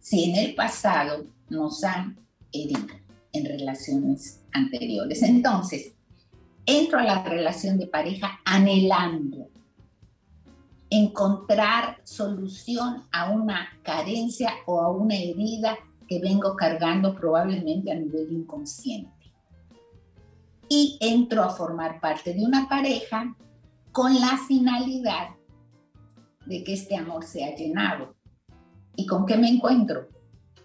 si 0.00 0.24
en 0.24 0.34
el 0.44 0.56
pasado 0.56 1.24
nos 1.50 1.84
han 1.84 2.18
herido 2.50 2.96
en 3.32 3.44
relaciones 3.44 4.40
anteriores. 4.50 5.22
Entonces, 5.22 5.92
entro 6.78 6.98
a 6.98 7.04
la 7.04 7.22
relación 7.22 7.78
de 7.78 7.86
pareja 7.86 8.40
anhelando 8.44 9.48
encontrar 10.90 12.00
solución 12.02 13.04
a 13.12 13.30
una 13.30 13.68
carencia 13.82 14.52
o 14.66 14.80
a 14.80 14.90
una 14.90 15.14
herida 15.14 15.78
que 16.08 16.18
vengo 16.18 16.56
cargando 16.56 17.14
probablemente 17.14 17.92
a 17.92 17.94
nivel 17.94 18.32
inconsciente. 18.32 19.32
Y 20.68 20.98
entro 21.00 21.44
a 21.44 21.50
formar 21.50 22.00
parte 22.00 22.34
de 22.34 22.44
una 22.44 22.68
pareja 22.68 23.36
con 23.92 24.20
la 24.20 24.36
finalidad 24.48 25.30
de 26.46 26.64
que 26.64 26.74
este 26.74 26.96
amor 26.96 27.24
sea 27.24 27.54
llenado. 27.54 28.16
¿Y 28.96 29.06
con 29.06 29.26
qué 29.26 29.36
me 29.36 29.48
encuentro? 29.48 30.08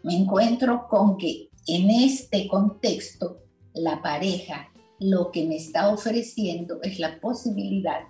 Me 0.03 0.15
encuentro 0.15 0.87
con 0.87 1.17
que 1.17 1.49
en 1.67 1.89
este 1.89 2.47
contexto 2.47 3.37
la 3.73 4.01
pareja 4.01 4.71
lo 4.99 5.31
que 5.31 5.45
me 5.45 5.55
está 5.57 5.89
ofreciendo 5.89 6.81
es 6.81 6.99
la 6.99 7.19
posibilidad 7.19 8.01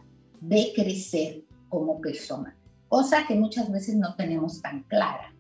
de 0.42 0.72
crecer 0.76 1.44
como 1.70 2.00
persona, 2.00 2.56
cosa 2.88 3.26
que 3.28 3.36
muchas 3.36 3.72
veces 3.72 3.96
no 3.96 4.16
tenemos 4.16 4.62
tan 4.62 4.84
clara, 4.84 5.34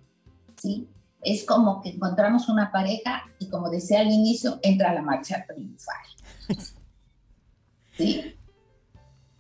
¿sí? 0.58 0.88
Es 1.22 1.44
como 1.46 1.82
que 1.82 1.90
encontramos 1.90 2.50
una 2.50 2.72
pareja 2.72 3.24
y 3.40 3.50
como 3.50 3.70
decía 3.70 4.02
al 4.02 4.12
inicio, 4.12 4.60
entra 4.62 4.94
la 4.94 5.02
marcha 5.02 5.46
triunfal. 5.48 5.96
¿Sí? 7.98 8.36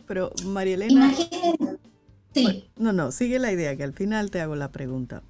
Pero 0.08 0.32
María 0.46 0.76
Elena... 0.76 1.14
Sí. 2.34 2.70
No, 2.76 2.92
no, 2.92 3.12
sigue 3.12 3.40
la 3.40 3.52
idea, 3.52 3.78
que 3.78 3.84
al 3.84 3.94
final 3.94 4.30
te 4.30 4.42
hago 4.42 4.56
la 4.56 4.72
pregunta. 4.72 5.24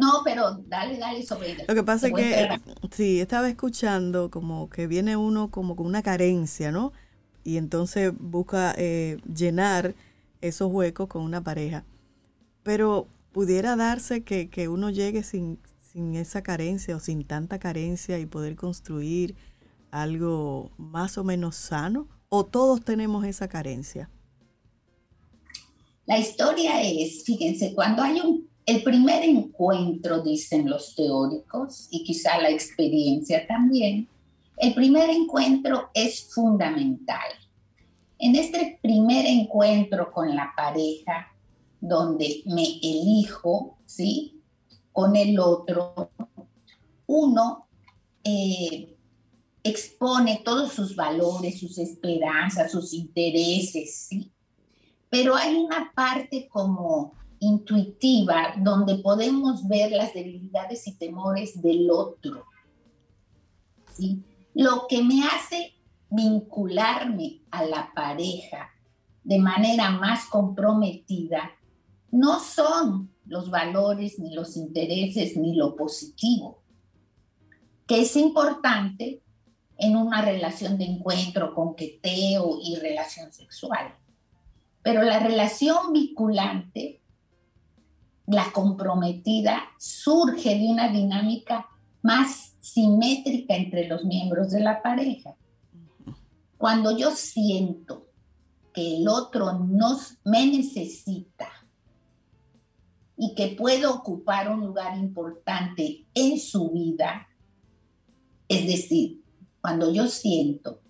No, 0.00 0.22
pero 0.24 0.52
dale, 0.66 0.96
dale 0.96 1.22
sobre 1.22 1.62
Lo 1.68 1.74
que 1.74 1.82
pasa 1.82 2.08
es 2.08 2.14
que 2.14 2.48
sí, 2.90 3.20
estaba 3.20 3.50
escuchando 3.50 4.30
como 4.30 4.70
que 4.70 4.86
viene 4.86 5.18
uno 5.18 5.50
como 5.50 5.76
con 5.76 5.84
una 5.84 6.02
carencia, 6.02 6.72
¿no? 6.72 6.94
Y 7.44 7.58
entonces 7.58 8.10
busca 8.18 8.74
eh, 8.78 9.18
llenar 9.30 9.94
esos 10.40 10.72
huecos 10.72 11.06
con 11.08 11.20
una 11.20 11.42
pareja. 11.42 11.84
Pero 12.62 13.08
pudiera 13.32 13.76
darse 13.76 14.22
que, 14.22 14.48
que 14.48 14.68
uno 14.68 14.88
llegue 14.88 15.22
sin, 15.22 15.58
sin 15.92 16.16
esa 16.16 16.42
carencia 16.42 16.96
o 16.96 17.00
sin 17.00 17.24
tanta 17.24 17.58
carencia 17.58 18.18
y 18.18 18.24
poder 18.24 18.56
construir 18.56 19.36
algo 19.90 20.70
más 20.78 21.18
o 21.18 21.24
menos 21.24 21.56
sano? 21.56 22.08
¿O 22.30 22.46
todos 22.46 22.82
tenemos 22.82 23.26
esa 23.26 23.48
carencia? 23.48 24.08
La 26.06 26.18
historia 26.18 26.80
es, 26.82 27.22
fíjense, 27.24 27.74
cuando 27.74 28.02
hay 28.02 28.18
un, 28.20 28.48
el 28.70 28.82
primer 28.84 29.24
encuentro, 29.24 30.22
dicen 30.22 30.70
los 30.70 30.94
teóricos, 30.94 31.88
y 31.90 32.04
quizá 32.04 32.38
la 32.38 32.50
experiencia 32.50 33.46
también, 33.46 34.08
el 34.58 34.74
primer 34.74 35.10
encuentro 35.10 35.90
es 35.92 36.32
fundamental. 36.32 37.30
En 38.18 38.36
este 38.36 38.78
primer 38.80 39.26
encuentro 39.26 40.12
con 40.12 40.36
la 40.36 40.52
pareja, 40.56 41.32
donde 41.80 42.42
me 42.46 42.78
elijo, 42.82 43.78
¿sí? 43.86 44.40
Con 44.92 45.16
el 45.16 45.40
otro, 45.40 46.10
uno 47.06 47.66
eh, 48.22 48.96
expone 49.64 50.42
todos 50.44 50.72
sus 50.72 50.94
valores, 50.94 51.58
sus 51.58 51.78
esperanzas, 51.78 52.70
sus 52.70 52.92
intereses, 52.92 54.06
¿sí? 54.08 54.30
pero 55.10 55.34
hay 55.34 55.56
una 55.56 55.92
parte 55.92 56.48
como 56.48 57.19
intuitiva 57.40 58.54
donde 58.58 58.96
podemos 58.96 59.66
ver 59.66 59.90
las 59.92 60.14
debilidades 60.14 60.86
y 60.86 60.94
temores 60.94 61.60
del 61.60 61.90
otro. 61.90 62.44
Lo 64.54 64.86
que 64.88 65.02
me 65.02 65.24
hace 65.24 65.74
vincularme 66.10 67.42
a 67.50 67.64
la 67.64 67.90
pareja 67.94 68.70
de 69.24 69.38
manera 69.38 69.90
más 69.90 70.26
comprometida 70.26 71.50
no 72.10 72.40
son 72.40 73.10
los 73.26 73.50
valores, 73.50 74.18
ni 74.18 74.34
los 74.34 74.56
intereses, 74.56 75.36
ni 75.36 75.54
lo 75.54 75.76
positivo, 75.76 76.62
que 77.86 78.02
es 78.02 78.16
importante 78.16 79.22
en 79.78 79.96
una 79.96 80.20
relación 80.20 80.76
de 80.76 80.84
encuentro, 80.84 81.54
conqueteo 81.54 82.58
y 82.62 82.76
relación 82.76 83.32
sexual. 83.32 83.94
Pero 84.82 85.02
la 85.02 85.20
relación 85.20 85.92
vinculante, 85.92 86.99
la 88.30 88.52
comprometida, 88.52 89.62
surge 89.76 90.56
de 90.56 90.68
una 90.68 90.88
dinámica 90.88 91.66
más 92.02 92.54
simétrica 92.60 93.56
entre 93.56 93.88
los 93.88 94.04
miembros 94.04 94.50
de 94.52 94.60
la 94.60 94.82
pareja. 94.82 95.34
Cuando 96.56 96.96
yo 96.96 97.10
siento 97.10 98.06
que 98.72 98.98
el 98.98 99.08
otro 99.08 99.58
nos, 99.58 100.18
me 100.24 100.46
necesita 100.46 101.48
y 103.16 103.34
que 103.34 103.48
puedo 103.48 103.92
ocupar 103.94 104.50
un 104.50 104.60
lugar 104.60 104.96
importante 104.96 106.06
en 106.14 106.38
su 106.38 106.70
vida, 106.70 107.28
es 108.48 108.66
decir, 108.66 109.22
cuando 109.60 109.92
yo 109.92 110.06
siento 110.06 110.80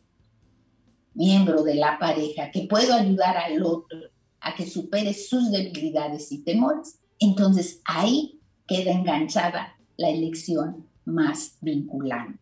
miembro 1.15 1.63
de 1.63 1.75
la 1.75 1.99
pareja, 1.99 2.51
que 2.51 2.67
puedo 2.69 2.95
ayudar 2.95 3.37
al 3.37 3.63
otro 3.65 3.99
a 4.41 4.55
que 4.55 4.67
supere 4.67 5.13
sus 5.15 5.51
debilidades 5.51 6.31
y 6.33 6.43
temores, 6.43 7.00
entonces 7.21 7.81
ahí 7.85 8.41
queda 8.67 8.91
enganchada 8.93 9.77
la 9.97 10.09
elección 10.09 10.89
más 11.05 11.57
vinculante. 11.61 12.41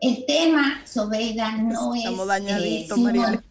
El 0.00 0.26
tema, 0.26 0.86
Sobeida, 0.86 1.56
no 1.56 1.94
es 1.94 2.04
eh, 2.04 2.86
si, 2.86 3.00
uno, 3.00 3.42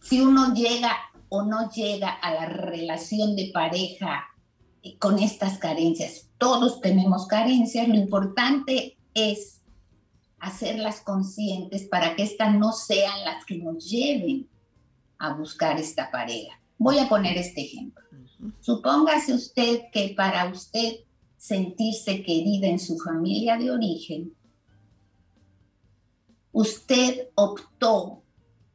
si 0.00 0.20
uno 0.20 0.54
llega 0.54 0.96
o 1.28 1.42
no 1.42 1.70
llega 1.70 2.10
a 2.10 2.32
la 2.34 2.46
relación 2.46 3.34
de 3.34 3.50
pareja 3.52 4.26
eh, 4.82 4.96
con 4.98 5.18
estas 5.18 5.58
carencias. 5.58 6.28
Todos 6.38 6.80
tenemos 6.80 7.26
carencias, 7.26 7.88
lo 7.88 7.96
importante 7.96 8.96
es 9.14 9.60
hacerlas 10.38 11.00
conscientes 11.00 11.88
para 11.88 12.14
que 12.14 12.22
estas 12.22 12.54
no 12.54 12.72
sean 12.72 13.24
las 13.24 13.44
que 13.44 13.58
nos 13.58 13.88
lleven 13.88 14.48
a 15.18 15.34
buscar 15.34 15.80
esta 15.80 16.10
pareja. 16.10 16.60
Voy 16.78 16.98
a 16.98 17.08
poner 17.08 17.38
este 17.38 17.62
ejemplo. 17.62 18.01
Supóngase 18.60 19.34
usted 19.34 19.82
que 19.92 20.14
para 20.16 20.50
usted 20.50 20.96
sentirse 21.36 22.22
querida 22.22 22.66
en 22.66 22.78
su 22.78 22.98
familia 22.98 23.56
de 23.56 23.70
origen, 23.70 24.34
usted 26.52 27.28
optó 27.34 28.22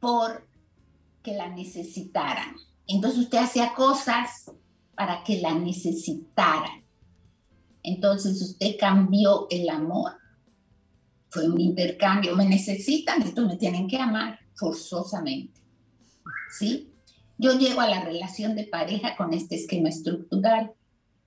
por 0.00 0.46
que 1.22 1.34
la 1.34 1.48
necesitaran. 1.48 2.54
Entonces 2.86 3.20
usted 3.20 3.38
hacía 3.38 3.74
cosas 3.74 4.50
para 4.94 5.22
que 5.22 5.40
la 5.40 5.54
necesitaran. 5.54 6.84
Entonces 7.82 8.40
usted 8.42 8.76
cambió 8.78 9.46
el 9.50 9.68
amor 9.68 10.12
fue 11.30 11.48
un 11.48 11.60
intercambio, 11.60 12.34
me 12.34 12.46
necesitan, 12.46 13.22
entonces 13.22 13.54
me 13.54 13.58
tienen 13.58 13.86
que 13.86 13.98
amar 13.98 14.38
forzosamente. 14.54 15.60
¿Sí? 16.50 16.87
Yo 17.38 17.58
llego 17.58 17.80
a 17.80 17.88
la 17.88 18.04
relación 18.04 18.54
de 18.56 18.64
pareja 18.64 19.16
con 19.16 19.32
este 19.32 19.54
esquema 19.54 19.88
estructural 19.88 20.72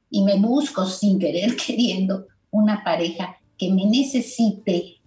y 0.10 0.24
me 0.24 0.38
busco 0.38 0.86
sin 0.86 1.20
querer 1.20 1.56
queriendo 1.66 2.28
una 2.52 2.84
pareja 2.84 3.38
que 3.58 3.72
me 3.72 3.86
necesite 3.86 4.98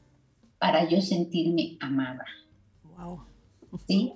para 0.59 0.89
yo 0.89 1.01
sentirme 1.01 1.77
amada. 1.81 2.25
Wow. 2.97 3.21
¿Sí? 3.87 4.15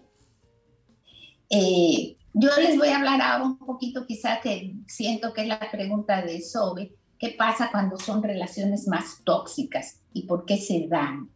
Eh, 1.50 2.16
yo 2.34 2.50
les 2.58 2.78
voy 2.78 2.88
a 2.88 2.98
hablar 2.98 3.20
ahora 3.20 3.44
un 3.44 3.58
poquito, 3.58 4.06
quizá 4.06 4.40
que 4.40 4.74
siento 4.86 5.32
que 5.32 5.42
es 5.42 5.48
la 5.48 5.70
pregunta 5.70 6.22
de 6.22 6.40
Sobe, 6.40 6.98
¿Qué 7.18 7.34
pasa 7.36 7.68
cuando 7.70 7.98
son 7.98 8.22
relaciones 8.22 8.86
más 8.86 9.22
tóxicas 9.24 10.00
y 10.12 10.22
por 10.22 10.44
qué 10.44 10.56
se 10.56 10.86
dan? 10.86 11.28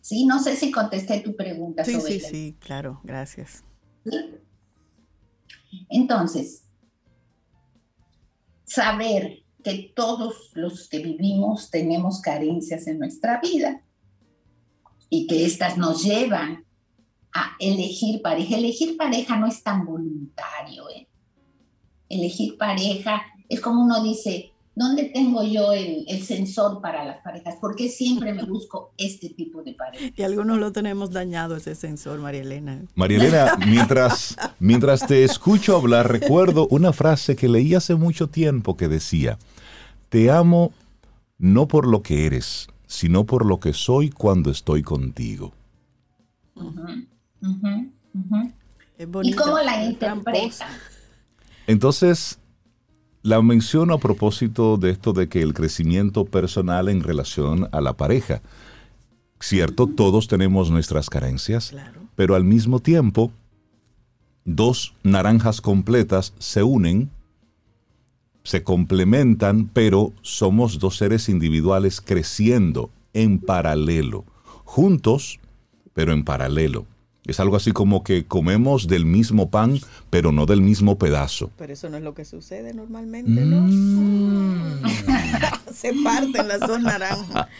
Sí, 0.00 0.26
no 0.26 0.42
sé 0.42 0.56
si 0.56 0.72
contesté 0.72 1.20
tu 1.20 1.36
pregunta. 1.36 1.84
Sí, 1.84 2.00
sí, 2.00 2.18
sí, 2.18 2.56
claro, 2.58 3.00
gracias. 3.04 3.62
Entonces, 5.88 6.64
saber 8.64 9.44
que 9.62 9.92
todos 9.94 10.50
los 10.54 10.88
que 10.88 10.98
vivimos 10.98 11.70
tenemos 11.70 12.20
carencias 12.20 12.86
en 12.86 12.98
nuestra 12.98 13.40
vida 13.40 13.82
y 15.08 15.26
que 15.26 15.44
éstas 15.44 15.76
nos 15.76 16.04
llevan 16.04 16.64
a 17.32 17.56
elegir 17.58 18.22
pareja. 18.22 18.56
Elegir 18.56 18.96
pareja 18.96 19.36
no 19.36 19.46
es 19.46 19.62
tan 19.62 19.84
voluntario. 19.84 20.88
¿eh? 20.90 21.08
Elegir 22.08 22.56
pareja 22.56 23.22
es 23.48 23.60
como 23.60 23.82
uno 23.84 24.02
dice, 24.02 24.52
¿dónde 24.76 25.04
tengo 25.04 25.42
yo 25.42 25.72
el, 25.72 26.06
sensor 26.22 26.80
para 26.80 27.04
las 27.04 27.22
parejas? 27.22 27.56
¿Por 27.56 27.74
qué 27.74 27.88
siempre 27.88 28.32
me 28.32 28.44
busco 28.44 28.92
este 28.96 29.30
tipo 29.30 29.62
de 29.62 29.72
pareja? 29.72 30.12
Y 30.14 30.22
algunos 30.22 30.58
lo 30.58 30.70
tenemos 30.70 31.10
dañado 31.10 31.56
ese 31.56 31.74
sensor, 31.74 32.20
María 32.20 32.42
Elena. 32.42 32.82
María 32.94 33.18
Elena, 33.18 33.56
mientras, 33.66 34.36
mientras 34.60 35.04
te 35.06 35.24
escucho 35.24 35.76
hablar, 35.76 36.12
recuerdo 36.12 36.68
una 36.68 36.92
frase 36.92 37.34
que 37.34 37.48
leí 37.48 37.74
hace 37.74 37.96
mucho 37.96 38.28
tiempo 38.28 38.76
que 38.76 38.86
decía, 38.86 39.38
te 40.10 40.30
amo 40.30 40.72
no 41.38 41.66
por 41.66 41.86
lo 41.86 42.02
que 42.02 42.26
eres, 42.26 42.68
sino 42.86 43.24
por 43.24 43.46
lo 43.46 43.58
que 43.58 43.72
soy 43.72 44.10
cuando 44.10 44.50
estoy 44.50 44.82
contigo. 44.82 45.52
¿Y 49.22 49.32
cómo 49.32 49.58
la 49.58 49.84
interpreta? 49.84 50.68
Entonces, 51.66 52.38
la 53.26 53.42
menciono 53.42 53.94
a 53.94 53.98
propósito 53.98 54.76
de 54.76 54.90
esto 54.90 55.12
de 55.12 55.28
que 55.28 55.42
el 55.42 55.52
crecimiento 55.52 56.24
personal 56.24 56.88
en 56.88 57.02
relación 57.02 57.68
a 57.72 57.80
la 57.80 57.94
pareja. 57.96 58.40
Cierto, 59.40 59.88
todos 59.88 60.28
tenemos 60.28 60.70
nuestras 60.70 61.10
carencias, 61.10 61.74
pero 62.14 62.36
al 62.36 62.44
mismo 62.44 62.78
tiempo, 62.78 63.32
dos 64.44 64.94
naranjas 65.02 65.60
completas 65.60 66.34
se 66.38 66.62
unen 66.62 67.10
se 68.44 68.62
complementan, 68.62 69.68
pero 69.72 70.12
somos 70.22 70.78
dos 70.78 70.96
seres 70.96 71.28
individuales 71.28 72.00
creciendo 72.00 72.90
en 73.12 73.40
paralelo, 73.40 74.24
juntos, 74.64 75.40
pero 75.94 76.12
en 76.12 76.22
paralelo. 76.22 76.86
Es 77.26 77.40
algo 77.40 77.56
así 77.56 77.72
como 77.72 78.04
que 78.04 78.26
comemos 78.26 78.86
del 78.86 79.04
mismo 79.04 79.50
pan, 79.50 79.78
pero 80.10 80.32
no 80.32 80.46
del 80.46 80.60
mismo 80.60 80.96
pedazo. 80.98 81.50
Pero 81.56 81.72
eso 81.72 81.88
no 81.88 81.96
es 81.96 82.02
lo 82.02 82.14
que 82.14 82.24
sucede 82.24 82.72
normalmente, 82.72 83.44
¿no? 83.44 83.60
Mm. 83.62 84.82
se 85.72 85.92
parten 86.04 86.48
las 86.48 86.60
dos 86.60 86.80
naranjas. 86.80 87.48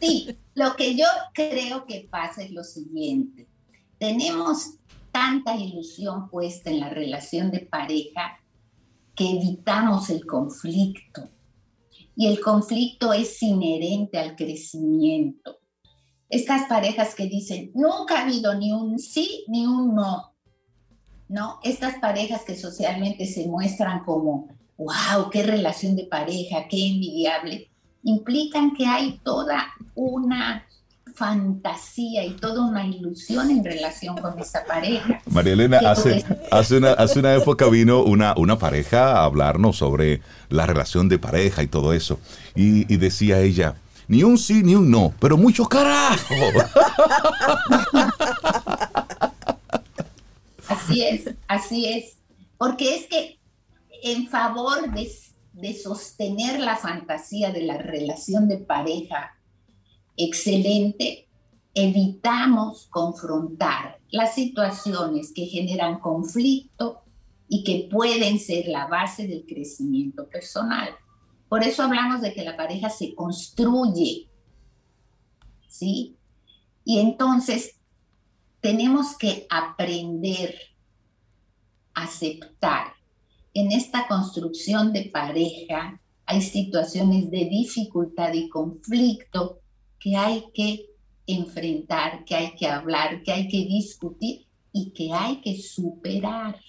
Sí, 0.00 0.36
lo 0.54 0.74
que 0.74 0.96
yo 0.96 1.04
creo 1.32 1.86
que 1.86 2.08
pasa 2.10 2.42
es 2.42 2.50
lo 2.50 2.64
siguiente. 2.64 3.46
Tenemos 3.98 4.78
tanta 5.12 5.54
ilusión 5.54 6.28
puesta 6.28 6.70
en 6.70 6.80
la 6.80 6.88
relación 6.88 7.52
de 7.52 7.60
pareja 7.60 8.40
que 9.14 9.30
evitamos 9.30 10.10
el 10.10 10.26
conflicto. 10.26 11.28
Y 12.16 12.26
el 12.26 12.40
conflicto 12.40 13.12
es 13.12 13.40
inherente 13.42 14.18
al 14.18 14.34
crecimiento. 14.34 15.59
Estas 16.30 16.68
parejas 16.68 17.14
que 17.14 17.26
dicen, 17.26 17.70
nunca 17.74 18.18
ha 18.18 18.22
habido 18.22 18.54
ni 18.54 18.72
un 18.72 18.98
sí 18.98 19.44
ni 19.48 19.66
un 19.66 19.94
no. 19.94 20.32
¿No? 21.28 21.60
Estas 21.62 21.98
parejas 22.00 22.42
que 22.42 22.56
socialmente 22.56 23.26
se 23.26 23.46
muestran 23.46 24.04
como, 24.04 24.48
wow, 24.78 25.30
qué 25.30 25.42
relación 25.42 25.94
de 25.94 26.04
pareja, 26.04 26.66
qué 26.68 26.88
envidiable, 26.88 27.70
implican 28.02 28.74
que 28.74 28.86
hay 28.86 29.20
toda 29.22 29.66
una 29.94 30.64
fantasía 31.20 32.24
y 32.24 32.30
toda 32.30 32.64
una 32.64 32.86
ilusión 32.86 33.50
en 33.50 33.62
relación 33.62 34.16
con 34.16 34.38
esa 34.38 34.64
pareja. 34.64 35.20
María 35.26 35.52
Elena, 35.52 35.78
hace, 35.86 36.24
hace, 36.50 36.78
una, 36.78 36.92
hace 36.92 37.18
una 37.18 37.34
época 37.34 37.68
vino 37.68 38.02
una, 38.02 38.34
una 38.38 38.58
pareja 38.58 39.18
a 39.18 39.24
hablarnos 39.24 39.76
sobre 39.76 40.22
la 40.48 40.64
relación 40.64 41.10
de 41.10 41.18
pareja 41.18 41.62
y 41.62 41.66
todo 41.66 41.92
eso. 41.92 42.18
Y, 42.54 42.84
decía 42.96 43.40
ella, 43.40 43.74
ni 44.10 44.24
un 44.24 44.36
sí 44.36 44.64
ni 44.64 44.74
un 44.74 44.90
no, 44.90 45.14
pero 45.20 45.36
mucho 45.36 45.66
carajo. 45.66 46.34
Así 50.66 51.04
es, 51.04 51.30
así 51.46 51.86
es. 51.86 52.16
Porque 52.58 52.96
es 52.96 53.06
que 53.06 53.38
en 54.02 54.26
favor 54.26 54.92
de, 54.92 55.08
de 55.52 55.74
sostener 55.74 56.58
la 56.58 56.76
fantasía 56.76 57.52
de 57.52 57.62
la 57.62 57.78
relación 57.78 58.48
de 58.48 58.58
pareja 58.58 59.36
excelente, 60.16 61.28
evitamos 61.74 62.88
confrontar 62.90 64.00
las 64.10 64.34
situaciones 64.34 65.32
que 65.32 65.46
generan 65.46 66.00
conflicto 66.00 67.02
y 67.48 67.62
que 67.62 67.88
pueden 67.88 68.40
ser 68.40 68.66
la 68.66 68.88
base 68.88 69.28
del 69.28 69.46
crecimiento 69.46 70.28
personal. 70.28 70.90
Por 71.50 71.64
eso 71.64 71.82
hablamos 71.82 72.20
de 72.20 72.32
que 72.32 72.44
la 72.44 72.56
pareja 72.56 72.88
se 72.90 73.12
construye, 73.12 74.30
¿sí? 75.66 76.16
Y 76.84 77.00
entonces 77.00 77.80
tenemos 78.60 79.18
que 79.18 79.48
aprender 79.50 80.54
a 81.92 82.04
aceptar. 82.04 82.92
En 83.52 83.72
esta 83.72 84.06
construcción 84.06 84.92
de 84.92 85.06
pareja 85.06 86.00
hay 86.24 86.40
situaciones 86.40 87.32
de 87.32 87.46
dificultad 87.46 88.32
y 88.32 88.48
conflicto 88.48 89.58
que 89.98 90.14
hay 90.14 90.44
que 90.54 90.86
enfrentar, 91.26 92.24
que 92.24 92.36
hay 92.36 92.54
que 92.54 92.68
hablar, 92.68 93.24
que 93.24 93.32
hay 93.32 93.48
que 93.48 93.64
discutir 93.64 94.46
y 94.72 94.92
que 94.92 95.12
hay 95.12 95.40
que 95.40 95.60
superar. 95.60 96.60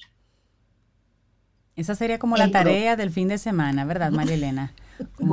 Esa 1.75 1.95
sería 1.95 2.19
como 2.19 2.37
la 2.37 2.51
tarea 2.51 2.95
del 2.95 3.11
fin 3.11 3.27
de 3.27 3.37
semana, 3.37 3.85
¿verdad, 3.85 4.11
María 4.11 4.35
Elena? 4.35 4.73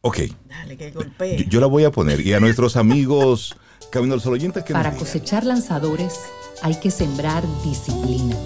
ok. 0.00 0.18
Dale, 0.48 0.76
que 0.76 0.90
golpee. 0.90 1.46
Yo, 1.48 1.60
la 1.60 1.66
voy 1.66 1.84
a 1.84 1.90
poner. 1.90 2.20
Y 2.20 2.32
a 2.32 2.40
nuestros 2.40 2.76
amigos 2.76 3.56
Camino 3.90 4.14
al 4.14 4.20
Sol 4.20 4.34
oyentes 4.34 4.62
que 4.62 4.72
Para 4.72 4.94
cosechar 4.94 5.44
lanzadores 5.44 6.20
hay 6.62 6.76
que 6.76 6.90
sembrar 6.90 7.42
disciplina. 7.64 8.36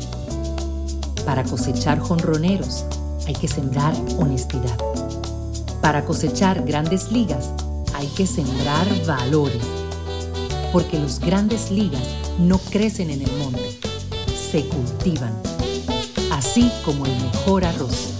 Para 1.27 1.43
cosechar 1.43 1.99
jonroneros 1.99 2.85
hay 3.27 3.35
que 3.35 3.49
sembrar 3.49 3.95
honestidad. 4.19 4.79
Para 5.81 6.05
cosechar 6.05 6.65
grandes 6.65 7.11
ligas 7.13 7.51
hay 7.95 8.05
hay 8.05 8.11
que 8.11 8.27
sembrar 8.27 8.87
valores, 9.07 9.63
porque 10.73 10.99
los 10.99 11.19
grandes 11.21 11.71
ligas 11.71 12.07
no 12.39 12.59
crecen 12.59 13.09
en 13.11 13.23
el 13.23 13.33
monte, 13.39 13.79
se 14.55 14.63
cultivan, 14.69 15.35
así 16.31 16.71
como 16.85 17.07
el 17.07 17.23
mejor 17.23 17.65
arroz. 17.65 18.13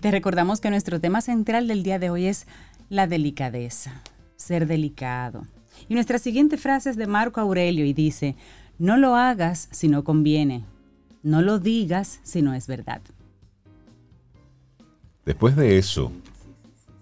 Y 0.00 0.02
te 0.02 0.10
recordamos 0.10 0.62
que 0.62 0.70
nuestro 0.70 0.98
tema 0.98 1.20
central 1.20 1.68
del 1.68 1.82
día 1.82 1.98
de 1.98 2.08
hoy 2.08 2.24
es 2.24 2.46
la 2.88 3.06
delicadeza, 3.06 4.00
ser 4.34 4.66
delicado. 4.66 5.46
Y 5.90 5.94
nuestra 5.94 6.18
siguiente 6.18 6.56
frase 6.56 6.88
es 6.88 6.96
de 6.96 7.06
Marco 7.06 7.38
Aurelio 7.38 7.84
y 7.84 7.92
dice, 7.92 8.34
no 8.78 8.96
lo 8.96 9.14
hagas 9.14 9.68
si 9.72 9.88
no 9.88 10.02
conviene, 10.02 10.64
no 11.22 11.42
lo 11.42 11.58
digas 11.58 12.20
si 12.22 12.40
no 12.40 12.54
es 12.54 12.66
verdad. 12.66 13.02
Después 15.26 15.54
de 15.54 15.76
eso, 15.76 16.10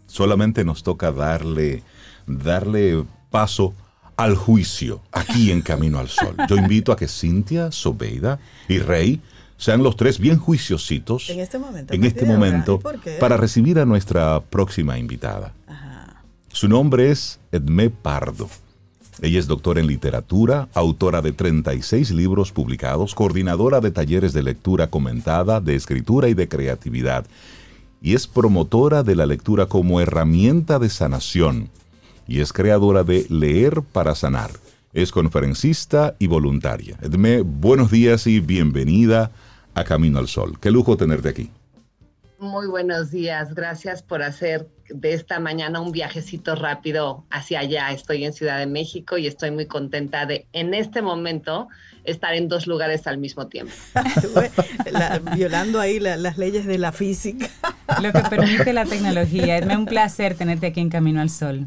solamente 0.06 0.64
nos 0.64 0.82
toca 0.82 1.12
darle, 1.12 1.84
darle 2.26 3.04
paso 3.30 3.74
al 4.16 4.34
juicio 4.34 5.02
aquí 5.12 5.52
en 5.52 5.62
Camino 5.62 6.00
al 6.00 6.08
Sol. 6.08 6.34
Yo 6.48 6.56
invito 6.56 6.90
a 6.90 6.96
que 6.96 7.06
Cintia, 7.06 7.70
Sobeida 7.70 8.40
y 8.66 8.80
Rey 8.80 9.20
sean 9.58 9.82
los 9.82 9.96
tres 9.96 10.18
bien 10.18 10.38
juiciositos 10.38 11.28
En 11.28 11.40
este 11.40 11.58
momento. 11.58 11.92
en 11.92 12.04
este 12.04 12.24
momento 12.24 12.80
para 13.20 13.36
recibir 13.36 13.78
a 13.78 13.84
nuestra 13.84 14.40
próxima 14.40 14.98
invitada. 14.98 15.52
Su 16.52 16.68
nombre 16.68 17.10
es 17.10 17.40
Edmé 17.52 17.90
Pardo. 17.90 18.48
Ella 19.20 19.38
es 19.40 19.48
doctora 19.48 19.80
en 19.80 19.88
literatura, 19.88 20.68
autora 20.74 21.20
de 21.22 21.32
36 21.32 22.12
libros 22.12 22.52
publicados, 22.52 23.16
coordinadora 23.16 23.80
de 23.80 23.90
talleres 23.90 24.32
de 24.32 24.44
lectura 24.44 24.88
comentada, 24.88 25.60
de 25.60 25.74
escritura 25.74 26.28
y 26.28 26.34
de 26.34 26.48
creatividad, 26.48 27.26
y 28.00 28.14
es 28.14 28.28
promotora 28.28 29.02
de 29.02 29.16
la 29.16 29.26
lectura 29.26 29.66
como 29.66 30.00
herramienta 30.00 30.78
de 30.78 30.88
sanación, 30.88 31.68
y 32.28 32.40
es 32.40 32.52
creadora 32.52 33.02
de 33.02 33.26
Leer 33.28 33.82
para 33.82 34.14
Sanar. 34.14 34.52
Es 34.92 35.10
conferencista 35.10 36.14
y 36.20 36.28
voluntaria. 36.28 36.96
Edmé, 37.02 37.40
buenos 37.42 37.90
días 37.90 38.26
y 38.28 38.38
bienvenida 38.38 39.32
a 39.78 39.84
Camino 39.84 40.18
al 40.18 40.28
Sol. 40.28 40.58
Qué 40.60 40.70
lujo 40.70 40.96
tenerte 40.96 41.28
aquí. 41.28 41.50
Muy 42.40 42.68
buenos 42.68 43.10
días, 43.10 43.52
gracias 43.54 44.02
por 44.02 44.22
hacer 44.22 44.68
de 44.88 45.12
esta 45.12 45.40
mañana 45.40 45.80
un 45.80 45.90
viajecito 45.90 46.54
rápido 46.54 47.24
hacia 47.30 47.60
allá. 47.60 47.90
Estoy 47.90 48.24
en 48.24 48.32
Ciudad 48.32 48.58
de 48.58 48.66
México 48.66 49.18
y 49.18 49.26
estoy 49.26 49.50
muy 49.50 49.66
contenta 49.66 50.24
de 50.24 50.46
en 50.52 50.72
este 50.72 51.02
momento 51.02 51.68
estar 52.04 52.34
en 52.34 52.48
dos 52.48 52.66
lugares 52.66 53.06
al 53.08 53.18
mismo 53.18 53.48
tiempo. 53.48 53.72
violando 55.34 55.80
ahí 55.80 55.98
las 55.98 56.38
leyes 56.38 56.64
de 56.66 56.78
la 56.78 56.92
física. 56.92 57.48
Lo 58.00 58.12
que 58.12 58.20
permite 58.30 58.72
la 58.72 58.84
tecnología. 58.84 59.58
Es 59.58 59.66
un 59.66 59.86
placer 59.86 60.34
tenerte 60.34 60.68
aquí 60.68 60.80
en 60.80 60.90
Camino 60.90 61.20
al 61.20 61.30
Sol. 61.30 61.66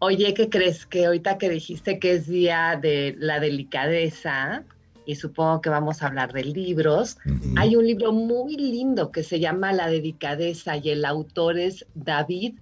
Oye, 0.00 0.34
¿qué 0.34 0.48
crees? 0.50 0.84
Que 0.84 1.06
ahorita 1.06 1.38
que 1.38 1.48
dijiste 1.48 1.98
que 1.98 2.14
es 2.14 2.26
día 2.26 2.78
de 2.80 3.14
la 3.18 3.40
delicadeza, 3.40 4.64
y 5.06 5.16
supongo 5.16 5.60
que 5.60 5.70
vamos 5.70 6.02
a 6.02 6.06
hablar 6.06 6.32
de 6.32 6.44
libros. 6.44 7.18
Hay 7.56 7.76
un 7.76 7.86
libro 7.86 8.12
muy 8.12 8.56
lindo 8.56 9.10
que 9.10 9.22
se 9.22 9.40
llama 9.40 9.72
La 9.72 9.88
dedicadeza 9.88 10.76
y 10.76 10.90
el 10.90 11.04
autor 11.04 11.58
es 11.58 11.86
David 11.94 12.54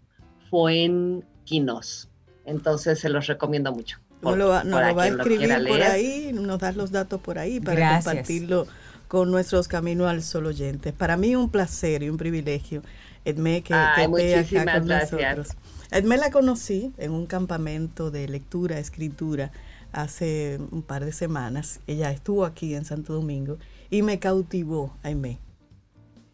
Fuenquinos. 0.48 2.08
Entonces 2.44 2.98
se 2.98 3.08
los 3.08 3.26
recomiendo 3.26 3.72
mucho. 3.72 3.98
no 4.22 4.36
lo 4.36 4.48
va, 4.48 4.62
a 4.62 5.08
escribir 5.08 5.50
por 5.66 5.82
ahí, 5.82 6.30
nos 6.32 6.58
das 6.58 6.76
los 6.76 6.90
datos 6.90 7.20
por 7.20 7.38
ahí 7.38 7.60
para 7.60 7.96
compartirlo 7.96 8.66
con 9.08 9.30
nuestros 9.30 9.68
Camino 9.68 10.08
al 10.08 10.22
Sol 10.22 10.46
oyentes. 10.46 10.92
Para 10.92 11.16
mí 11.16 11.34
un 11.34 11.50
placer 11.50 12.02
y 12.02 12.08
un 12.08 12.16
privilegio, 12.16 12.82
Edme, 13.24 13.62
que, 13.62 13.74
Ay, 13.74 14.06
que 14.12 14.40
esté 14.40 14.60
acá 14.60 14.78
con 14.78 14.88
nosotros. 14.88 15.48
Edme 15.90 16.16
la 16.16 16.30
conocí 16.30 16.92
en 16.96 17.10
un 17.10 17.26
campamento 17.26 18.12
de 18.12 18.28
lectura, 18.28 18.78
escritura, 18.78 19.50
hace 19.92 20.58
un 20.70 20.82
par 20.82 21.04
de 21.04 21.12
semanas. 21.12 21.80
Ella 21.86 22.10
estuvo 22.10 22.44
aquí 22.44 22.74
en 22.74 22.84
Santo 22.84 23.12
Domingo 23.12 23.58
y 23.90 24.02
me 24.02 24.18
cautivó, 24.18 24.94
Aimé. 25.02 25.38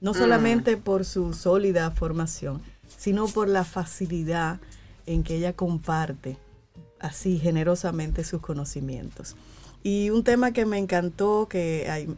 No 0.01 0.13
mm. 0.13 0.15
solamente 0.15 0.77
por 0.77 1.05
su 1.05 1.33
sólida 1.33 1.91
formación, 1.91 2.61
sino 2.99 3.27
por 3.27 3.49
la 3.49 3.65
facilidad 3.65 4.61
en 5.07 5.23
que 5.23 5.37
ella 5.37 5.55
comparte 5.55 6.37
así 6.99 7.39
generosamente 7.39 8.25
sus 8.25 8.41
conocimientos. 8.41 9.37
Y 9.83 10.11
un 10.11 10.25
tema 10.25 10.53
que 10.53 10.67
me 10.67 10.79
encantó, 10.79 11.47
que 11.49 12.09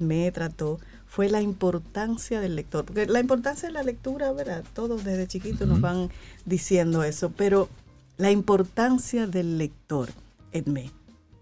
me 0.00 0.32
trató, 0.32 0.80
fue 1.06 1.28
la 1.28 1.42
importancia 1.42 2.40
del 2.40 2.56
lector. 2.56 2.86
Porque 2.86 3.04
la 3.04 3.20
importancia 3.20 3.68
de 3.68 3.74
la 3.74 3.82
lectura, 3.82 4.32
¿verdad? 4.32 4.64
Todos 4.72 5.04
desde 5.04 5.26
chiquitos 5.26 5.68
nos 5.68 5.82
van 5.82 6.08
diciendo 6.46 7.04
eso, 7.04 7.30
pero 7.30 7.68
la 8.16 8.30
importancia 8.30 9.26
del 9.26 9.58
lector. 9.58 10.08
Edme. 10.52 10.90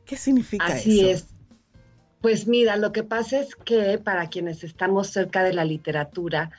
¿Qué 0.05 0.17
significa 0.17 0.67
eso? 0.67 0.75
Así 0.75 1.09
es. 1.09 1.27
Pues 2.21 2.47
mira, 2.47 2.77
lo 2.77 2.93
que 2.93 3.03
pasa 3.03 3.41
es 3.41 3.55
que 3.55 3.99
para 3.99 4.29
quienes 4.29 4.63
estamos 4.63 5.09
cerca 5.09 5.43
de 5.43 5.55
la 5.55 5.65
literatura, 5.65 6.51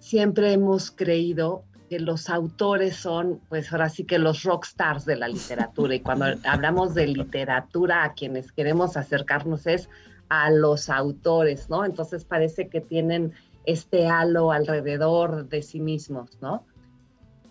siempre 0.00 0.52
hemos 0.52 0.90
creído 0.90 1.64
que 1.88 2.00
los 2.00 2.28
autores 2.28 2.96
son, 2.96 3.40
pues 3.48 3.72
ahora 3.72 3.88
sí 3.88 4.04
que 4.04 4.18
los 4.18 4.42
rock 4.42 4.64
stars 4.64 5.04
de 5.04 5.16
la 5.16 5.28
literatura. 5.28 5.94
Y 5.94 6.00
cuando 6.00 6.26
hablamos 6.44 6.94
de 6.94 7.06
literatura, 7.06 8.04
a 8.04 8.14
quienes 8.14 8.50
queremos 8.52 8.96
acercarnos 8.96 9.66
es 9.66 9.88
a 10.28 10.50
los 10.50 10.90
autores, 10.90 11.70
¿no? 11.70 11.84
Entonces 11.84 12.24
parece 12.24 12.68
que 12.68 12.80
tienen 12.80 13.32
este 13.64 14.06
halo 14.06 14.52
alrededor 14.52 15.48
de 15.48 15.62
sí 15.62 15.80
mismos, 15.80 16.38
¿no? 16.40 16.64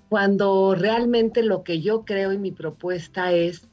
Cuando 0.10 0.76
realmente 0.76 1.42
lo 1.44 1.64
que 1.64 1.82
yo 1.82 2.06
creo 2.06 2.32
y 2.32 2.38
mi 2.38 2.52
propuesta 2.52 3.32
es 3.32 3.68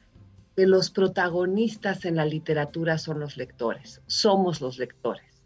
que 0.55 0.67
los 0.67 0.89
protagonistas 0.89 2.05
en 2.05 2.15
la 2.15 2.25
literatura 2.25 2.97
son 2.97 3.19
los 3.19 3.37
lectores, 3.37 4.01
somos 4.07 4.61
los 4.61 4.77
lectores. 4.77 5.43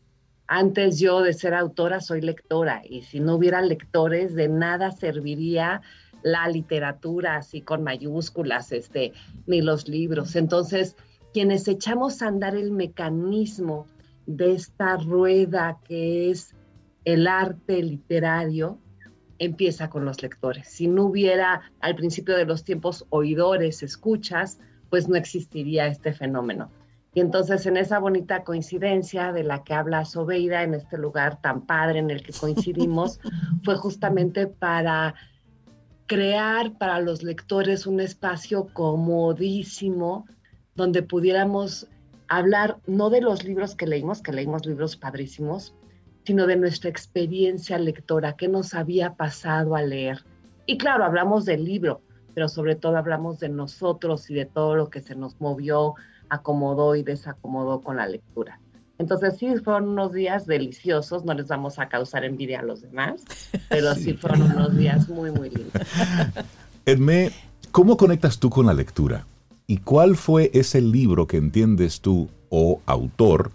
Antes 0.47 0.99
yo 0.99 1.21
de 1.21 1.33
ser 1.33 1.53
autora 1.53 1.99
soy 1.99 2.21
lectora 2.21 2.81
y 2.87 3.01
si 3.03 3.19
no 3.19 3.35
hubiera 3.35 3.61
lectores 3.61 4.33
de 4.33 4.47
nada 4.47 4.91
serviría 4.91 5.81
la 6.23 6.47
literatura 6.47 7.37
así 7.37 7.61
con 7.61 7.83
mayúsculas, 7.83 8.71
este, 8.71 9.13
ni 9.45 9.61
los 9.61 9.87
libros. 9.87 10.35
Entonces, 10.35 10.95
quienes 11.33 11.67
echamos 11.67 12.21
a 12.21 12.27
andar 12.27 12.55
el 12.55 12.71
mecanismo 12.71 13.87
de 14.25 14.53
esta 14.53 14.97
rueda 14.97 15.79
que 15.83 16.31
es 16.31 16.55
el 17.05 17.27
arte 17.27 17.81
literario, 17.81 18.79
empieza 19.39 19.89
con 19.89 20.03
los 20.03 20.21
lectores. 20.21 20.67
Si 20.67 20.87
no 20.87 21.05
hubiera 21.05 21.61
al 21.79 21.95
principio 21.95 22.35
de 22.35 22.45
los 22.45 22.63
tiempos 22.63 23.05
oidores, 23.09 23.83
escuchas, 23.83 24.59
pues 24.89 25.07
no 25.07 25.15
existiría 25.15 25.87
este 25.87 26.13
fenómeno. 26.13 26.69
Y 27.13 27.19
entonces 27.19 27.65
en 27.65 27.77
esa 27.77 27.99
bonita 27.99 28.43
coincidencia 28.43 29.31
de 29.31 29.43
la 29.43 29.63
que 29.63 29.73
habla 29.73 30.05
Sobeida, 30.05 30.63
en 30.63 30.75
este 30.75 30.97
lugar 30.97 31.41
tan 31.41 31.65
padre 31.65 31.99
en 31.99 32.11
el 32.11 32.21
que 32.21 32.33
coincidimos, 32.33 33.19
fue 33.63 33.75
justamente 33.75 34.47
para 34.47 35.15
crear 36.05 36.77
para 36.77 37.01
los 37.01 37.23
lectores 37.23 37.87
un 37.87 37.99
espacio 37.99 38.67
comodísimo 38.73 40.25
donde 40.75 41.03
pudiéramos 41.03 41.87
hablar 42.27 42.77
no 42.87 43.09
de 43.09 43.21
los 43.21 43.43
libros 43.43 43.75
que 43.75 43.87
leímos, 43.87 44.21
que 44.21 44.31
leímos 44.31 44.65
libros 44.65 44.95
padrísimos, 44.95 45.73
sino 46.23 46.45
de 46.45 46.55
nuestra 46.55 46.89
experiencia 46.89 47.77
lectora, 47.79 48.35
qué 48.35 48.47
nos 48.47 48.73
había 48.73 49.15
pasado 49.15 49.75
al 49.75 49.89
leer. 49.89 50.23
Y 50.65 50.77
claro, 50.77 51.05
hablamos 51.05 51.45
del 51.45 51.63
libro, 51.63 52.01
pero 52.37 52.49
sobre 52.49 52.75
todo 52.75 52.97
hablamos 52.97 53.39
de 53.39 53.49
nosotros 53.49 54.29
y 54.29 54.35
de 54.35 54.45
todo 54.45 54.75
lo 54.75 54.91
que 54.91 55.01
se 55.01 55.15
nos 55.15 55.41
movió, 55.41 55.95
acomodó 56.29 56.95
y 56.95 57.01
desacomodó 57.01 57.81
con 57.81 57.97
la 57.97 58.05
lectura. 58.05 58.59
Entonces 58.99 59.37
sí, 59.39 59.55
fueron 59.55 59.87
unos 59.87 60.13
días 60.13 60.45
deliciosos, 60.45 61.25
no 61.25 61.33
les 61.33 61.47
vamos 61.47 61.79
a 61.79 61.89
causar 61.89 62.25
envidia 62.25 62.59
a 62.59 62.61
los 62.61 62.83
demás, 62.83 63.23
pero 63.69 63.95
sí, 63.95 64.13
fueron 64.13 64.43
unos 64.43 64.77
días 64.77 65.09
muy, 65.09 65.31
muy 65.31 65.49
lindos. 65.49 65.81
Edme, 66.85 67.31
¿cómo 67.71 67.97
conectas 67.97 68.37
tú 68.37 68.51
con 68.51 68.67
la 68.67 68.73
lectura? 68.75 69.25
¿Y 69.65 69.77
cuál 69.77 70.15
fue 70.15 70.51
ese 70.53 70.79
libro 70.79 71.25
que 71.25 71.37
entiendes 71.37 72.01
tú 72.01 72.29
o 72.49 72.81
autor 72.85 73.49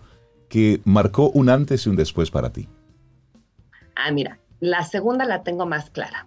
que 0.49 0.81
marcó 0.85 1.31
un 1.31 1.51
antes 1.51 1.87
y 1.87 1.89
un 1.89 1.95
después 1.95 2.33
para 2.33 2.51
ti? 2.51 2.69
Ah, 3.95 4.11
mira, 4.11 4.41
la 4.59 4.83
segunda 4.83 5.25
la 5.25 5.45
tengo 5.45 5.67
más 5.67 5.89
clara. 5.91 6.27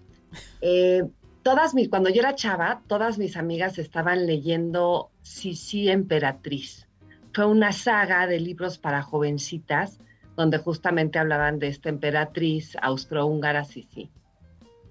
Eh, 0.61 1.03
todas 1.45 1.75
mis, 1.75 1.89
cuando 1.89 2.09
yo 2.09 2.21
era 2.21 2.33
chava, 2.33 2.81
todas 2.87 3.19
mis 3.19 3.37
amigas 3.37 3.77
estaban 3.77 4.25
leyendo 4.25 5.11
Sisi 5.21 5.89
Emperatriz. 5.91 6.87
Fue 7.33 7.45
una 7.45 7.71
saga 7.71 8.25
de 8.25 8.39
libros 8.39 8.79
para 8.79 9.03
jovencitas 9.03 9.99
donde 10.35 10.57
justamente 10.57 11.19
hablaban 11.19 11.59
de 11.59 11.67
esta 11.67 11.89
emperatriz 11.89 12.75
austrohúngara 12.81 13.63
Sisi. 13.63 14.09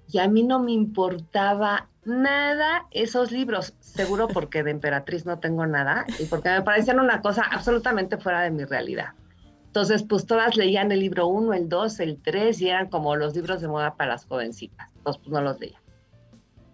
Y 0.09 0.19
a 0.19 0.29
mí 0.29 0.43
no 0.43 0.59
me 0.59 0.71
importaba 0.71 1.89
nada 2.05 2.87
esos 2.91 3.33
libros, 3.33 3.73
seguro 3.81 4.29
porque 4.29 4.63
de 4.63 4.71
emperatriz 4.71 5.25
no 5.25 5.39
tengo 5.39 5.67
nada 5.67 6.05
y 6.19 6.25
porque 6.25 6.51
me 6.51 6.61
parecían 6.61 7.01
una 7.01 7.21
cosa 7.21 7.43
absolutamente 7.51 8.17
fuera 8.17 8.39
de 8.43 8.51
mi 8.51 8.63
realidad. 8.63 9.09
Entonces, 9.65 10.03
pues 10.03 10.25
todas 10.25 10.55
leían 10.55 10.89
el 10.93 11.01
libro 11.01 11.27
1, 11.27 11.53
el 11.53 11.67
2, 11.67 11.99
el 11.99 12.21
3 12.21 12.61
y 12.61 12.69
eran 12.69 12.89
como 12.89 13.17
los 13.17 13.35
libros 13.35 13.59
de 13.59 13.67
moda 13.67 13.95
para 13.95 14.11
las 14.11 14.25
jovencitas. 14.25 14.87
Entonces, 14.95 15.21
pues 15.21 15.33
no 15.33 15.41
los 15.41 15.59
leía. 15.59 15.81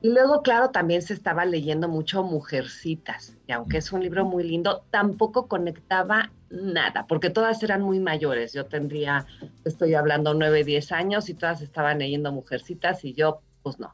Y 0.01 0.09
luego, 0.09 0.41
claro, 0.41 0.71
también 0.71 1.03
se 1.03 1.13
estaba 1.13 1.45
leyendo 1.45 1.87
mucho 1.87 2.23
Mujercitas, 2.23 3.37
y 3.47 3.51
aunque 3.51 3.77
es 3.77 3.91
un 3.91 4.01
libro 4.01 4.25
muy 4.25 4.43
lindo, 4.43 4.83
tampoco 4.89 5.47
conectaba 5.47 6.31
nada, 6.49 7.05
porque 7.07 7.29
todas 7.29 7.61
eran 7.61 7.81
muy 7.83 7.99
mayores. 7.99 8.53
Yo 8.53 8.65
tendría, 8.65 9.27
estoy 9.63 9.93
hablando 9.93 10.33
9, 10.33 10.63
10 10.63 10.91
años 10.91 11.29
y 11.29 11.35
todas 11.35 11.61
estaban 11.61 11.99
leyendo 11.99 12.31
Mujercitas 12.31 13.05
y 13.05 13.13
yo, 13.13 13.41
pues 13.61 13.79
no. 13.79 13.93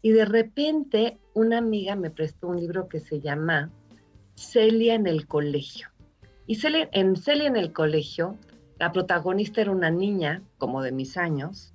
Y 0.00 0.10
de 0.10 0.24
repente 0.24 1.18
una 1.34 1.58
amiga 1.58 1.96
me 1.96 2.10
prestó 2.10 2.46
un 2.46 2.60
libro 2.60 2.88
que 2.88 3.00
se 3.00 3.20
llama 3.20 3.70
Celia 4.36 4.94
en 4.94 5.08
el 5.08 5.26
colegio. 5.26 5.88
Y 6.46 6.54
Celia, 6.54 6.88
en 6.92 7.16
Celia 7.16 7.48
en 7.48 7.56
el 7.56 7.72
colegio, 7.72 8.36
la 8.78 8.92
protagonista 8.92 9.60
era 9.60 9.72
una 9.72 9.90
niña, 9.90 10.42
como 10.58 10.82
de 10.82 10.92
mis 10.92 11.16
años, 11.16 11.74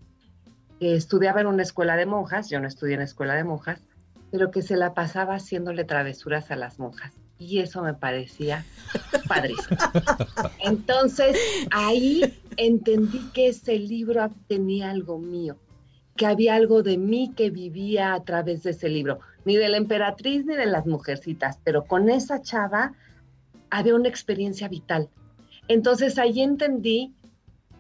que 0.82 0.96
estudiaba 0.96 1.42
en 1.42 1.46
una 1.46 1.62
escuela 1.62 1.96
de 1.96 2.08
monjas, 2.08 2.50
yo 2.50 2.60
no 2.60 2.68
estudié 2.68 2.96
en 2.96 3.02
escuela 3.02 3.36
de 3.36 3.44
monjas, 3.44 3.84
pero 4.32 4.50
que 4.50 4.64
se 4.64 4.76
la 4.76 4.96
pasaba 4.96 5.36
haciéndole 5.36 5.84
travesuras 5.84 6.50
a 6.50 6.56
las 6.56 6.80
monjas. 6.80 7.14
Y 7.38 7.60
eso 7.60 7.84
me 7.84 7.94
parecía 7.94 8.66
padrísimo. 9.28 9.78
Entonces, 10.60 11.38
ahí 11.70 12.36
entendí 12.58 13.20
que 13.32 13.50
ese 13.50 13.78
libro 13.78 14.32
tenía 14.48 14.90
algo 14.90 15.20
mío 15.20 15.56
que 16.16 16.26
había 16.26 16.56
algo 16.56 16.82
de 16.82 16.98
mí 16.98 17.32
que 17.36 17.52
vivía 17.52 18.14
a 18.14 18.24
través 18.24 18.64
de 18.64 18.72
ese 18.72 18.90
libro, 18.90 19.20
ni 19.46 19.58
de 19.58 19.70
la 19.70 19.78
emperatriz 19.78 20.46
ni 20.46 20.56
de 20.56 20.66
las 20.66 20.88
mujercitas, 20.88 21.60
pero 21.64 21.86
con 21.86 22.10
esa 22.10 22.42
chava 22.42 22.94
había 23.70 23.96
una 23.96 24.10
experiencia 24.10 24.68
vital. 24.68 25.10
Entonces 25.68 26.18
ahí 26.18 26.42
entendí 26.42 27.14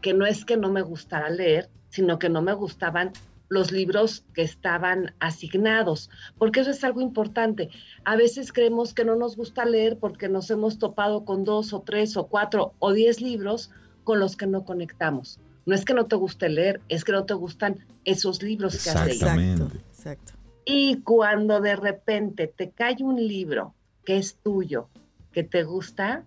que 0.02 0.14
no 0.14 0.28
es 0.28 0.46
que 0.46 0.56
no 0.56 0.72
me 0.72 0.84
gustara 0.84 1.30
leer, 1.30 1.70
sino 1.92 2.18
que 2.18 2.30
no 2.30 2.42
me 2.42 2.54
gustaban 2.54 3.12
los 3.48 3.72
libros 3.72 4.24
que 4.34 4.44
estaban 4.44 5.14
asignados, 5.20 6.10
porque 6.38 6.62
eso 6.62 6.72
es 6.72 6.84
algo 6.86 7.02
importante. 7.02 7.70
A 8.06 8.16
veces 8.16 8.54
creemos 8.54 8.94
que 8.94 9.04
no 9.04 9.18
nos 9.18 9.36
gusta 9.36 9.66
leer 9.66 9.98
porque 10.00 10.30
nos 10.30 10.50
hemos 10.50 10.80
topado 10.80 11.26
con 11.26 11.44
dos 11.44 11.74
o 11.74 11.82
tres 11.82 12.16
o 12.16 12.28
cuatro 12.28 12.74
o 12.80 12.94
diez 12.94 13.20
libros 13.20 13.70
con 14.06 14.20
los 14.20 14.38
que 14.38 14.48
no 14.48 14.64
conectamos. 14.64 15.40
No 15.66 15.76
es 15.76 15.84
que 15.84 15.94
no 15.94 16.06
te 16.06 16.16
guste 16.16 16.48
leer, 16.48 16.80
es 16.88 17.04
que 17.04 17.12
no 17.12 17.26
te 17.26 17.34
gustan 17.34 17.86
esos 18.06 18.42
libros 18.42 18.82
que 18.82 18.90
has 18.90 19.06
leído. 19.06 19.28
Exacto, 19.28 19.78
exacto. 19.90 20.34
Y 20.64 21.02
cuando 21.02 21.60
de 21.60 21.76
repente 21.76 22.48
te 22.48 22.72
cae 22.72 22.96
un 23.02 23.18
libro 23.18 23.76
que 24.06 24.18
es 24.18 24.36
tuyo, 24.36 24.88
que 25.34 25.44
te 25.44 25.64
gusta, 25.64 26.24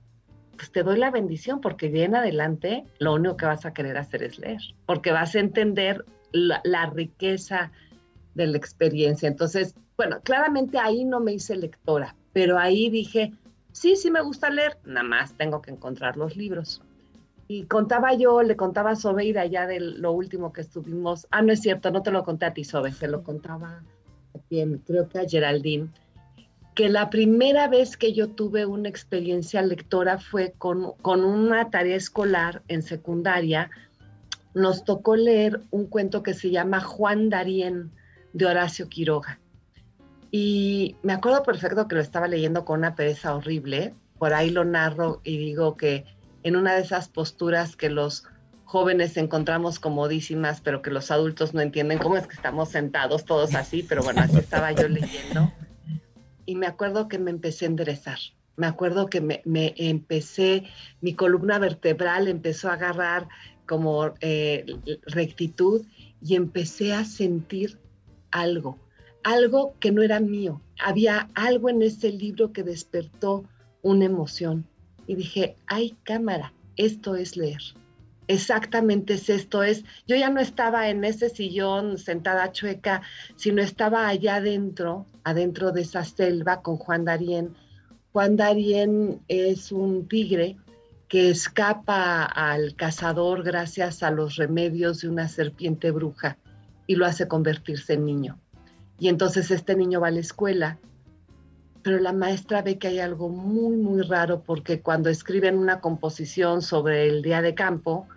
pues 0.54 0.70
te 0.70 0.82
doy 0.82 0.98
la 0.98 1.10
bendición 1.10 1.60
porque 1.60 1.88
bien 1.88 2.14
adelante 2.14 2.84
lo 2.98 3.14
único 3.14 3.36
que 3.36 3.46
vas 3.46 3.66
a 3.66 3.72
querer 3.72 3.96
hacer 3.96 4.22
es 4.22 4.38
leer, 4.38 4.60
porque 4.86 5.12
vas 5.12 5.34
a 5.34 5.40
entender 5.40 6.04
la, 6.32 6.60
la 6.64 6.86
riqueza 6.86 7.72
de 8.34 8.46
la 8.46 8.56
experiencia. 8.56 9.28
Entonces, 9.28 9.74
bueno, 9.96 10.20
claramente 10.22 10.78
ahí 10.78 11.04
no 11.04 11.20
me 11.20 11.32
hice 11.32 11.56
lectora, 11.56 12.16
pero 12.32 12.58
ahí 12.58 12.90
dije, 12.90 13.32
sí, 13.72 13.96
sí 13.96 14.10
me 14.10 14.22
gusta 14.22 14.50
leer, 14.50 14.78
nada 14.84 15.06
más 15.06 15.34
tengo 15.36 15.60
que 15.62 15.70
encontrar 15.70 16.16
los 16.16 16.36
libros. 16.36 16.82
Y 17.46 17.64
contaba 17.64 18.14
yo, 18.14 18.42
le 18.42 18.56
contaba 18.56 18.92
a 18.92 18.96
Sobeida 18.96 19.44
ya 19.44 19.66
de 19.66 19.78
lo 19.78 20.12
último 20.12 20.52
que 20.52 20.62
estuvimos. 20.62 21.26
Ah, 21.30 21.42
no 21.42 21.52
es 21.52 21.60
cierto, 21.60 21.90
no 21.90 22.02
te 22.02 22.10
lo 22.10 22.24
conté 22.24 22.46
a 22.46 22.54
ti, 22.54 22.64
Sobe, 22.64 22.90
se 22.92 23.06
lo 23.06 23.22
contaba 23.22 23.82
a 24.34 24.38
creo 24.86 25.08
que 25.08 25.18
a 25.18 25.28
Geraldine, 25.28 25.88
que 26.74 26.88
la 26.88 27.08
primera 27.08 27.68
vez 27.68 27.96
que 27.96 28.12
yo 28.12 28.28
tuve 28.30 28.66
una 28.66 28.88
experiencia 28.88 29.62
lectora 29.62 30.18
fue 30.18 30.54
con, 30.58 30.92
con 31.02 31.24
una 31.24 31.70
tarea 31.70 31.96
escolar 31.96 32.62
en 32.68 32.82
secundaria. 32.82 33.70
Nos 34.54 34.84
tocó 34.84 35.16
leer 35.16 35.60
un 35.70 35.86
cuento 35.86 36.22
que 36.22 36.34
se 36.34 36.50
llama 36.50 36.80
Juan 36.80 37.30
Darien 37.30 37.92
de 38.32 38.46
Horacio 38.46 38.88
Quiroga. 38.88 39.38
Y 40.32 40.96
me 41.02 41.12
acuerdo 41.12 41.44
perfecto 41.44 41.86
que 41.86 41.94
lo 41.94 42.00
estaba 42.00 42.26
leyendo 42.26 42.64
con 42.64 42.80
una 42.80 42.96
pereza 42.96 43.36
horrible. 43.36 43.94
Por 44.18 44.34
ahí 44.34 44.50
lo 44.50 44.64
narro 44.64 45.20
y 45.22 45.38
digo 45.38 45.76
que 45.76 46.04
en 46.42 46.56
una 46.56 46.74
de 46.74 46.82
esas 46.82 47.08
posturas 47.08 47.76
que 47.76 47.88
los 47.88 48.24
jóvenes 48.64 49.16
encontramos 49.16 49.78
comodísimas, 49.78 50.60
pero 50.60 50.82
que 50.82 50.90
los 50.90 51.12
adultos 51.12 51.54
no 51.54 51.60
entienden 51.60 51.98
cómo 51.98 52.16
es 52.16 52.26
que 52.26 52.34
estamos 52.34 52.70
sentados 52.70 53.24
todos 53.24 53.54
así, 53.54 53.84
pero 53.84 54.02
bueno, 54.02 54.22
así 54.22 54.38
estaba 54.38 54.72
yo 54.72 54.88
leyendo. 54.88 55.52
Y 56.46 56.56
me 56.56 56.66
acuerdo 56.66 57.08
que 57.08 57.18
me 57.18 57.30
empecé 57.30 57.64
a 57.64 57.68
enderezar. 57.68 58.18
Me 58.56 58.66
acuerdo 58.66 59.08
que 59.08 59.20
me, 59.20 59.42
empecé, 59.76 60.64
mi 61.00 61.14
columna 61.14 61.58
vertebral 61.58 62.28
empezó 62.28 62.68
a 62.68 62.74
agarrar 62.74 63.28
como 63.66 64.14
eh, 64.20 64.64
rectitud 65.06 65.84
y 66.22 66.36
empecé 66.36 66.92
a 66.92 67.04
sentir 67.04 67.78
algo, 68.30 68.78
algo 69.24 69.74
que 69.80 69.90
no 69.90 70.02
era 70.02 70.20
mío. 70.20 70.60
Había 70.78 71.30
algo 71.34 71.68
en 71.68 71.82
ese 71.82 72.12
libro 72.12 72.52
que 72.52 72.62
despertó 72.62 73.44
una 73.82 74.04
emoción 74.04 74.66
y 75.06 75.16
dije, 75.16 75.56
ay 75.66 75.96
cámara, 76.04 76.52
esto 76.76 77.16
es 77.16 77.36
leer. 77.36 77.62
Exactamente 78.26 79.14
es 79.14 79.28
esto, 79.28 79.62
es, 79.62 79.84
yo 80.06 80.16
ya 80.16 80.30
no 80.30 80.40
estaba 80.40 80.88
en 80.88 81.04
ese 81.04 81.28
sillón 81.28 81.98
sentada 81.98 82.52
chueca, 82.52 83.02
sino 83.36 83.60
estaba 83.60 84.08
allá 84.08 84.36
adentro, 84.36 85.06
adentro 85.24 85.72
de 85.72 85.82
esa 85.82 86.04
selva 86.04 86.62
con 86.62 86.78
Juan 86.78 87.04
Darien. 87.04 87.54
Juan 88.12 88.36
Darien 88.36 89.20
es 89.28 89.72
un 89.72 90.08
tigre 90.08 90.56
que 91.08 91.30
escapa 91.30 92.24
al 92.24 92.74
cazador 92.76 93.42
gracias 93.42 94.02
a 94.02 94.10
los 94.10 94.36
remedios 94.36 95.02
de 95.02 95.08
una 95.08 95.28
serpiente 95.28 95.90
bruja 95.90 96.38
y 96.86 96.96
lo 96.96 97.04
hace 97.04 97.28
convertirse 97.28 97.92
en 97.94 98.06
niño. 98.06 98.38
Y 98.98 99.08
entonces 99.08 99.50
este 99.50 99.74
niño 99.74 100.00
va 100.00 100.08
a 100.08 100.12
la 100.12 100.20
escuela 100.20 100.78
pero 101.84 102.00
la 102.00 102.14
maestra 102.14 102.62
ve 102.62 102.78
que 102.78 102.88
hay 102.88 102.98
algo 102.98 103.28
muy, 103.28 103.76
muy 103.76 104.00
raro 104.00 104.42
porque 104.42 104.80
cuando 104.80 105.10
escriben 105.10 105.58
una 105.58 105.80
composición 105.80 106.62
sobre 106.62 107.06
el 107.06 107.20
día 107.20 107.42
de 107.42 107.54
campo, 107.54 108.08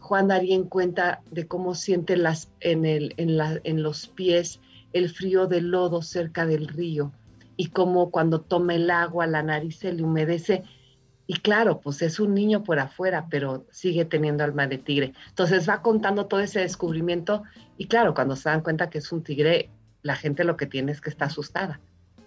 Juan 0.00 0.28
Darien 0.28 0.64
cuenta 0.64 1.20
de 1.30 1.46
cómo 1.46 1.74
siente 1.74 2.16
las, 2.16 2.50
en, 2.60 2.86
el, 2.86 3.12
en, 3.18 3.36
la, 3.36 3.60
en 3.62 3.82
los 3.82 4.08
pies 4.08 4.58
el 4.94 5.10
frío 5.10 5.46
del 5.46 5.70
lodo 5.70 6.00
cerca 6.00 6.46
del 6.46 6.66
río 6.66 7.12
y 7.58 7.66
cómo 7.66 8.10
cuando 8.10 8.40
toma 8.40 8.74
el 8.74 8.90
agua 8.90 9.26
la 9.26 9.42
nariz 9.42 9.80
se 9.80 9.92
le 9.92 10.02
humedece. 10.02 10.64
Y 11.26 11.40
claro, 11.40 11.80
pues 11.80 12.00
es 12.00 12.18
un 12.20 12.32
niño 12.32 12.64
por 12.64 12.78
afuera, 12.78 13.26
pero 13.30 13.66
sigue 13.70 14.06
teniendo 14.06 14.44
alma 14.44 14.66
de 14.66 14.78
tigre. 14.78 15.12
Entonces 15.28 15.68
va 15.68 15.82
contando 15.82 16.24
todo 16.24 16.40
ese 16.40 16.60
descubrimiento 16.60 17.42
y 17.76 17.86
claro, 17.86 18.14
cuando 18.14 18.34
se 18.34 18.48
dan 18.48 18.62
cuenta 18.62 18.88
que 18.88 18.98
es 18.98 19.12
un 19.12 19.22
tigre, 19.22 19.68
la 20.00 20.16
gente 20.16 20.44
lo 20.44 20.56
que 20.56 20.66
tiene 20.66 20.92
es 20.92 21.02
que 21.02 21.10
está 21.10 21.26
asustada. 21.26 21.80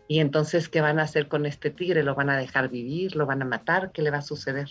Y 0.08 0.20
entonces, 0.20 0.70
¿qué 0.70 0.82
van 0.82 1.00
a 1.00 1.04
hacer 1.04 1.28
con 1.28 1.46
este 1.46 1.70
tigre? 1.70 2.04
¿Lo 2.04 2.16
van 2.16 2.30
a 2.30 2.38
dejar 2.38 2.70
vivir? 2.70 3.16
¿Lo 3.16 3.26
van 3.26 3.42
a 3.42 3.46
matar? 3.46 3.92
¿Qué 3.92 4.02
le 4.02 4.12
va 4.12 4.20
a 4.20 4.22
suceder? 4.22 4.70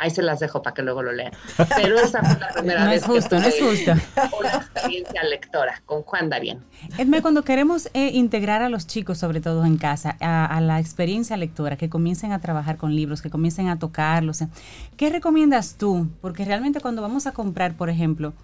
Ahí 0.00 0.10
se 0.10 0.22
las 0.22 0.38
dejo 0.38 0.62
para 0.62 0.74
que 0.74 0.82
luego 0.82 1.02
lo 1.02 1.10
lean. 1.10 1.32
Pero 1.74 1.98
esa 1.98 2.22
fue 2.22 2.38
la 2.38 2.52
primera 2.52 2.84
no 2.84 2.90
vez. 2.90 3.02
Es 3.02 3.06
justo, 3.08 3.30
que 3.30 3.42
no 3.42 3.48
es 3.48 3.60
justo. 3.60 3.92
Una 4.38 4.54
experiencia 4.54 5.24
lectora 5.24 5.82
con 5.84 6.02
Juan 6.02 6.30
Darien. 6.30 6.60
Edme, 6.98 7.20
cuando 7.20 7.42
queremos 7.42 7.90
eh, 7.94 8.10
integrar 8.14 8.62
a 8.62 8.68
los 8.68 8.86
chicos, 8.86 9.18
sobre 9.18 9.40
todo 9.40 9.64
en 9.64 9.76
casa, 9.76 10.16
a, 10.20 10.46
a, 10.46 10.60
la 10.60 10.78
experiencia 10.78 11.36
lectora, 11.36 11.76
que 11.76 11.88
comiencen 11.88 12.30
a 12.30 12.40
trabajar 12.40 12.76
con 12.76 12.94
libros, 12.94 13.22
que 13.22 13.30
comiencen 13.30 13.68
a 13.68 13.80
tocarlos, 13.80 14.44
¿qué 14.96 15.10
recomiendas 15.10 15.74
tú? 15.76 16.08
Porque 16.20 16.44
realmente 16.44 16.80
cuando 16.80 17.02
vamos 17.02 17.26
a 17.26 17.32
comprar, 17.32 17.76
por 17.76 17.90
ejemplo, 17.90 18.34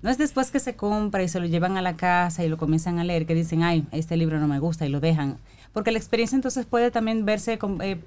no 0.00 0.10
es 0.10 0.18
después 0.18 0.50
que 0.50 0.58
se 0.58 0.74
compra 0.74 1.22
y 1.22 1.28
se 1.28 1.38
lo 1.38 1.46
llevan 1.46 1.76
a 1.76 1.82
la 1.82 1.96
casa 1.96 2.42
y 2.42 2.48
lo 2.48 2.56
comienzan 2.56 2.98
a 2.98 3.04
leer 3.04 3.24
que 3.24 3.34
dicen, 3.34 3.62
ay, 3.62 3.86
este 3.92 4.16
libro 4.16 4.40
no 4.40 4.48
me 4.48 4.58
gusta 4.58 4.84
y 4.84 4.88
lo 4.88 4.98
dejan 4.98 5.38
porque 5.72 5.92
la 5.92 5.98
experiencia 5.98 6.36
entonces 6.36 6.66
puede 6.66 6.90
también 6.90 7.24
verse 7.24 7.58
eh, 7.80 7.98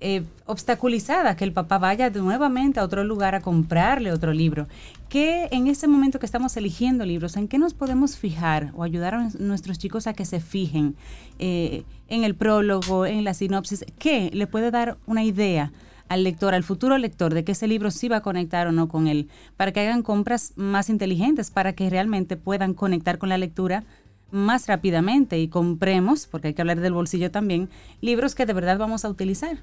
eh, 0.00 0.24
obstaculizada, 0.44 1.36
que 1.36 1.44
el 1.44 1.52
papá 1.52 1.78
vaya 1.78 2.10
nuevamente 2.10 2.80
a 2.80 2.84
otro 2.84 3.02
lugar 3.02 3.34
a 3.34 3.40
comprarle 3.40 4.12
otro 4.12 4.32
libro. 4.32 4.68
¿Qué 5.08 5.48
en 5.52 5.68
este 5.68 5.86
momento 5.86 6.18
que 6.18 6.26
estamos 6.26 6.56
eligiendo 6.56 7.06
libros, 7.06 7.36
en 7.36 7.48
qué 7.48 7.58
nos 7.58 7.72
podemos 7.72 8.18
fijar 8.18 8.72
o 8.74 8.82
ayudar 8.82 9.14
a 9.14 9.30
nuestros 9.38 9.78
chicos 9.78 10.06
a 10.06 10.12
que 10.12 10.26
se 10.26 10.40
fijen 10.40 10.96
eh, 11.38 11.84
en 12.08 12.24
el 12.24 12.34
prólogo, 12.34 13.06
en 13.06 13.24
la 13.24 13.32
sinopsis? 13.32 13.86
¿Qué 13.98 14.30
le 14.34 14.46
puede 14.46 14.70
dar 14.70 14.98
una 15.06 15.24
idea? 15.24 15.72
al 16.08 16.22
lector, 16.22 16.54
al 16.54 16.62
futuro 16.62 16.98
lector, 16.98 17.34
de 17.34 17.42
que 17.42 17.50
ese 17.50 17.66
libro 17.66 17.90
sí 17.90 18.08
va 18.08 18.18
a 18.18 18.22
conectar 18.22 18.68
o 18.68 18.72
no 18.72 18.86
con 18.86 19.08
él, 19.08 19.28
para 19.56 19.72
que 19.72 19.80
hagan 19.80 20.02
compras 20.02 20.52
más 20.54 20.88
inteligentes, 20.88 21.50
para 21.50 21.72
que 21.72 21.90
realmente 21.90 22.36
puedan 22.36 22.74
conectar 22.74 23.18
con 23.18 23.28
la 23.28 23.38
lectura 23.38 23.82
más 24.30 24.66
rápidamente 24.66 25.38
y 25.38 25.48
compremos, 25.48 26.26
porque 26.26 26.48
hay 26.48 26.54
que 26.54 26.62
hablar 26.62 26.80
del 26.80 26.92
bolsillo 26.92 27.30
también, 27.30 27.70
libros 28.00 28.34
que 28.34 28.46
de 28.46 28.52
verdad 28.52 28.78
vamos 28.78 29.04
a 29.04 29.08
utilizar? 29.08 29.58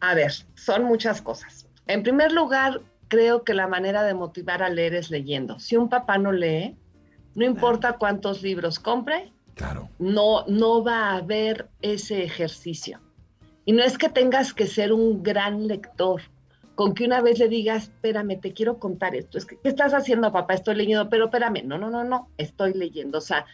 A 0.00 0.14
ver, 0.14 0.32
son 0.54 0.84
muchas 0.84 1.20
cosas. 1.22 1.66
En 1.86 2.02
primer 2.02 2.32
lugar, 2.32 2.80
creo 3.08 3.42
que 3.42 3.54
la 3.54 3.66
manera 3.66 4.04
de 4.04 4.14
motivar 4.14 4.62
a 4.62 4.68
leer 4.68 4.94
es 4.94 5.10
leyendo. 5.10 5.58
Si 5.58 5.76
un 5.76 5.88
papá 5.88 6.18
no 6.18 6.32
lee, 6.32 6.76
no 7.34 7.44
importa 7.44 7.94
cuántos 7.94 8.42
libros 8.42 8.78
compre, 8.78 9.32
claro. 9.54 9.88
no, 9.98 10.44
no 10.46 10.84
va 10.84 11.10
a 11.10 11.16
haber 11.16 11.68
ese 11.82 12.22
ejercicio. 12.22 13.00
Y 13.64 13.72
no 13.72 13.82
es 13.82 13.98
que 13.98 14.08
tengas 14.08 14.54
que 14.54 14.66
ser 14.66 14.92
un 14.92 15.22
gran 15.22 15.66
lector, 15.66 16.22
con 16.78 16.94
que 16.94 17.06
una 17.06 17.20
vez 17.20 17.40
le 17.40 17.48
digas, 17.48 17.88
espérame, 17.88 18.40
te 18.40 18.52
quiero 18.52 18.78
contar 18.78 19.16
esto. 19.16 19.36
Es 19.36 19.46
que, 19.46 19.56
¿Qué 19.56 19.68
estás 19.68 19.94
haciendo, 19.94 20.30
papá? 20.30 20.54
Estoy 20.54 20.76
leyendo, 20.76 21.08
pero 21.08 21.24
espérame, 21.24 21.64
no, 21.64 21.76
no, 21.76 21.90
no, 21.90 22.04
no, 22.04 22.28
estoy 22.38 22.72
leyendo. 22.72 23.18
O 23.18 23.20
sea, 23.20 23.46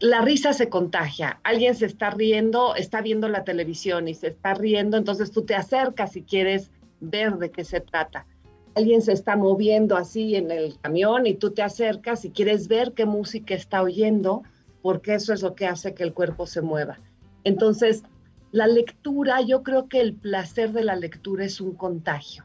la 0.00 0.20
risa 0.20 0.52
se 0.52 0.68
contagia. 0.68 1.40
Alguien 1.44 1.74
se 1.74 1.86
está 1.86 2.10
riendo, 2.10 2.74
está 2.74 3.00
viendo 3.00 3.26
la 3.30 3.42
televisión 3.44 4.06
y 4.06 4.12
se 4.12 4.26
está 4.26 4.52
riendo, 4.52 4.98
entonces 4.98 5.30
tú 5.30 5.46
te 5.46 5.54
acercas 5.54 6.12
si 6.12 6.20
quieres 6.20 6.70
ver 7.00 7.38
de 7.38 7.50
qué 7.50 7.64
se 7.64 7.80
trata. 7.80 8.26
Alguien 8.74 9.00
se 9.00 9.14
está 9.14 9.34
moviendo 9.34 9.96
así 9.96 10.36
en 10.36 10.50
el 10.50 10.78
camión 10.78 11.26
y 11.26 11.32
tú 11.36 11.52
te 11.52 11.62
acercas 11.62 12.26
y 12.26 12.32
quieres 12.32 12.68
ver 12.68 12.92
qué 12.92 13.06
música 13.06 13.54
está 13.54 13.80
oyendo, 13.80 14.42
porque 14.82 15.14
eso 15.14 15.32
es 15.32 15.40
lo 15.40 15.54
que 15.54 15.66
hace 15.66 15.94
que 15.94 16.02
el 16.02 16.12
cuerpo 16.12 16.46
se 16.46 16.60
mueva. 16.60 17.00
Entonces, 17.44 18.02
la 18.52 18.66
lectura, 18.66 19.40
yo 19.40 19.62
creo 19.62 19.88
que 19.88 20.00
el 20.00 20.14
placer 20.14 20.72
de 20.72 20.84
la 20.84 20.96
lectura 20.96 21.44
es 21.44 21.60
un 21.60 21.74
contagio. 21.74 22.44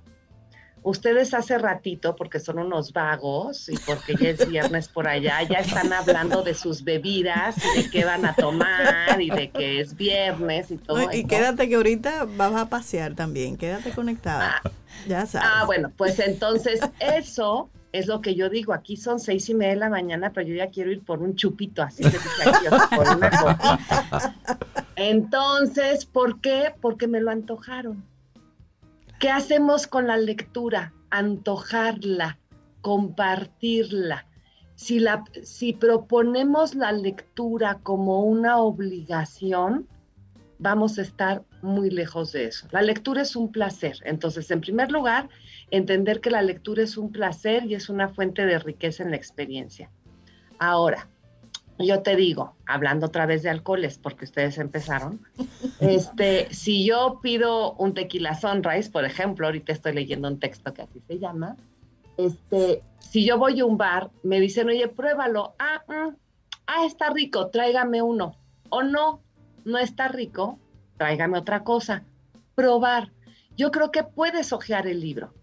Ustedes 0.84 1.34
hace 1.34 1.58
ratito, 1.58 2.16
porque 2.16 2.40
son 2.40 2.60
unos 2.60 2.94
vagos 2.94 3.70
y 3.70 3.78
porque 3.88 4.14
ya 4.20 4.30
es 4.30 4.48
viernes 4.48 4.88
por 4.88 5.08
allá, 5.08 5.42
ya 5.42 5.58
están 5.58 5.92
hablando 5.92 6.44
de 6.44 6.54
sus 6.54 6.84
bebidas 6.84 7.56
y 7.58 7.82
de 7.82 7.90
qué 7.90 8.06
van 8.06 8.24
a 8.24 8.36
tomar 8.36 9.20
y 9.20 9.32
de 9.32 9.50
que 9.50 9.80
es 9.80 9.96
viernes 9.96 10.70
y 10.70 10.78
todo. 10.78 11.12
y 11.12 11.26
quédate 11.26 11.68
que 11.68 11.76
ahorita 11.76 12.26
vas 12.38 12.54
a 12.54 12.70
pasear 12.70 13.16
también, 13.16 13.58
quédate 13.58 13.90
conectada. 13.92 14.62
Ah, 14.64 14.72
ya 15.08 15.26
sabes. 15.26 15.50
Ah, 15.52 15.64
bueno, 15.66 15.92
pues 15.98 16.20
entonces 16.20 16.80
eso 17.00 17.72
es 17.92 18.06
lo 18.06 18.22
que 18.22 18.36
yo 18.36 18.50
digo. 18.50 18.72
Aquí 18.74 18.96
son 18.96 19.20
seis 19.20 19.50
y 19.50 19.56
media 19.56 19.74
de 19.74 19.80
la 19.80 19.90
mañana, 19.90 20.32
pero 20.34 20.48
yo 20.48 20.54
ya 20.54 20.68
quiero 20.68 20.92
ir 20.92 21.02
por 21.02 21.20
un 21.24 21.36
chupito, 21.36 21.82
así 21.82 22.04
que 22.04 22.18
aquí, 22.18 22.96
por 22.96 23.08
una 23.18 23.30
Entonces, 24.96 26.06
¿por 26.06 26.40
qué? 26.42 26.74
Porque 26.82 27.08
me 27.08 27.20
lo 27.20 27.32
antojaron. 27.32 28.04
¿Qué 29.20 29.30
hacemos 29.30 29.88
con 29.88 30.08
la 30.08 30.18
lectura? 30.18 30.94
Antojarla, 31.10 32.38
compartirla. 32.82 34.26
Si, 34.76 35.00
la, 35.00 35.24
si 35.44 35.74
proponemos 35.74 36.76
la 36.76 36.92
lectura 36.92 37.80
como 37.82 38.24
una 38.24 38.58
obligación, 38.58 39.88
vamos 40.60 40.98
a 40.98 41.02
estar 41.02 41.44
muy 41.62 41.90
lejos 41.90 42.32
de 42.32 42.46
eso. 42.46 42.68
La 42.72 42.82
lectura 42.82 43.22
es 43.22 43.36
un 43.36 43.52
placer. 43.52 43.98
Entonces, 44.04 44.52
en 44.52 44.62
primer 44.62 44.92
lugar, 44.92 45.30
entender 45.72 46.22
que 46.22 46.30
la 46.30 46.42
lectura 46.42 46.84
es 46.84 46.98
un 46.98 47.12
placer 47.12 47.66
y 47.66 47.76
es 47.76 47.90
una 47.90 48.10
fuente 48.10 48.46
de 48.46 48.60
riqueza 48.60 49.04
en 49.04 49.12
la 49.12 49.18
experiencia. 49.18 49.90
Ahora, 50.60 51.10
yo 51.78 52.02
te 52.02 52.16
digo, 52.16 52.56
hablando 52.66 53.08
otra 53.08 53.26
vez 53.26 53.44
de 53.44 53.50
alcoholes, 53.50 53.98
porque 53.98 54.26
ustedes 54.26 54.58
empezaron, 54.58 55.20
este, 55.80 56.48
si 56.54 56.86
yo 56.86 57.20
pido 57.22 57.74
un 57.74 57.94
tequila 57.94 58.36
sunrise, 58.36 58.90
por 58.90 59.06
ejemplo, 59.06 59.48
ahorita 59.48 59.74
estoy 59.74 59.94
leyendo 59.94 60.28
un 60.28 60.40
texto 60.40 60.74
que 60.74 60.84
así 60.84 61.02
se 61.08 61.20
llama, 61.20 61.58
este, 62.18 62.82
si 63.00 63.26
yo 63.26 63.38
voy 63.38 63.60
a 63.60 63.66
un 63.66 63.78
bar, 63.78 64.10
me 64.24 64.40
dicen, 64.40 64.70
oye, 64.70 64.88
pruébalo, 64.88 65.54
ah, 65.60 65.82
mm, 65.88 66.16
ah, 66.68 66.86
está 66.86 67.10
rico, 67.10 67.48
tráigame 67.48 68.02
uno, 68.02 68.38
o 68.70 68.84
no, 68.84 69.22
no 69.66 69.78
está 69.78 70.08
rico, 70.08 70.60
tráigame 70.98 71.38
otra 71.38 71.64
cosa, 71.64 72.04
probar. 72.56 73.12
Yo 73.58 73.72
creo 73.72 73.92
que 73.92 74.04
puedes 74.04 74.54
ojear 74.54 74.88
el 74.88 75.02
libro. 75.02 75.34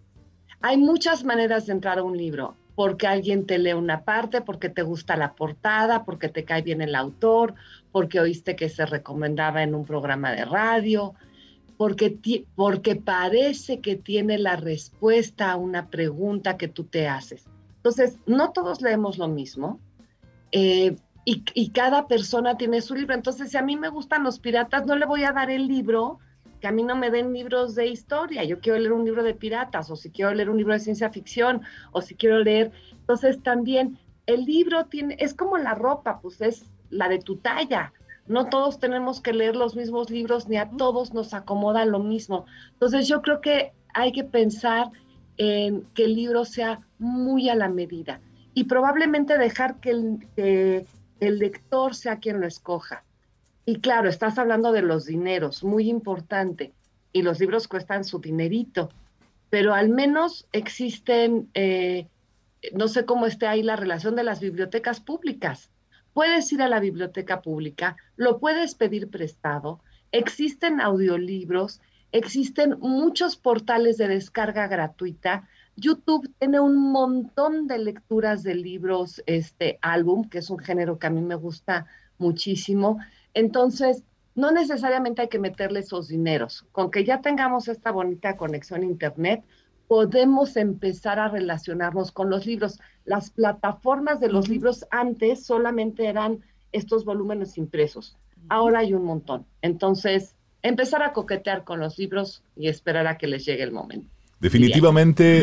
Hay 0.60 0.76
muchas 0.76 1.24
maneras 1.24 1.66
de 1.66 1.72
entrar 1.72 1.98
a 1.98 2.02
un 2.02 2.16
libro 2.16 2.56
porque 2.74 3.06
alguien 3.06 3.46
te 3.46 3.58
lee 3.58 3.72
una 3.72 4.04
parte, 4.04 4.40
porque 4.40 4.68
te 4.68 4.82
gusta 4.82 5.16
la 5.16 5.34
portada, 5.34 6.04
porque 6.04 6.28
te 6.28 6.44
cae 6.44 6.62
bien 6.62 6.80
el 6.80 6.94
autor, 6.94 7.54
porque 7.90 8.20
oíste 8.20 8.56
que 8.56 8.68
se 8.68 8.86
recomendaba 8.86 9.62
en 9.62 9.74
un 9.74 9.84
programa 9.84 10.32
de 10.32 10.44
radio, 10.44 11.14
porque, 11.76 12.46
porque 12.54 12.96
parece 12.96 13.80
que 13.80 13.96
tiene 13.96 14.38
la 14.38 14.56
respuesta 14.56 15.50
a 15.50 15.56
una 15.56 15.88
pregunta 15.88 16.56
que 16.56 16.68
tú 16.68 16.84
te 16.84 17.08
haces. 17.08 17.44
Entonces, 17.76 18.18
no 18.26 18.52
todos 18.52 18.80
leemos 18.80 19.18
lo 19.18 19.28
mismo 19.28 19.80
eh, 20.52 20.96
y, 21.24 21.44
y 21.54 21.70
cada 21.70 22.06
persona 22.06 22.56
tiene 22.56 22.80
su 22.80 22.94
libro. 22.94 23.14
Entonces, 23.14 23.50
si 23.50 23.56
a 23.56 23.62
mí 23.62 23.76
me 23.76 23.88
gustan 23.88 24.22
los 24.22 24.38
piratas, 24.38 24.86
no 24.86 24.96
le 24.96 25.06
voy 25.06 25.24
a 25.24 25.32
dar 25.32 25.50
el 25.50 25.66
libro 25.66 26.20
que 26.62 26.68
a 26.68 26.72
mí 26.72 26.84
no 26.84 26.94
me 26.94 27.10
den 27.10 27.32
libros 27.32 27.74
de 27.74 27.88
historia, 27.88 28.44
yo 28.44 28.60
quiero 28.60 28.78
leer 28.78 28.92
un 28.92 29.04
libro 29.04 29.24
de 29.24 29.34
piratas, 29.34 29.90
o 29.90 29.96
si 29.96 30.10
quiero 30.10 30.32
leer 30.32 30.48
un 30.48 30.56
libro 30.56 30.72
de 30.72 30.78
ciencia 30.78 31.10
ficción, 31.10 31.62
o 31.90 32.00
si 32.00 32.14
quiero 32.14 32.38
leer. 32.38 32.70
Entonces 32.92 33.42
también 33.42 33.98
el 34.26 34.44
libro 34.44 34.86
tiene, 34.86 35.16
es 35.18 35.34
como 35.34 35.58
la 35.58 35.74
ropa, 35.74 36.20
pues 36.20 36.40
es 36.40 36.64
la 36.88 37.08
de 37.08 37.18
tu 37.18 37.38
talla. 37.38 37.92
No 38.28 38.48
todos 38.48 38.78
tenemos 38.78 39.20
que 39.20 39.32
leer 39.32 39.56
los 39.56 39.74
mismos 39.74 40.08
libros, 40.08 40.48
ni 40.48 40.56
a 40.56 40.70
todos 40.70 41.12
nos 41.12 41.34
acomoda 41.34 41.84
lo 41.84 41.98
mismo. 41.98 42.46
Entonces 42.74 43.08
yo 43.08 43.22
creo 43.22 43.40
que 43.40 43.72
hay 43.92 44.12
que 44.12 44.22
pensar 44.22 44.86
en 45.38 45.82
que 45.94 46.04
el 46.04 46.14
libro 46.14 46.44
sea 46.44 46.78
muy 47.00 47.48
a 47.48 47.56
la 47.56 47.68
medida 47.68 48.20
y 48.54 48.64
probablemente 48.64 49.36
dejar 49.36 49.80
que 49.80 49.90
el, 49.90 50.28
que 50.36 50.86
el 51.18 51.40
lector 51.40 51.96
sea 51.96 52.20
quien 52.20 52.40
lo 52.40 52.46
escoja 52.46 53.02
y 53.64 53.80
claro, 53.80 54.08
estás 54.08 54.38
hablando 54.38 54.72
de 54.72 54.82
los 54.82 55.06
dineros, 55.06 55.62
muy 55.62 55.88
importante, 55.88 56.72
y 57.12 57.22
los 57.22 57.38
libros 57.40 57.68
cuestan 57.68 58.04
su 58.04 58.18
dinerito, 58.18 58.88
pero 59.50 59.74
al 59.74 59.90
menos 59.90 60.46
existen, 60.52 61.50
eh, 61.54 62.08
no 62.72 62.88
sé 62.88 63.04
cómo 63.04 63.26
esté 63.26 63.46
ahí 63.46 63.62
la 63.62 63.76
relación 63.76 64.16
de 64.16 64.24
las 64.24 64.40
bibliotecas 64.40 65.00
públicas. 65.00 65.70
Puedes 66.14 66.50
ir 66.52 66.62
a 66.62 66.68
la 66.68 66.80
biblioteca 66.80 67.42
pública, 67.42 67.96
lo 68.16 68.38
puedes 68.38 68.74
pedir 68.74 69.10
prestado, 69.10 69.80
existen 70.10 70.80
audiolibros, 70.80 71.80
existen 72.12 72.78
muchos 72.80 73.36
portales 73.36 73.96
de 73.96 74.08
descarga 74.08 74.66
gratuita. 74.68 75.48
YouTube 75.76 76.30
tiene 76.38 76.60
un 76.60 76.76
montón 76.92 77.66
de 77.66 77.78
lecturas 77.78 78.42
de 78.42 78.54
libros, 78.54 79.22
este 79.26 79.78
álbum, 79.80 80.28
que 80.28 80.38
es 80.38 80.50
un 80.50 80.58
género 80.58 80.98
que 80.98 81.06
a 81.06 81.10
mí 81.10 81.22
me 81.22 81.34
gusta 81.34 81.86
muchísimo. 82.18 82.98
Entonces, 83.34 84.02
no 84.34 84.50
necesariamente 84.50 85.22
hay 85.22 85.28
que 85.28 85.38
meterle 85.38 85.80
esos 85.80 86.08
dineros. 86.08 86.66
Con 86.72 86.90
que 86.90 87.04
ya 87.04 87.20
tengamos 87.20 87.68
esta 87.68 87.90
bonita 87.90 88.36
conexión 88.36 88.82
a 88.82 88.86
Internet, 88.86 89.44
podemos 89.88 90.56
empezar 90.56 91.18
a 91.18 91.28
relacionarnos 91.28 92.12
con 92.12 92.30
los 92.30 92.46
libros. 92.46 92.80
Las 93.04 93.30
plataformas 93.30 94.20
de 94.20 94.28
los 94.28 94.48
libros 94.48 94.86
antes 94.90 95.44
solamente 95.44 96.06
eran 96.06 96.40
estos 96.72 97.04
volúmenes 97.04 97.58
impresos. 97.58 98.16
Ahora 98.48 98.80
hay 98.80 98.94
un 98.94 99.04
montón. 99.04 99.46
Entonces, 99.60 100.34
empezar 100.62 101.02
a 101.02 101.12
coquetear 101.12 101.64
con 101.64 101.80
los 101.80 101.98
libros 101.98 102.42
y 102.56 102.68
esperar 102.68 103.06
a 103.06 103.18
que 103.18 103.26
les 103.26 103.44
llegue 103.44 103.62
el 103.62 103.72
momento. 103.72 104.11
Definitivamente, 104.42 105.42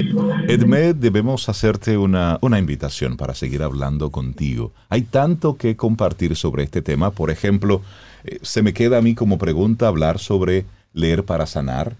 Edmed, 0.49 0.93
debemos 0.93 1.47
hacerte 1.47 1.97
una, 1.97 2.37
una, 2.41 2.59
invitación 2.59 3.15
para 3.15 3.33
seguir 3.33 3.63
hablando 3.63 4.09
contigo. 4.09 4.73
Hay 4.89 5.03
tanto 5.03 5.55
que 5.55 5.77
compartir 5.77 6.35
sobre 6.35 6.63
este 6.63 6.81
tema. 6.81 7.11
Por 7.11 7.31
ejemplo, 7.31 7.81
eh, 8.25 8.39
se 8.41 8.61
me 8.61 8.73
queda 8.73 8.97
a 8.97 9.01
mí 9.01 9.15
como 9.15 9.37
pregunta 9.37 9.87
hablar 9.87 10.19
sobre 10.19 10.65
leer 10.91 11.23
para 11.23 11.45
sanar, 11.45 11.95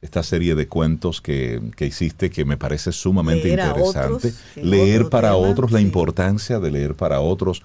esta 0.00 0.22
serie 0.22 0.54
de 0.54 0.68
cuentos 0.68 1.20
que, 1.20 1.60
que 1.76 1.84
hiciste 1.84 2.30
que 2.30 2.46
me 2.46 2.56
parece 2.56 2.92
sumamente 2.92 3.50
interesante. 3.50 4.32
leer 4.56 5.10
para 5.10 5.34
otros, 5.34 5.70
la 5.70 5.82
importancia 5.82 6.60
de 6.60 6.70
leer 6.70 6.94
para 6.94 7.20
otros. 7.20 7.62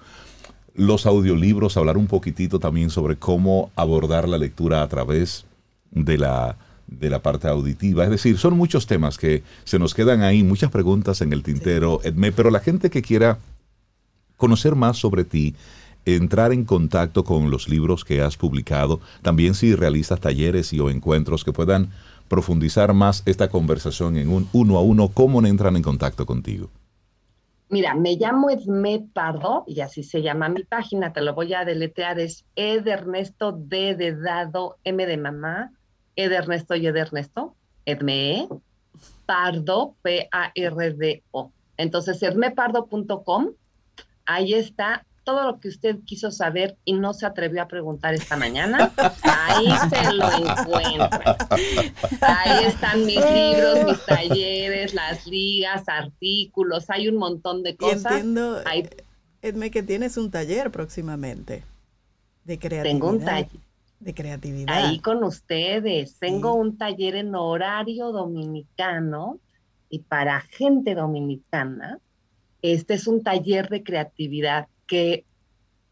Los 0.74 1.06
audiolibros, 1.06 1.78
hablar 1.78 1.96
un 1.96 2.08
poquitito 2.08 2.58
también 2.58 2.90
sobre 2.90 3.16
cómo 3.16 3.70
abordar 3.76 4.28
la 4.28 4.36
lectura 4.36 4.82
a 4.82 4.88
través 4.88 5.46
de 5.92 6.18
la 6.18 6.58
de 6.86 7.10
la 7.10 7.22
parte 7.22 7.48
auditiva. 7.48 8.04
Es 8.04 8.10
decir, 8.10 8.38
son 8.38 8.56
muchos 8.56 8.86
temas 8.86 9.18
que 9.18 9.42
se 9.64 9.78
nos 9.78 9.94
quedan 9.94 10.22
ahí, 10.22 10.42
muchas 10.42 10.70
preguntas 10.70 11.20
en 11.20 11.32
el 11.32 11.42
tintero, 11.42 12.00
Edme, 12.04 12.32
pero 12.32 12.50
la 12.50 12.60
gente 12.60 12.90
que 12.90 13.02
quiera 13.02 13.38
conocer 14.36 14.74
más 14.74 14.98
sobre 14.98 15.24
ti, 15.24 15.54
entrar 16.04 16.52
en 16.52 16.64
contacto 16.64 17.24
con 17.24 17.50
los 17.50 17.68
libros 17.68 18.04
que 18.04 18.20
has 18.20 18.36
publicado, 18.36 19.00
también 19.22 19.54
si 19.54 19.74
realizas 19.74 20.20
talleres 20.20 20.72
y 20.72 20.80
o 20.80 20.90
encuentros 20.90 21.44
que 21.44 21.52
puedan 21.52 21.90
profundizar 22.28 22.92
más 22.94 23.22
esta 23.26 23.48
conversación 23.48 24.16
en 24.16 24.28
un 24.28 24.48
uno 24.52 24.76
a 24.76 24.82
uno, 24.82 25.08
¿cómo 25.08 25.44
entran 25.46 25.76
en 25.76 25.82
contacto 25.82 26.26
contigo? 26.26 26.70
Mira, 27.70 27.94
me 27.94 28.16
llamo 28.16 28.50
Edme 28.50 29.06
Pardo 29.12 29.64
y 29.66 29.80
así 29.80 30.02
se 30.02 30.22
llama 30.22 30.48
mi 30.48 30.62
página, 30.64 31.12
te 31.12 31.22
lo 31.22 31.34
voy 31.34 31.54
a 31.54 31.64
deletrear, 31.64 32.20
es 32.20 32.44
Ed 32.54 32.86
Ernesto 32.86 33.52
D 33.52 33.94
de 33.94 34.14
dado, 34.14 34.76
M 34.84 35.04
de 35.06 35.16
mamá, 35.16 35.72
Ed 36.16 36.32
Ernesto 36.32 36.74
y 36.74 36.86
Ed 36.86 36.96
Ernesto, 36.96 37.54
Edme, 37.84 38.48
Pardo, 39.26 39.96
P-A-R-D-O. 40.02 41.52
Entonces, 41.76 42.22
edmepardo.com, 42.22 43.50
Ahí 44.26 44.54
está 44.54 45.04
todo 45.22 45.42
lo 45.44 45.58
que 45.58 45.68
usted 45.68 46.00
quiso 46.04 46.30
saber 46.30 46.76
y 46.84 46.92
no 46.92 47.14
se 47.14 47.24
atrevió 47.24 47.62
a 47.62 47.68
preguntar 47.68 48.12
esta 48.12 48.36
mañana, 48.36 48.92
ahí 49.22 49.66
se 49.88 50.12
lo 50.12 50.30
encuentra. 50.30 51.36
Ahí 52.20 52.66
están 52.66 53.06
mis 53.06 53.16
libros, 53.32 53.84
mis 53.86 54.04
talleres, 54.04 54.92
las 54.92 55.26
ligas, 55.26 55.84
artículos, 55.86 56.90
hay 56.90 57.08
un 57.08 57.16
montón 57.16 57.62
de 57.62 57.74
cosas. 57.74 58.12
entiendo, 58.12 58.62
Edme, 59.40 59.70
que 59.70 59.82
tienes 59.82 60.18
un 60.18 60.30
taller 60.30 60.70
próximamente 60.70 61.64
de 62.44 62.58
creatividad. 62.58 62.92
Tengo 62.92 63.08
un 63.08 63.24
taller. 63.24 63.63
De 64.04 64.12
creatividad. 64.12 64.74
Ahí 64.74 65.00
con 65.00 65.24
ustedes. 65.24 66.18
Tengo 66.18 66.52
un 66.52 66.76
taller 66.76 67.16
en 67.16 67.34
horario 67.34 68.12
dominicano 68.12 69.40
y 69.88 70.00
para 70.00 70.42
gente 70.42 70.94
dominicana. 70.94 71.98
Este 72.60 72.94
es 72.94 73.06
un 73.06 73.22
taller 73.22 73.70
de 73.70 73.82
creatividad 73.82 74.68
que 74.86 75.24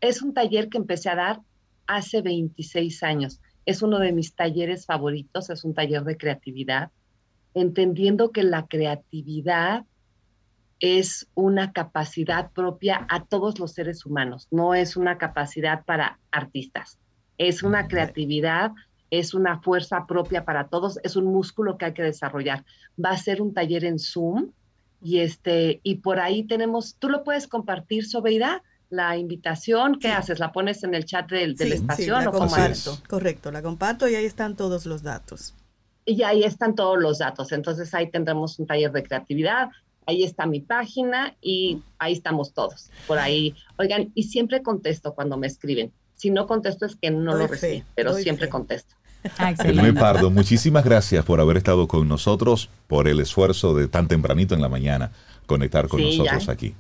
es 0.03 0.21
un 0.21 0.35
taller 0.35 0.69
que 0.69 0.77
empecé 0.77 1.09
a 1.09 1.15
dar 1.15 1.41
hace 1.87 2.21
26 2.21 3.03
años. 3.03 3.41
Es 3.65 3.81
uno 3.81 3.99
de 3.99 4.13
mis 4.13 4.35
talleres 4.35 4.85
favoritos, 4.85 5.49
es 5.49 5.65
un 5.65 5.73
taller 5.73 6.05
de 6.05 6.19
creatividad, 6.19 6.91
entendiendo 7.55 8.31
que 8.31 8.43
la 8.43 8.67
creatividad 8.67 9.87
es 10.81 11.29
una 11.35 11.73
capacidad 11.73 12.51
propia 12.51 13.07
a 13.09 13.25
todos 13.25 13.59
los 13.61 13.73
seres 13.73 14.05
humanos, 14.05 14.49
no 14.51 14.75
es 14.75 14.97
una 14.97 15.17
capacidad 15.17 15.85
para 15.85 16.19
artistas, 16.33 16.99
es 17.39 17.63
una 17.63 17.89
creatividad, 17.89 18.73
es 19.11 19.35
una 19.35 19.61
fuerza 19.61 20.07
propia 20.07 20.45
para 20.45 20.69
todos, 20.69 20.99
es 21.03 21.17
un 21.17 21.27
músculo 21.27 21.77
que 21.77 21.87
hay 21.87 21.93
que 21.93 22.03
desarrollar. 22.03 22.65
Va 23.03 23.11
a 23.11 23.19
ser 23.19 23.43
un 23.43 23.53
taller 23.53 23.85
en 23.85 23.99
Zoom 23.99 24.53
y 25.03 25.19
este 25.19 25.81
y 25.83 25.97
por 25.97 26.21
ahí 26.21 26.45
tenemos, 26.45 26.97
tú 26.99 27.09
lo 27.09 27.25
puedes 27.25 27.47
compartir, 27.47 28.07
Sobeida, 28.07 28.63
la 28.93 29.17
invitación, 29.17 29.99
¿qué 29.99 30.09
haces? 30.09 30.39
¿La 30.39 30.53
pones 30.53 30.85
en 30.85 30.95
el 30.95 31.05
chat 31.05 31.31
del, 31.31 31.57
de 31.57 31.67
la 31.67 31.75
estación 31.75 32.27
o 32.27 32.31
comparto, 32.31 32.99
Correcto, 33.09 33.51
la 33.51 33.63
comparto 33.63 34.09
y 34.09 34.15
ahí 34.15 34.25
están 34.25 34.55
todos 34.55 34.87
los 34.87 35.03
datos. 35.03 35.55
Y 36.05 36.23
ahí 36.23 36.45
están 36.45 36.75
todos 36.75 36.99
los 37.01 37.19
datos. 37.19 37.53
Entonces 37.53 37.93
ahí 37.95 38.11
tendremos 38.11 38.59
un 38.59 38.67
taller 38.67 38.93
de 38.93 39.03
creatividad, 39.03 39.71
ahí 40.07 40.25
está 40.25 40.47
mi 40.47 40.61
página 40.61 41.35
y 41.41 41.83
ahí 41.99 42.13
estamos 42.13 42.53
todos. 42.53 42.91
Por 43.07 43.19
ahí, 43.19 43.55
oigan, 43.79 44.13
y 44.15 44.25
siempre 44.25 44.63
contesto 44.63 45.15
cuando 45.15 45.37
me 45.37 45.47
escriben. 45.47 45.93
Si 46.23 46.31
no 46.31 46.47
contesto 46.47 46.87
es 46.87 46.95
que 46.95 47.11
no 47.11 47.35
lo 47.35 47.49
recibí, 47.49 47.83
pero 47.97 48.15
siempre 48.15 48.49
contesto. 48.49 48.95
Edme 49.65 49.93
Pardo, 49.93 50.31
muchísimas 50.31 50.85
gracias 50.85 51.25
por 51.25 51.41
haber 51.41 51.57
estado 51.57 51.89
con 51.89 52.07
nosotros, 52.07 52.69
por 52.87 53.09
el 53.09 53.19
esfuerzo 53.19 53.75
de 53.75 53.89
tan 53.89 54.07
tempranito 54.07 54.55
en 54.55 54.63
la 54.63 54.69
mañana 54.69 55.11
conectar 55.47 55.89
con 55.89 56.01
nosotros 56.01 56.49
aquí. 56.49 56.77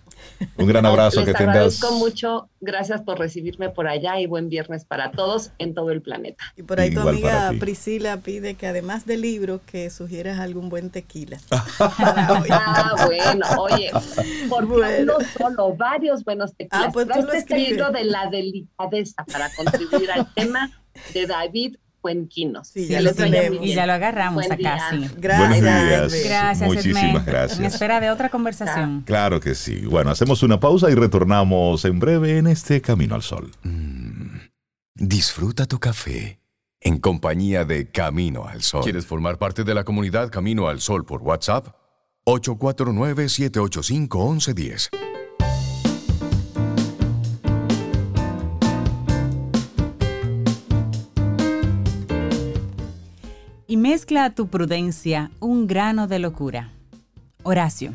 Un 0.56 0.66
gran 0.66 0.86
abrazo 0.86 1.20
Les 1.20 1.26
que 1.26 1.34
tengas. 1.34 1.56
agradezco 1.56 1.92
mucho. 1.92 2.48
Gracias 2.60 3.02
por 3.02 3.18
recibirme 3.18 3.70
por 3.70 3.88
allá 3.88 4.20
y 4.20 4.26
buen 4.26 4.48
viernes 4.48 4.84
para 4.84 5.10
todos 5.10 5.50
en 5.58 5.74
todo 5.74 5.90
el 5.90 6.02
planeta. 6.02 6.44
Y 6.56 6.62
por 6.62 6.78
ahí 6.80 6.92
tu 6.92 7.00
amiga 7.00 7.52
Priscila 7.58 8.18
pide 8.18 8.54
que 8.54 8.66
además 8.66 9.06
del 9.06 9.22
libro 9.22 9.60
que 9.66 9.90
sugieras 9.90 10.38
algún 10.38 10.68
buen 10.68 10.90
tequila. 10.90 11.38
ah, 11.80 12.94
bueno, 13.06 13.46
oye, 13.58 13.90
por 14.48 14.66
bueno. 14.66 15.18
no 15.18 15.26
solo, 15.38 15.74
varios 15.74 16.24
buenos 16.24 16.54
tequilas. 16.54 16.86
Ah, 16.88 16.90
pues 16.92 17.08
tú 17.08 17.22
lo 17.22 17.32
este 17.32 17.58
libro 17.58 17.90
de 17.90 18.04
la 18.04 18.28
delicadeza 18.30 19.24
para 19.24 19.50
contribuir 19.54 20.10
al 20.12 20.32
tema 20.34 20.70
de 21.14 21.26
David 21.26 21.76
Cuenquinos. 22.02 22.68
Sí, 22.68 22.88
ya 22.88 23.00
lo 23.00 23.14
tenemos. 23.14 23.64
Y 23.64 23.74
ya 23.74 23.86
lo 23.86 23.92
agarramos 23.92 24.50
acá, 24.50 24.90
sí. 24.90 25.08
Gracias. 25.16 26.24
Gracias, 26.24 26.68
Muchísimas 26.68 27.24
gracias. 27.24 27.60
En 27.60 27.64
espera 27.64 28.00
de 28.00 28.10
otra 28.10 28.28
conversación. 28.28 29.02
Claro 29.06 29.38
que 29.38 29.54
sí. 29.54 29.86
Bueno, 29.86 30.10
hacemos 30.10 30.42
una 30.42 30.58
pausa 30.58 30.90
y 30.90 30.94
retornamos 30.94 31.84
en 31.84 32.00
breve 32.00 32.38
en 32.38 32.48
este 32.48 32.80
Camino 32.80 33.14
al 33.14 33.22
Sol. 33.22 33.52
Mm. 33.62 34.40
disfruta 34.96 35.66
tu 35.66 35.78
café 35.78 36.40
en 36.80 36.98
compañía 36.98 37.64
de 37.64 37.88
Camino 37.90 38.44
al 38.46 38.62
Sol. 38.62 38.82
¿Quieres 38.82 39.06
formar 39.06 39.38
parte 39.38 39.62
de 39.62 39.72
la 39.72 39.84
comunidad 39.84 40.30
Camino 40.30 40.66
al 40.68 40.80
Sol 40.80 41.04
por 41.04 41.22
WhatsApp? 41.22 41.68
849-785-1110. 42.26 44.88
Y 53.72 53.78
mezcla 53.78 54.26
a 54.26 54.30
tu 54.34 54.48
prudencia 54.48 55.30
un 55.40 55.66
grano 55.66 56.06
de 56.06 56.18
locura. 56.18 56.68
Horacio. 57.42 57.94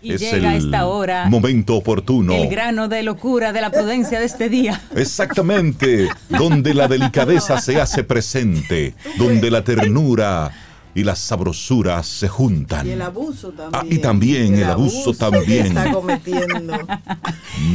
Y 0.00 0.12
es 0.12 0.20
llega 0.20 0.54
el 0.54 0.66
esta 0.66 0.86
hora. 0.86 1.28
Momento 1.28 1.74
oportuno. 1.74 2.32
El 2.32 2.48
grano 2.48 2.86
de 2.86 3.02
locura 3.02 3.52
de 3.52 3.60
la 3.60 3.72
prudencia 3.72 4.20
de 4.20 4.26
este 4.26 4.48
día. 4.48 4.80
Exactamente. 4.94 6.08
donde 6.28 6.74
la 6.74 6.86
delicadeza 6.86 7.60
se 7.60 7.80
hace 7.80 8.04
presente. 8.04 8.94
Donde 9.18 9.50
la 9.50 9.64
ternura 9.64 10.52
y 10.94 11.02
las 11.02 11.18
sabrosuras 11.18 12.06
se 12.06 12.28
juntan. 12.28 12.86
Y 12.86 12.90
el 12.90 13.02
abuso 13.02 13.50
también. 13.50 13.82
Ah, 13.84 13.84
y 13.92 13.98
también 13.98 14.54
el, 14.54 14.70
abuso, 14.70 15.12
también. 15.12 15.66
está 15.66 15.90
cometiendo. 15.90 16.72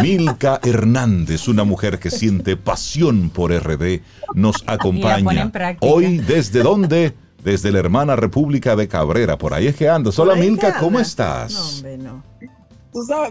Milka 0.02 0.62
Hernández, 0.64 1.49
una 1.49 1.66
mujer 1.66 1.99
que 1.99 2.12
siente 2.12 2.56
pasión 2.56 3.30
por 3.30 3.52
RD, 3.52 3.99
nos 4.36 4.64
acompaña. 4.68 5.52
Hoy, 5.82 6.20
¿desde 6.20 6.64
dónde? 6.64 7.14
Desde 7.43 7.71
la 7.71 7.79
hermana 7.79 8.15
República 8.15 8.75
de 8.75 8.87
Cabrera. 8.87 9.37
Por 9.37 9.53
ahí 9.53 9.67
es 9.67 9.75
que 9.75 9.89
ando. 9.89 10.11
Hola 10.17 10.35
Milka, 10.35 10.79
¿cómo 10.79 10.99
estás? 10.99 11.53
No, 11.53 11.69
hombre, 11.69 11.97
no. 11.97 12.23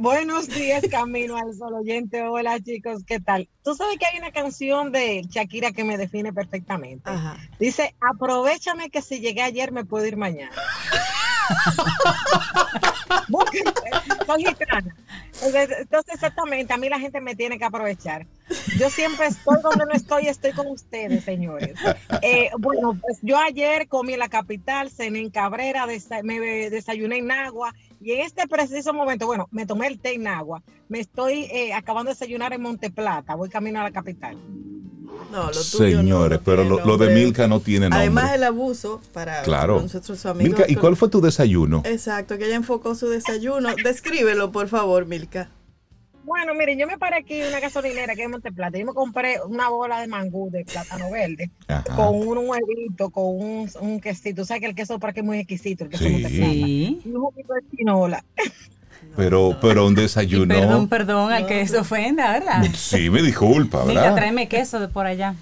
buenos 0.01 0.49
días, 0.49 0.83
Camino 0.91 1.37
al 1.37 1.55
Sol 1.55 1.75
oyente. 1.75 2.23
Hola 2.23 2.59
chicos, 2.61 3.03
¿qué 3.07 3.21
tal? 3.21 3.49
Tú 3.63 3.75
sabes 3.75 3.99
que 3.99 4.07
hay 4.07 4.19
una 4.19 4.33
canción 4.33 4.93
de 4.93 5.23
Shakira 5.29 5.73
que 5.73 5.85
me 5.85 5.97
define 5.97 6.33
perfectamente. 6.33 7.11
Dice, 7.59 7.95
aprovechame 8.01 8.91
que 8.91 9.03
si 9.03 9.21
llegué 9.21 9.43
ayer 9.43 9.73
me 9.73 9.85
puedo 9.85 10.07
ir 10.07 10.17
mañana. 10.17 10.53
Entonces, 15.43 16.15
exactamente, 16.15 16.73
a 16.73 16.77
mí 16.77 16.89
la 16.89 16.99
gente 16.99 17.21
me 17.21 17.35
tiene 17.35 17.59
que 17.59 17.65
aprovechar. 17.65 18.27
Yo 18.79 18.91
siempre 18.91 19.27
estoy 19.27 19.57
donde 19.63 19.87
no 19.87 19.93
estoy, 19.93 20.27
estoy 20.27 20.53
con 20.53 20.67
ustedes, 20.69 21.25
señores. 21.25 21.75
Eh, 22.23 22.51
bueno, 22.59 22.99
pues 23.01 23.19
yo 23.23 23.39
ayer 23.39 23.89
comí 23.89 24.13
en 24.13 24.19
la 24.19 24.29
capital, 24.29 24.91
cené 24.91 25.21
en 25.21 25.31
Cabrera, 25.31 25.87
me 26.23 26.41
desayuné 26.71 27.19
en 27.19 27.31
Agua 27.31 27.75
y 28.01 28.13
en 28.13 28.21
este 28.21 28.47
preciso 28.49 28.93
momento, 28.93 29.27
bueno, 29.27 29.49
me 29.51 29.67
tomé 29.67 29.87
el 29.87 29.99
té 29.99 30.15
en 30.15 30.27
Agua, 30.27 30.63
me 30.89 31.01
estoy 31.01 31.45
eh, 31.45 31.73
acabando 31.73 32.11
de 32.11 32.15
desayunar 32.15 32.53
en 32.53 32.63
Monteplata, 32.63 33.35
voy 33.35 33.49
camino 33.49 33.81
a 33.81 33.85
la 33.85 33.91
capital. 33.91 34.37
No, 35.31 35.47
lo 35.47 35.55
Señores, 35.55 36.41
pero 36.45 36.65
lo, 36.65 36.97
de 36.97 37.15
Milka 37.15 37.47
no 37.47 37.61
tiene 37.61 37.87
nombre. 37.89 38.01
Además 38.01 38.35
el 38.35 38.45
abuso 38.45 39.01
para 39.13 39.43
claro. 39.43 39.81
nuestros 39.81 40.27
amigos. 40.27 40.59
Milka, 40.59 40.65
¿y 40.71 40.75
cuál 40.75 40.97
fue 40.97 41.09
tu 41.09 41.21
desayuno? 41.21 41.83
Exacto, 41.85 42.37
que 42.37 42.47
ella 42.47 42.57
enfocó 42.57 42.95
su 42.95 43.09
desayuno. 43.09 43.71
Descríbelo, 43.85 44.51
por 44.51 44.69
favor, 44.69 45.07
Milka. 45.07 45.49
Bueno, 46.25 46.55
miren, 46.55 46.79
yo 46.79 46.87
me 46.87 46.99
paré 46.99 47.17
aquí 47.17 47.41
en 47.41 47.49
una 47.49 47.61
gasolinera 47.61 48.15
que 48.15 48.23
es 48.23 48.29
Monteplata. 48.29 48.79
Yo 48.79 48.87
me 48.87 48.93
compré 48.93 49.41
una 49.43 49.69
bola 49.69 50.01
de 50.01 50.07
mangú 50.07 50.49
de 50.51 50.65
plátano 50.65 51.11
verde 51.11 51.51
con 51.97 52.15
un 52.15 52.49
huevito, 52.49 53.11
con 53.11 53.25
un, 53.25 53.71
un 53.81 54.01
quesito. 54.01 54.45
¿Sabes 54.45 54.61
que 54.61 54.67
el 54.69 54.75
queso 54.75 54.99
para 55.01 55.13
que 55.13 55.21
es 55.21 55.27
muy 55.27 55.39
exquisito? 55.39 55.85
El 55.85 55.91
queso 55.91 56.05
sí. 56.05 57.01
Y 57.05 57.09
un 57.09 57.23
poquito 57.23 57.53
de 57.55 57.63
chinola. 57.77 58.25
Pero, 59.17 59.57
pero 59.61 59.87
un 59.87 59.95
desayuno. 59.95 60.55
perdón, 60.55 60.89
perdón, 60.89 61.33
al 61.33 61.47
que 61.47 61.67
se 61.67 61.79
ofenda, 61.79 62.33
¿verdad? 62.33 62.65
Sí, 62.75 63.11
me 63.11 63.23
disculpa, 63.23 63.85
¿verdad? 63.85 64.03
Milka, 64.03 64.15
tráeme 64.15 64.49
queso 64.49 64.81
de 64.81 64.89
por 64.89 65.07
allá. 65.07 65.35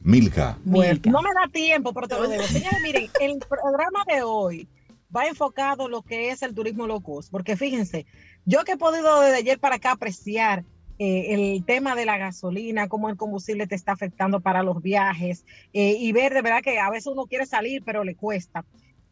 Milka. 0.00 0.58
Milka. 0.64 1.10
No 1.10 1.22
me 1.22 1.30
da 1.30 1.50
tiempo, 1.52 1.92
pero 1.92 2.08
te 2.08 2.14
lo 2.16 2.28
digo. 2.28 2.42
Señores, 2.44 2.80
miren, 2.82 3.08
el 3.20 3.38
programa 3.38 4.04
de 4.06 4.22
hoy 4.22 4.68
va 5.14 5.26
enfocado 5.26 5.86
en 5.86 5.92
lo 5.92 6.02
que 6.02 6.30
es 6.30 6.42
el 6.42 6.54
turismo 6.54 6.86
low 6.86 7.00
cost, 7.00 7.30
porque 7.30 7.56
fíjense, 7.56 8.06
yo 8.44 8.64
que 8.64 8.72
he 8.72 8.76
podido 8.76 9.20
desde 9.20 9.36
ayer 9.36 9.58
para 9.58 9.76
acá 9.76 9.92
apreciar 9.92 10.64
eh, 10.98 11.34
el 11.34 11.64
tema 11.64 11.94
de 11.94 12.06
la 12.06 12.18
gasolina, 12.18 12.88
cómo 12.88 13.08
el 13.08 13.16
combustible 13.16 13.66
te 13.66 13.74
está 13.74 13.92
afectando 13.92 14.40
para 14.40 14.62
los 14.62 14.82
viajes 14.82 15.44
eh, 15.72 15.96
y 15.98 16.12
ver 16.12 16.32
de 16.32 16.42
verdad 16.42 16.62
que 16.62 16.78
a 16.78 16.90
veces 16.90 17.08
uno 17.08 17.26
quiere 17.26 17.46
salir, 17.46 17.82
pero 17.84 18.04
le 18.04 18.14
cuesta. 18.14 18.64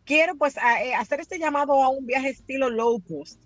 Quiero 0.05 0.37
pues 0.37 0.57
eh, 0.57 0.95
hacer 0.95 1.21
este 1.21 1.39
llamado 1.39 1.83
a 1.83 1.89
un 1.89 2.07
viaje 2.07 2.31
estilo 2.31 2.71
low 2.71 3.01
cost. 3.01 3.41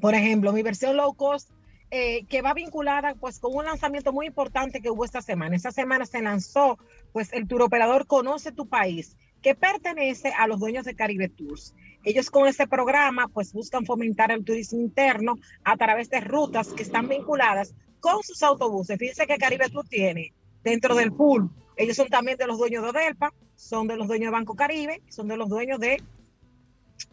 Por 0.00 0.14
ejemplo, 0.14 0.52
mi 0.52 0.62
versión 0.62 0.96
low 0.96 1.14
cost 1.14 1.50
que 1.90 2.42
va 2.42 2.52
vinculada 2.52 3.14
pues 3.14 3.38
con 3.38 3.54
un 3.54 3.64
lanzamiento 3.64 4.12
muy 4.12 4.26
importante 4.26 4.80
que 4.80 4.90
hubo 4.90 5.04
esta 5.04 5.22
semana. 5.22 5.56
Esta 5.56 5.72
semana 5.72 6.04
se 6.04 6.20
lanzó 6.20 6.78
pues 7.12 7.32
el 7.32 7.48
tour 7.48 7.62
operador 7.62 8.06
Conoce 8.06 8.52
tu 8.52 8.68
país, 8.68 9.16
que 9.42 9.54
pertenece 9.54 10.32
a 10.36 10.46
los 10.46 10.60
dueños 10.60 10.84
de 10.84 10.94
Caribe 10.94 11.28
Tours. 11.28 11.74
Ellos 12.04 12.30
con 12.30 12.46
este 12.46 12.66
programa 12.66 13.28
pues 13.28 13.52
buscan 13.52 13.86
fomentar 13.86 14.30
el 14.30 14.44
turismo 14.44 14.80
interno 14.80 15.36
a 15.64 15.76
través 15.76 16.10
de 16.10 16.20
rutas 16.20 16.68
que 16.68 16.82
están 16.82 17.08
vinculadas 17.08 17.74
con 18.00 18.22
sus 18.22 18.42
autobuses. 18.42 18.98
Fíjense 18.98 19.26
que 19.26 19.38
Caribe 19.38 19.68
Tour 19.70 19.88
tiene 19.88 20.34
dentro 20.62 20.94
del 20.94 21.12
pool, 21.12 21.50
ellos 21.76 21.96
son 21.96 22.08
también 22.08 22.36
de 22.36 22.46
los 22.46 22.58
dueños 22.58 22.82
de 22.82 22.90
Odelpa, 22.90 23.32
son 23.54 23.86
de 23.86 23.96
los 23.96 24.08
dueños 24.08 24.26
de 24.26 24.32
Banco 24.32 24.54
Caribe, 24.54 25.00
son 25.08 25.28
de 25.28 25.36
los 25.36 25.48
dueños 25.48 25.78
de 25.80 26.02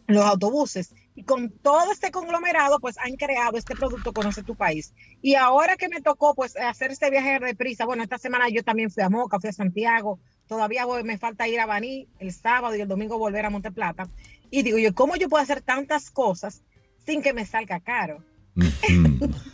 los 0.06 0.24
autobuses. 0.24 0.94
Y 1.14 1.22
con 1.22 1.50
todo 1.50 1.90
este 1.92 2.10
conglomerado, 2.10 2.78
pues 2.78 2.98
han 2.98 3.16
creado 3.16 3.56
este 3.56 3.74
producto 3.74 4.12
Conoce 4.12 4.42
tu 4.42 4.54
País. 4.54 4.92
Y 5.22 5.34
ahora 5.34 5.76
que 5.76 5.88
me 5.88 6.02
tocó, 6.02 6.34
pues, 6.34 6.56
hacer 6.56 6.90
este 6.90 7.10
viaje 7.10 7.38
de 7.40 7.54
prisa, 7.54 7.86
bueno, 7.86 8.02
esta 8.02 8.18
semana 8.18 8.48
yo 8.50 8.62
también 8.62 8.90
fui 8.90 9.02
a 9.02 9.08
Moca, 9.08 9.40
fui 9.40 9.48
a 9.48 9.52
Santiago, 9.52 10.18
todavía 10.46 10.84
me 11.04 11.18
falta 11.18 11.48
ir 11.48 11.58
a 11.60 11.66
Baní 11.66 12.06
el 12.18 12.32
sábado 12.32 12.74
y 12.76 12.80
el 12.80 12.88
domingo 12.88 13.18
volver 13.18 13.46
a 13.46 13.50
Monteplata. 13.50 14.08
Y 14.50 14.62
digo 14.62 14.78
yo, 14.78 14.94
¿cómo 14.94 15.16
yo 15.16 15.28
puedo 15.28 15.42
hacer 15.42 15.62
tantas 15.62 16.10
cosas 16.10 16.62
sin 17.04 17.22
que 17.22 17.32
me 17.32 17.46
salga 17.46 17.80
caro? 17.80 18.22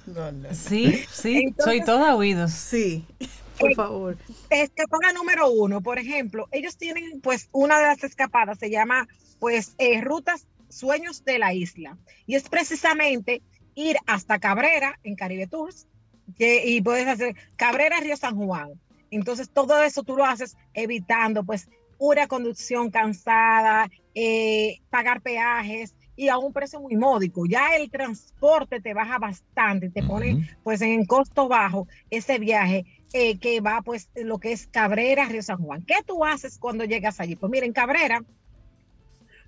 Sí, 0.53 1.05
sí, 1.11 1.55
soy 1.59 1.83
toda 1.83 2.15
oídos. 2.15 2.53
Sí, 2.53 3.07
por 3.59 3.75
favor. 3.75 4.19
Escapada 4.51 5.13
número 5.15 5.51
uno, 5.51 5.81
por 5.81 5.99
ejemplo, 5.99 6.49
ellos 6.53 6.77
tienen 6.77 7.21
pues 7.23 7.49
una 7.53 7.79
de 7.79 7.87
las 7.87 8.05
escapadas, 8.05 8.59
se 8.59 8.71
llama 8.71 9.09
pues 9.43 9.75
eh, 9.79 10.01
Rutas 10.01 10.47
Sueños 10.69 11.25
de 11.25 11.41
la 11.41 11.53
Isla. 11.53 11.99
Y 12.29 12.37
es 12.37 12.49
precisamente 12.49 13.43
ir 13.75 13.97
hasta 14.07 14.39
Cabrera 14.39 15.01
en 15.03 15.17
Caribe 15.17 15.49
Tours 15.49 15.89
que, 16.37 16.65
y 16.65 16.81
puedes 16.81 17.09
hacer 17.09 17.35
Cabrera 17.57 17.99
Río 17.99 18.17
San 18.17 18.37
Juan. 18.37 18.81
Entonces 19.11 19.51
todo 19.51 19.83
eso 19.83 20.05
tú 20.05 20.17
lo 20.17 20.25
haces 20.25 20.57
evitando 20.75 21.43
pues 21.43 21.69
una 21.99 22.29
conducción 22.29 22.93
cansada, 22.93 23.91
eh, 24.15 24.79
pagar 24.91 25.23
peajes, 25.23 25.93
y 26.15 26.29
a 26.29 26.39
un 26.39 26.53
precio 26.53 26.79
muy 26.79 26.95
módico. 26.95 27.45
Ya 27.45 27.75
el 27.75 27.91
transporte 27.91 28.81
te 28.81 28.95
baja 28.95 29.19
bastante, 29.19 29.91
te 29.91 30.05
pone 30.05 30.49
pues 30.63 30.83
en 30.83 31.05
costo 31.05 31.49
bajo 31.49 31.89
ese 32.11 32.39
viaje 32.39 32.85
eh, 33.13 33.39
que 33.39 33.61
va 33.61 33.83
pues 33.83 34.09
lo 34.15 34.39
que 34.39 34.53
es 34.53 34.69
Cabrera, 34.69 35.25
Río 35.25 35.43
San 35.43 35.59
Juan. 35.59 35.83
¿Qué 35.83 35.97
tú 36.07 36.25
haces 36.25 36.59
cuando 36.59 36.85
llegas 36.85 37.19
allí? 37.19 37.35
Pues 37.35 37.51
miren, 37.51 37.73
Cabrera, 37.73 38.23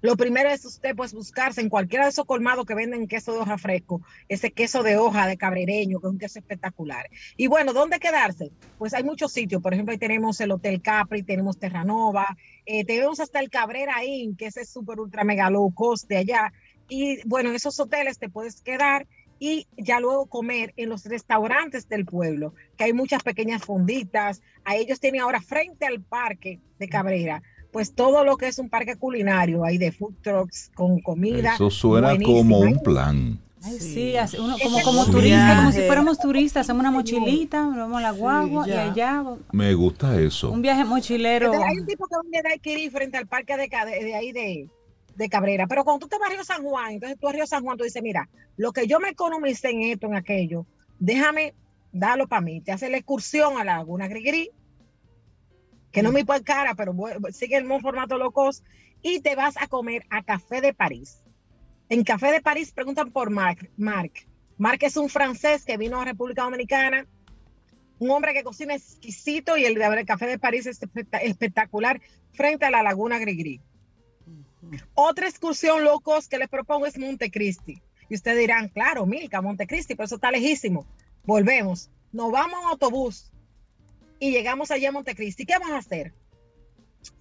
lo 0.04 0.18
primero 0.18 0.50
es 0.50 0.66
usted 0.66 0.94
pues 0.94 1.14
buscarse 1.14 1.62
en 1.62 1.70
cualquiera 1.70 2.04
de 2.04 2.10
esos 2.10 2.26
colmados 2.26 2.66
que 2.66 2.74
venden 2.74 3.08
queso 3.08 3.32
de 3.32 3.38
hoja 3.38 3.56
fresco, 3.56 4.02
ese 4.28 4.50
queso 4.50 4.82
de 4.82 4.98
hoja 4.98 5.26
de 5.26 5.38
cabrereño, 5.38 5.98
que 5.98 6.06
es 6.06 6.12
un 6.12 6.18
queso 6.18 6.38
espectacular. 6.38 7.08
Y 7.38 7.46
bueno, 7.46 7.72
¿dónde 7.72 7.98
quedarse? 7.98 8.52
Pues 8.76 8.92
hay 8.92 9.02
muchos 9.02 9.32
sitios, 9.32 9.62
por 9.62 9.72
ejemplo, 9.72 9.92
ahí 9.92 9.98
tenemos 9.98 10.38
el 10.42 10.50
Hotel 10.50 10.82
Capri, 10.82 11.22
tenemos 11.22 11.58
Terranova, 11.58 12.36
eh, 12.66 12.84
tenemos 12.84 13.18
hasta 13.18 13.40
el 13.40 13.48
Cabrera 13.48 14.04
Inn, 14.04 14.36
que 14.36 14.48
es 14.48 14.68
súper 14.68 15.00
ultra 15.00 15.24
mega 15.24 15.48
low 15.48 15.72
cost 15.72 16.06
de 16.06 16.18
allá. 16.18 16.52
Y 16.86 17.26
bueno, 17.26 17.48
en 17.48 17.54
esos 17.54 17.80
hoteles 17.80 18.18
te 18.18 18.28
puedes 18.28 18.60
quedar 18.60 19.06
y 19.38 19.66
ya 19.78 20.00
luego 20.00 20.26
comer 20.26 20.74
en 20.76 20.90
los 20.90 21.06
restaurantes 21.06 21.88
del 21.88 22.04
pueblo, 22.04 22.52
que 22.76 22.84
hay 22.84 22.92
muchas 22.92 23.22
pequeñas 23.22 23.64
fonditas. 23.64 24.42
A 24.66 24.76
ellos 24.76 25.00
tienen 25.00 25.22
ahora 25.22 25.40
frente 25.40 25.86
al 25.86 26.02
parque 26.02 26.60
de 26.78 26.88
Cabrera 26.90 27.42
pues 27.74 27.92
todo 27.92 28.22
lo 28.22 28.36
que 28.36 28.46
es 28.46 28.60
un 28.60 28.68
parque 28.68 28.94
culinario, 28.94 29.64
hay 29.64 29.78
de 29.78 29.90
food 29.90 30.14
trucks 30.22 30.70
con 30.76 31.00
comida. 31.00 31.54
Eso 31.56 31.70
suena 31.70 32.16
como 32.24 32.60
un 32.60 32.80
plan. 32.80 33.40
sí, 33.80 34.14
uno, 34.38 34.56
como, 34.62 34.80
como 34.82 35.06
turista, 35.06 35.56
como 35.56 35.72
si 35.72 35.80
fuéramos 35.80 36.20
turistas, 36.20 36.60
hacemos 36.60 36.78
una 36.82 36.92
mochilita, 36.92 37.66
vamos 37.66 37.98
a 37.98 38.00
la 38.00 38.10
guagua 38.12 38.68
y 38.68 38.70
allá. 38.70 39.24
Me 39.50 39.74
gusta 39.74 40.20
eso. 40.20 40.52
Un 40.52 40.62
viaje 40.62 40.84
mochilero. 40.84 41.50
hay 41.50 41.80
un 41.80 41.86
tipo 41.86 42.06
que 42.06 42.48
hay 42.48 42.60
que 42.60 42.78
ir 42.78 42.92
frente 42.92 43.18
al 43.18 43.26
parque 43.26 43.56
de, 43.56 43.66
de, 43.66 44.14
ahí 44.14 44.30
de, 44.30 44.68
de, 45.16 45.28
Cabrera, 45.28 45.66
pero 45.66 45.82
cuando 45.82 46.06
tú 46.06 46.08
te 46.08 46.16
vas 46.16 46.30
a 46.30 46.32
Río 46.32 46.44
San 46.44 46.62
Juan, 46.62 46.92
entonces 46.92 47.18
tú 47.20 47.26
a 47.26 47.32
Río 47.32 47.44
San 47.48 47.64
Juan, 47.64 47.76
tú 47.76 47.82
dices, 47.82 48.04
mira, 48.04 48.28
lo 48.56 48.72
que 48.72 48.86
yo 48.86 49.00
me 49.00 49.08
economicé 49.08 49.70
en 49.70 49.82
esto, 49.82 50.06
en 50.06 50.14
aquello, 50.14 50.64
déjame 51.00 51.54
darlo 51.90 52.28
para 52.28 52.40
mí. 52.40 52.60
Te 52.60 52.70
hace 52.70 52.88
la 52.88 52.98
excursión 52.98 53.58
a 53.58 53.64
la 53.64 53.78
Laguna 53.78 54.06
Grigri, 54.06 54.52
que 55.94 56.02
no 56.02 56.10
me 56.10 56.24
pone 56.24 56.42
cara, 56.42 56.74
pero 56.74 56.92
sigue 57.30 57.56
el 57.56 57.62
mismo 57.62 57.80
formato 57.80 58.18
locos, 58.18 58.64
y 59.00 59.20
te 59.20 59.36
vas 59.36 59.54
a 59.56 59.68
comer 59.68 60.04
a 60.10 60.24
Café 60.24 60.60
de 60.60 60.74
París. 60.74 61.22
En 61.88 62.02
Café 62.02 62.32
de 62.32 62.42
París 62.42 62.72
preguntan 62.72 63.12
por 63.12 63.30
Marc. 63.30 63.70
Marc. 63.76 64.26
Marc 64.58 64.82
es 64.82 64.96
un 64.96 65.08
francés 65.08 65.64
que 65.64 65.76
vino 65.76 66.00
a 66.00 66.04
República 66.04 66.42
Dominicana, 66.42 67.06
un 68.00 68.10
hombre 68.10 68.34
que 68.34 68.42
cocina 68.42 68.74
exquisito 68.74 69.56
y 69.56 69.66
el, 69.66 69.80
el 69.80 70.04
Café 70.04 70.26
de 70.26 70.38
París 70.38 70.66
es 70.66 70.80
espectacular 71.22 72.00
frente 72.32 72.66
a 72.66 72.70
la 72.70 72.82
Laguna 72.82 73.20
Grigri. 73.20 73.60
Otra 74.94 75.28
excursión 75.28 75.84
locos 75.84 76.26
que 76.26 76.38
les 76.38 76.48
propongo 76.48 76.86
es 76.86 76.98
Montecristi. 76.98 77.80
Y 78.08 78.16
ustedes 78.16 78.38
dirán, 78.38 78.68
claro, 78.68 79.06
Milka, 79.06 79.40
Montecristi, 79.40 79.94
pero 79.94 80.06
eso 80.06 80.16
está 80.16 80.32
lejísimo. 80.32 80.88
Volvemos. 81.22 81.88
Nos 82.10 82.32
vamos 82.32 82.58
en 82.62 82.68
autobús 82.68 83.30
y 84.24 84.30
llegamos 84.30 84.70
allí 84.70 84.86
a 84.86 84.92
Montecristi. 84.92 85.44
¿Qué 85.44 85.52
vamos 85.58 85.72
a 85.72 85.78
hacer? 85.78 86.14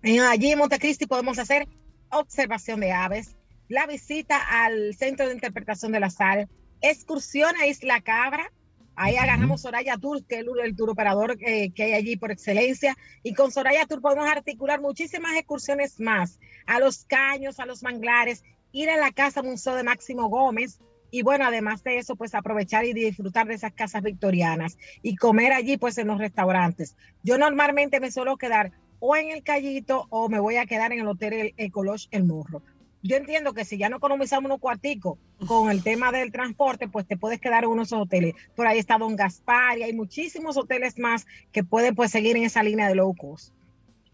Allí 0.03 0.51
en 0.51 0.57
Montecristi 0.57 1.05
podemos 1.05 1.37
hacer 1.37 1.67
observación 2.09 2.79
de 2.79 2.93
aves, 2.93 3.35
la 3.67 3.87
visita 3.87 4.37
al 4.37 4.95
Centro 4.95 5.27
de 5.27 5.33
Interpretación 5.33 5.91
de 5.91 5.99
la 5.99 6.09
Sal, 6.09 6.47
excursión 6.81 7.55
a 7.57 7.67
Isla 7.67 7.99
Cabra, 8.01 8.49
Ahí 8.95 9.15
agarramos 9.15 9.61
Soraya 9.61 9.97
Tour, 9.97 10.23
que 10.23 10.35
es 10.35 10.45
el, 10.63 10.75
tour 10.75 10.91
operador 10.91 11.35
eh, 11.41 11.71
que 11.71 11.83
hay 11.83 11.93
allí 11.93 12.15
por 12.15 12.29
excelencia. 12.29 12.95
Y 13.23 13.33
con 13.33 13.51
Soraya 13.51 13.87
Tour 13.87 14.01
podemos 14.01 14.29
articular 14.29 14.81
muchísimas 14.81 15.35
excursiones 15.35 15.99
más. 15.99 16.39
A 16.67 16.79
los 16.79 17.03
caños, 17.05 17.59
a 17.59 17.65
los 17.65 17.81
manglares, 17.81 18.43
ir 18.71 18.91
a 18.91 18.97
la 18.97 19.11
casa 19.11 19.41
Museo 19.41 19.73
de 19.73 19.83
Máximo 19.83 20.29
Gómez, 20.29 20.79
y 21.13 21.21
bueno, 21.21 21.45
además 21.45 21.83
de 21.83 21.99
eso, 21.99 22.15
pues 22.15 22.33
aprovechar 22.33 22.85
y 22.85 22.93
disfrutar 22.93 23.45
de 23.45 23.53
esas 23.53 23.71
casas 23.71 24.01
victorianas 24.01 24.79
y 25.03 25.15
comer 25.15 25.53
allí 25.53 25.77
pues 25.77 25.99
en 25.99 26.07
los 26.07 26.17
restaurantes. 26.17 26.97
Yo 27.21 27.37
normalmente 27.37 27.99
me 27.99 28.09
suelo 28.09 28.35
quedar 28.35 28.71
o 28.97 29.15
en 29.15 29.29
el 29.29 29.43
Callito 29.43 30.07
o 30.09 30.27
me 30.27 30.39
voy 30.39 30.55
a 30.55 30.65
quedar 30.65 30.91
en 30.91 31.01
el 31.01 31.07
Hotel 31.07 31.53
Ecologe 31.57 32.07
El 32.09 32.23
Morro. 32.23 32.63
Yo 33.03 33.15
entiendo 33.15 33.53
que 33.53 33.63
si 33.63 33.77
ya 33.77 33.89
no 33.89 33.97
economizamos 33.97 34.45
unos 34.45 34.59
cuarticos 34.59 35.19
con 35.45 35.69
el 35.69 35.83
tema 35.83 36.11
del 36.11 36.31
transporte, 36.31 36.87
pues 36.87 37.05
te 37.05 37.15
puedes 37.15 37.39
quedar 37.39 37.63
en 37.63 37.69
uno 37.69 37.83
de 37.83 37.85
esos 37.85 38.01
hoteles. 38.01 38.33
Por 38.55 38.65
ahí 38.65 38.79
está 38.79 38.97
Don 38.97 39.15
Gaspar 39.15 39.77
y 39.77 39.83
hay 39.83 39.93
muchísimos 39.93 40.57
hoteles 40.57 40.97
más 40.97 41.27
que 41.51 41.63
pueden 41.63 41.93
pues 41.93 42.09
seguir 42.09 42.37
en 42.37 42.43
esa 42.43 42.63
línea 42.63 42.87
de 42.87 42.95
low 42.95 43.13
cost. 43.15 43.53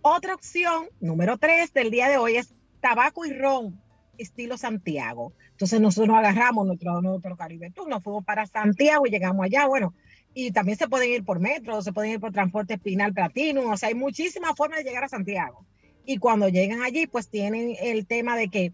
Otra 0.01 0.35
opción, 0.35 0.87
número 0.99 1.37
tres 1.37 1.71
del 1.71 1.91
día 1.91 2.09
de 2.09 2.17
hoy, 2.17 2.35
es 2.35 2.53
tabaco 2.81 3.25
y 3.25 3.31
ron 3.31 3.79
estilo 4.19 4.57
Santiago. 4.57 5.33
Entonces 5.51 5.81
nosotros 5.81 6.09
nos 6.09 6.17
agarramos 6.17 6.67
nuestro, 6.67 7.01
nuestro 7.01 7.35
Caribe 7.35 7.71
Tour, 7.71 7.89
nos 7.89 8.03
fuimos 8.03 8.23
para 8.25 8.45
Santiago 8.45 9.07
y 9.07 9.09
llegamos 9.09 9.45
allá, 9.45 9.67
bueno, 9.67 9.93
y 10.33 10.51
también 10.51 10.77
se 10.77 10.87
pueden 10.87 11.09
ir 11.09 11.23
por 11.23 11.39
metro, 11.39 11.81
se 11.81 11.93
pueden 11.93 12.11
ir 12.11 12.19
por 12.19 12.31
transporte 12.31 12.75
espinal 12.75 13.13
platino, 13.13 13.69
o 13.69 13.77
sea, 13.77 13.89
hay 13.89 13.95
muchísimas 13.95 14.55
formas 14.55 14.79
de 14.79 14.85
llegar 14.85 15.03
a 15.03 15.09
Santiago. 15.09 15.65
Y 16.05 16.17
cuando 16.17 16.49
llegan 16.49 16.81
allí, 16.81 17.07
pues 17.07 17.29
tienen 17.29 17.75
el 17.79 18.07
tema 18.07 18.35
de 18.35 18.49
que 18.49 18.73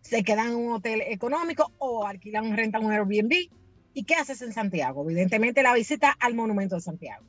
se 0.00 0.24
quedan 0.24 0.48
en 0.48 0.56
un 0.56 0.72
hotel 0.72 1.02
económico 1.06 1.72
o 1.78 2.06
alquilan, 2.06 2.56
rentan 2.56 2.84
un 2.84 2.92
Airbnb. 2.92 3.50
¿Y 3.94 4.04
qué 4.04 4.14
haces 4.14 4.42
en 4.42 4.52
Santiago? 4.52 5.04
Evidentemente 5.04 5.62
la 5.62 5.74
visita 5.74 6.10
al 6.18 6.34
Monumento 6.34 6.76
de 6.76 6.80
Santiago. 6.80 7.24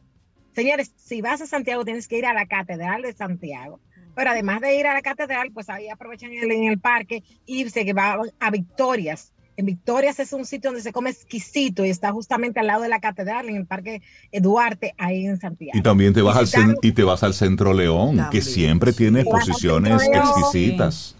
Señores, 0.54 0.94
si 0.96 1.22
vas 1.22 1.42
a 1.42 1.48
Santiago 1.48 1.86
tienes 1.86 2.08
que 2.08 2.18
ir 2.18 2.26
a 2.26 2.34
la 2.34 2.46
Catedral 2.46 3.02
de 3.02 3.14
Santiago. 3.14 3.80
Pero 4.16 4.32
además 4.32 4.62
de 4.62 4.76
ir 4.76 4.88
a 4.88 4.94
la 4.94 5.02
catedral, 5.02 5.52
pues 5.54 5.70
ahí 5.70 5.90
aprovechan 5.90 6.32
en 6.34 6.64
el 6.66 6.80
parque 6.80 7.24
y 7.46 7.70
se 7.70 7.94
va 7.94 8.18
a 8.40 8.52
Victorias. 8.52 9.34
En 9.60 9.66
Victorias 9.66 10.18
es 10.20 10.32
un 10.32 10.46
sitio 10.46 10.70
donde 10.70 10.82
se 10.82 10.94
come 10.94 11.10
exquisito 11.10 11.84
y 11.84 11.90
está 11.90 12.14
justamente 12.14 12.62
al 12.62 12.68
lado 12.68 12.84
de 12.84 12.88
la 12.88 13.02
catedral, 13.02 13.50
en 13.50 13.58
el 13.58 13.66
Parque 13.66 14.02
Duarte, 14.32 14.94
ahí 14.98 15.26
en 15.26 15.38
Santiago. 15.38 15.78
Y 15.78 15.82
también 15.82 16.14
te 16.14 16.22
vas, 16.22 16.56
al, 16.56 16.78
y 16.82 16.94
te 16.94 17.04
vas 17.04 17.24
al 17.24 17.34
Centro 17.34 17.74
León, 17.74 18.26
que 18.32 18.42
siempre 18.42 18.94
tiene 18.94 19.20
exposiciones 19.20 20.02
exquisitas. 20.14 21.18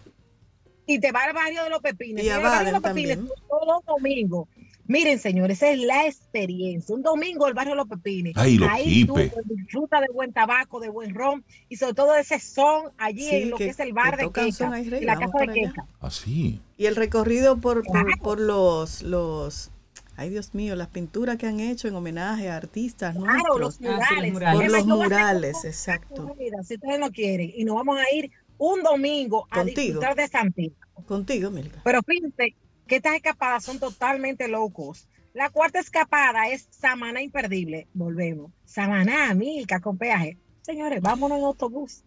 Y 0.88 1.00
te 1.00 1.12
va 1.12 1.24
al 1.24 1.34
barrio 1.34 1.66
de 1.66 1.70
los 1.70 1.82
Pepines. 1.82 2.24
Y 2.24 2.30
a 2.30 2.40
barrio 2.40 2.68
de 2.68 2.72
los 2.72 2.82
Pepines 2.82 3.18
todos 3.50 3.68
los 3.68 3.86
domingos 3.86 4.48
Miren, 4.90 5.20
señores, 5.20 5.58
esa 5.58 5.70
es 5.70 5.80
la 5.82 6.08
experiencia. 6.08 6.96
Un 6.96 7.04
domingo 7.04 7.48
el 7.48 7.54
barrio 7.54 7.76
Los 7.76 7.88
Pepines. 7.88 8.34
Ay, 8.36 8.60
Ahí 8.68 9.06
tú 9.06 9.14
disfrutas 9.46 10.02
de 10.02 10.08
buen 10.12 10.34
tabaco, 10.34 10.80
de 10.80 10.90
buen 10.90 11.14
ron 11.14 11.46
y 11.70 11.76
sobre 11.76 11.94
todo 11.94 12.16
ese 12.16 12.40
son 12.40 12.92
allí 12.98 13.30
en 13.30 13.52
lo 13.52 13.58
que, 13.58 13.68
es 13.68 13.80
el 13.80 13.94
bar 13.94 14.18
de 14.18 14.32
Queca, 14.32 14.72
la 15.02 15.16
casa 15.16 15.38
de 15.46 15.54
Queca. 15.54 15.86
Así. 16.00 16.60
Y 16.76 16.88
el 16.88 16.96
recorrido 16.96 17.60
por, 17.60 17.84
por, 18.24 18.40
los, 18.40 19.04
los 19.04 19.70
Ay, 20.16 20.32
Dios 20.32 20.56
mío, 20.56 20.76
las 20.76 20.88
pinturas 20.88 21.38
que 21.38 21.46
han 21.46 21.60
hecho 21.60 21.88
en 21.88 21.94
homenaje 21.94 22.50
a 22.50 22.58
artistas 22.58 23.16
claro, 23.16 23.60
los 23.60 23.80
murales. 23.80 24.34
Por 24.34 24.72
los 24.72 24.86
murales, 24.88 25.66
exacto. 25.66 26.36
Si 26.64 26.74
ustedes 26.74 27.00
no 27.00 27.12
quieren, 27.12 27.54
y 27.56 27.64
nos 27.64 27.76
vamos 27.76 28.00
a 28.00 28.12
ir 28.12 28.32
un 28.58 28.82
domingo 28.82 29.48
a 29.52 29.64
disfrutar 29.64 30.16
de 30.16 30.28
Santiago. 30.28 30.74
Contigo, 31.06 31.52
Milka. 31.52 31.80
Pero 31.84 32.02
fíjense 32.02 32.56
que 32.90 32.98
estas 32.98 33.16
escapadas 33.16 33.64
son 33.64 33.80
totalmente 33.80 34.50
locos. 34.50 35.08
La 35.34 35.50
cuarta 35.50 35.80
escapada 35.80 36.50
es 36.50 36.68
Samaná 36.72 37.22
Imperdible. 37.22 37.88
Volvemos. 37.94 38.52
Samaná, 38.66 39.34
Milka, 39.36 39.80
con 39.80 39.98
peaje. 39.98 40.38
Señores, 40.64 41.00
vámonos 41.00 41.38
en 41.38 41.46
autobús. 41.46 42.04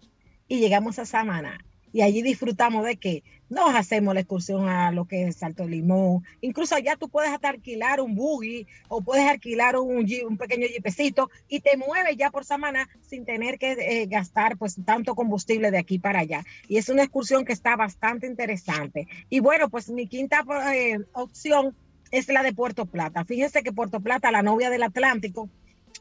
Y 0.49 0.59
llegamos 0.59 0.99
a 0.99 1.07
Samaná. 1.07 1.65
y 1.95 2.03
allí 2.03 2.23
disfrutamos 2.23 2.85
de 2.85 2.97
que 2.97 3.23
nos 3.53 3.75
hacemos 3.75 4.15
la 4.15 4.21
excursión 4.21 4.67
a 4.69 4.91
lo 4.93 5.05
que 5.05 5.29
es 5.29 5.37
Salto 5.37 5.69
Limón. 5.69 6.25
Incluso 6.41 6.75
allá 6.75 6.97
tú 6.97 7.11
puedes 7.11 7.31
hasta 7.31 7.51
alquilar 7.51 8.01
un 8.01 8.15
buggy 8.15 8.67
o 8.89 9.03
puedes 9.03 9.29
alquilar 9.29 9.77
un, 9.77 10.07
pequeño 10.39 10.67
jipecito 10.69 11.31
y 11.49 11.61
te 11.61 11.77
mueves 11.77 12.17
ya 12.17 12.31
por 12.31 12.47
semana 12.47 12.89
sin 13.03 13.27
tener 13.27 13.59
que 13.59 13.73
eh, 13.73 14.07
gastar 14.07 14.57
pues 14.57 14.77
tanto 14.87 15.15
combustible 15.15 15.71
de 15.71 15.79
aquí 15.79 15.99
para 15.99 16.21
allá. 16.21 16.45
Y 16.67 16.79
es 16.79 16.89
una 16.89 17.03
excursión 17.03 17.45
que 17.45 17.53
está 17.53 17.77
bastante 17.77 18.27
interesante. 18.27 19.07
Y 19.29 19.41
bueno, 19.41 19.69
pues 19.69 19.91
mi 19.91 20.07
quinta 20.07 20.45
eh, 20.75 21.01
opción 21.13 21.77
es 22.11 22.29
la 22.29 22.43
de 22.43 22.55
Puerto 22.55 22.87
Plata. 22.87 23.27
Fíjense 23.27 23.63
que 23.63 23.73
Puerto 23.73 24.01
Plata, 24.01 24.31
la 24.31 24.43
novia 24.43 24.71
del 24.71 24.83
Atlántico, 24.83 25.51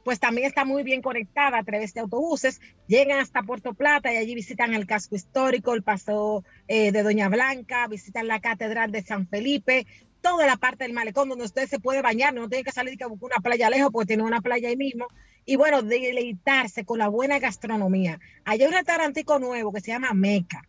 pues 0.03 0.19
también 0.19 0.47
está 0.47 0.65
muy 0.65 0.83
bien 0.83 1.01
conectada 1.01 1.59
a 1.59 1.63
través 1.63 1.93
de 1.93 2.01
autobuses. 2.01 2.61
Llegan 2.87 3.19
hasta 3.19 3.43
Puerto 3.43 3.73
Plata 3.73 4.11
y 4.13 4.17
allí 4.17 4.35
visitan 4.35 4.73
el 4.73 4.87
casco 4.87 5.15
histórico, 5.15 5.73
el 5.73 5.83
paso 5.83 6.43
eh, 6.67 6.91
de 6.91 7.03
Doña 7.03 7.29
Blanca, 7.29 7.87
visitan 7.87 8.27
la 8.27 8.39
Catedral 8.39 8.91
de 8.91 9.03
San 9.03 9.27
Felipe, 9.27 9.85
toda 10.21 10.45
la 10.45 10.57
parte 10.57 10.83
del 10.83 10.93
malecón 10.93 11.29
donde 11.29 11.45
usted 11.45 11.67
se 11.67 11.79
puede 11.79 12.01
bañar, 12.01 12.33
no 12.33 12.49
tiene 12.49 12.63
que 12.63 12.71
salir 12.71 13.01
a 13.03 13.07
buscar 13.07 13.31
una 13.31 13.43
playa 13.43 13.69
lejos 13.69 13.91
porque 13.91 14.07
tiene 14.07 14.23
una 14.23 14.41
playa 14.41 14.69
ahí 14.69 14.77
mismo. 14.77 15.07
Y 15.45 15.55
bueno, 15.55 15.81
deleitarse 15.81 16.85
con 16.85 16.99
la 16.99 17.07
buena 17.07 17.39
gastronomía. 17.39 18.19
Hay 18.45 18.63
un 18.63 18.71
restaurantico 18.71 19.39
nuevo 19.39 19.73
que 19.73 19.81
se 19.81 19.91
llama 19.91 20.13
Meca, 20.13 20.63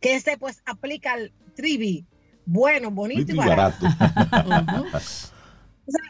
que 0.00 0.14
ese 0.14 0.38
pues 0.38 0.62
aplica 0.64 1.14
el 1.14 1.32
trivi, 1.54 2.06
bueno, 2.46 2.90
bonito 2.90 3.32
y 3.32 3.36
barato. 3.36 3.86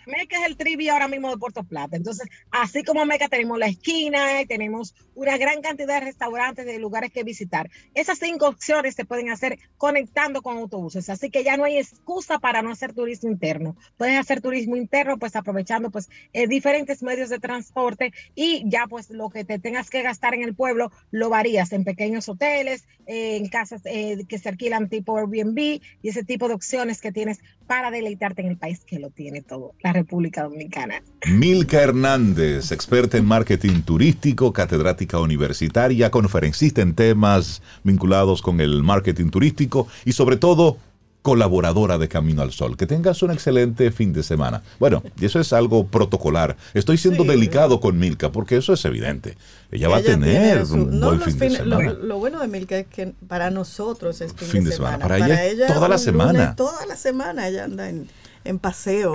Meca 0.09 0.39
es 0.39 0.47
el 0.47 0.57
trivia 0.57 0.95
ahora 0.95 1.07
mismo 1.07 1.31
de 1.31 1.37
Puerto 1.37 1.65
Plata. 1.65 1.97
Entonces, 1.97 2.29
así 2.51 2.83
como 2.83 3.05
Meca 3.05 3.29
tenemos 3.29 3.59
la 3.59 3.67
esquina 3.67 4.41
y 4.41 4.47
tenemos 4.47 4.95
una 5.15 5.37
gran 5.37 5.61
cantidad 5.61 6.01
de 6.01 6.07
restaurantes, 6.07 6.65
de 6.65 6.79
lugares 6.79 7.13
que 7.13 7.25
visitar. 7.25 7.71
Esas 7.95 8.19
cinco 8.19 8.49
opciones 8.49 8.95
se 8.95 9.05
pueden 9.05 9.31
hacer 9.31 9.59
conectando 9.77 10.43
con 10.43 10.57
autobuses. 10.57 11.11
Así 11.11 11.31
que 11.31 11.45
ya 11.45 11.57
no 11.57 11.65
hay 11.65 11.79
excusa 11.79 12.39
para 12.39 12.63
no 12.63 12.71
hacer 12.71 12.95
turismo 12.95 13.31
interno. 13.31 13.77
Pueden 13.97 14.17
hacer 14.17 14.41
turismo 14.41 14.77
interno, 14.77 15.19
pues 15.19 15.37
aprovechando 15.37 15.91
pues 15.91 16.09
eh, 16.33 16.47
diferentes 16.47 17.03
medios 17.03 17.29
de 17.29 17.39
transporte 17.39 18.13
y 18.35 18.65
ya 18.69 18.87
pues 18.89 19.11
lo 19.11 19.29
que 19.29 19.45
te 19.45 19.59
tengas 19.59 19.91
que 19.91 20.03
gastar 20.03 20.35
en 20.35 20.43
el 20.43 20.55
pueblo 20.55 20.91
lo 21.11 21.29
varías 21.29 21.73
en 21.73 21.85
pequeños 21.85 22.29
hoteles, 22.29 22.87
en 23.07 23.49
casas 23.49 23.83
eh, 23.85 24.25
que 24.29 24.39
se 24.39 24.49
alquilan 24.49 24.89
tipo 24.89 25.19
Airbnb 25.19 25.59
y 25.59 26.09
ese 26.09 26.25
tipo 26.25 26.49
de 26.49 26.55
opciones 26.55 27.01
que 27.01 27.13
tienes 27.13 27.41
para 27.67 27.91
deleitarte 27.91 28.43
en 28.43 28.49
el 28.49 28.57
país 28.57 28.85
que 28.85 28.99
lo 28.99 29.11
tiene 29.11 29.43
todo, 29.43 29.75
la 29.81 29.93
República 29.99 30.45
Dominicana. 30.45 31.03
Milka 31.27 31.81
Hernández, 31.81 32.73
experta 32.73 33.19
en 33.19 33.25
marketing 33.25 33.83
turístico, 33.83 34.53
catedrática 34.53 35.19
universitaria, 35.19 36.11
conferencista 36.11 36.83
en 36.83 36.95
temas 36.95 37.63
vinculados 37.85 38.43
con 38.43 38.61
el 38.61 38.83
marketing 38.83 39.31
turístico 39.31 39.89
y 40.05 40.13
sobre 40.13 40.37
todo 40.37 40.79
colaboradora 41.23 41.99
de 41.99 42.09
Camino 42.09 42.43
al 42.43 42.53
Sol. 42.53 42.77
Que 42.77 42.87
tengas 42.87 43.23
un 43.23 43.31
excelente 43.31 43.91
fin 43.91 44.13
de 44.13 44.23
semana. 44.23 44.63
Bueno, 44.79 45.03
y 45.21 45.27
eso 45.27 45.41
es 45.41 45.53
algo 45.53 45.87
protocolar. 45.87 46.57
Estoy 46.75 46.97
siendo 46.97 47.25
delicado 47.25 47.81
con 47.81 47.99
Milka 47.99 48.33
porque 48.33 48.57
eso 48.57 48.73
es 48.73 48.85
evidente. 48.85 49.37
Ella, 49.71 49.89
va 49.89 49.99
a 49.99 50.03
tener 50.03 50.63
un 50.65 51.01
buen 51.01 51.21
fin 51.21 51.39
de 51.39 51.51
semana. 51.51 51.93
Lo, 51.93 52.19
bueno 52.19 52.41
de 52.41 52.49
Milka 52.49 52.79
es 52.79 52.87
que 52.87 53.13
para 53.27 53.51
nosotros 53.51 54.21
es 54.21 54.33
fin, 54.33 54.65
de, 54.65 54.73
semana. 54.73 54.99
Para, 54.99 55.19
ella, 55.47 55.67
toda 55.67 55.89
la 55.89 55.99
semana. 55.99 56.57
toda 56.57 56.87
la 56.87 56.97
semana 56.97 57.49
ella 57.49 57.65
anda 57.65 57.91
en, 57.91 58.59
paseo. 58.59 59.13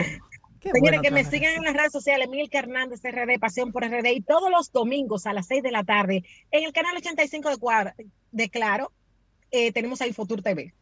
Señores, 0.72 1.02
que 1.02 1.12
me 1.12 1.26
sigan 1.26 1.56
en 1.56 1.64
las 1.64 1.74
redes 1.74 1.92
sociales, 1.92 2.30
Milka 2.30 2.60
Hernández 2.60 3.02
RD, 3.04 3.40
Pasión 3.40 3.72
por 3.72 3.84
RD, 3.84 4.08
y 4.14 4.22
todos 4.22 4.50
los 4.50 4.72
domingos 4.72 5.26
a 5.26 5.34
las 5.34 5.48
6 5.48 5.64
de 5.64 5.72
la 5.72 5.84
tarde 5.84 6.24
en 6.52 6.64
el 6.64 6.72
canal 6.72 6.96
85 6.96 7.50
de, 7.50 8.08
de 8.32 8.50
Claro, 8.50 8.92
eh, 9.52 9.72
tenemos 9.72 10.02
a 10.02 10.08
Infotur 10.08 10.42
TV 10.42 10.74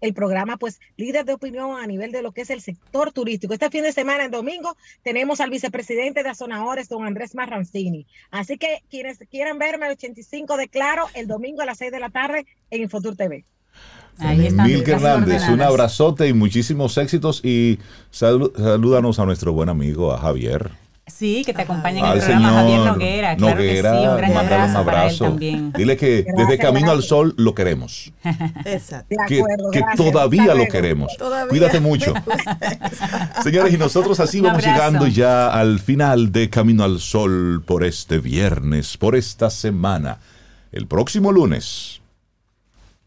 el 0.00 0.14
programa, 0.14 0.56
pues, 0.56 0.80
líder 0.96 1.24
de 1.24 1.34
opinión 1.34 1.78
a 1.78 1.86
nivel 1.86 2.12
de 2.12 2.22
lo 2.22 2.32
que 2.32 2.42
es 2.42 2.50
el 2.50 2.60
sector 2.60 3.12
turístico. 3.12 3.52
Este 3.52 3.70
fin 3.70 3.82
de 3.82 3.92
semana, 3.92 4.24
en 4.24 4.30
domingo, 4.30 4.76
tenemos 5.02 5.40
al 5.40 5.50
vicepresidente 5.50 6.22
de 6.22 6.28
Azonadores, 6.28 6.88
don 6.88 7.04
Andrés 7.04 7.34
Marrancini. 7.34 8.06
Así 8.30 8.58
que 8.58 8.82
quienes 8.90 9.18
quieran 9.30 9.58
verme 9.58 9.86
el 9.86 9.92
85 9.92 10.56
de 10.56 10.68
Claro, 10.68 11.06
el 11.14 11.26
domingo 11.26 11.62
a 11.62 11.66
las 11.66 11.78
6 11.78 11.92
de 11.92 12.00
la 12.00 12.10
tarde 12.10 12.46
en 12.70 12.82
Infotur 12.82 13.16
TV. 13.16 13.44
Mil 14.18 14.88
Hernández, 14.88 15.48
un 15.48 15.60
abrazote 15.60 16.28
y 16.28 16.32
muchísimos 16.32 16.96
éxitos 16.98 17.44
y 17.44 17.78
salúdanos 18.10 19.18
a 19.18 19.24
nuestro 19.24 19.52
buen 19.52 19.68
amigo, 19.68 20.12
a 20.12 20.18
Javier. 20.18 20.70
Sí, 21.08 21.42
que 21.44 21.54
te 21.54 21.62
acompañen 21.62 22.04
en 22.04 22.12
el 22.12 22.18
programa 22.18 22.52
Javier 22.52 22.80
Noguera. 22.80 23.36
Claro 23.36 23.54
Noguera, 23.56 23.92
que 23.92 23.98
sí, 23.98 24.06
un 24.06 24.16
gran 24.16 24.36
abrazo, 24.36 24.70
un 24.70 24.76
abrazo. 24.76 25.24
también. 25.24 25.72
Dile 25.72 25.96
que 25.96 26.26
desde 26.36 26.58
Camino 26.58 26.90
al 26.90 27.02
Sol 27.02 27.34
lo 27.38 27.54
queremos. 27.54 28.12
Exacto. 28.64 29.16
Que, 29.26 29.42
que 29.72 29.82
todavía 29.96 30.54
lo 30.54 30.66
queremos. 30.66 31.16
Cuídate 31.48 31.80
mucho. 31.80 32.12
Señores, 33.42 33.72
y 33.72 33.78
nosotros 33.78 34.20
así 34.20 34.40
vamos 34.40 34.62
llegando 34.62 35.06
ya 35.06 35.48
al 35.48 35.78
final 35.78 36.30
de 36.30 36.50
Camino 36.50 36.84
al 36.84 37.00
Sol 37.00 37.62
por 37.64 37.84
este 37.84 38.18
viernes, 38.18 38.96
por 38.98 39.16
esta 39.16 39.48
semana. 39.48 40.18
El 40.72 40.86
próximo 40.86 41.32
lunes, 41.32 42.02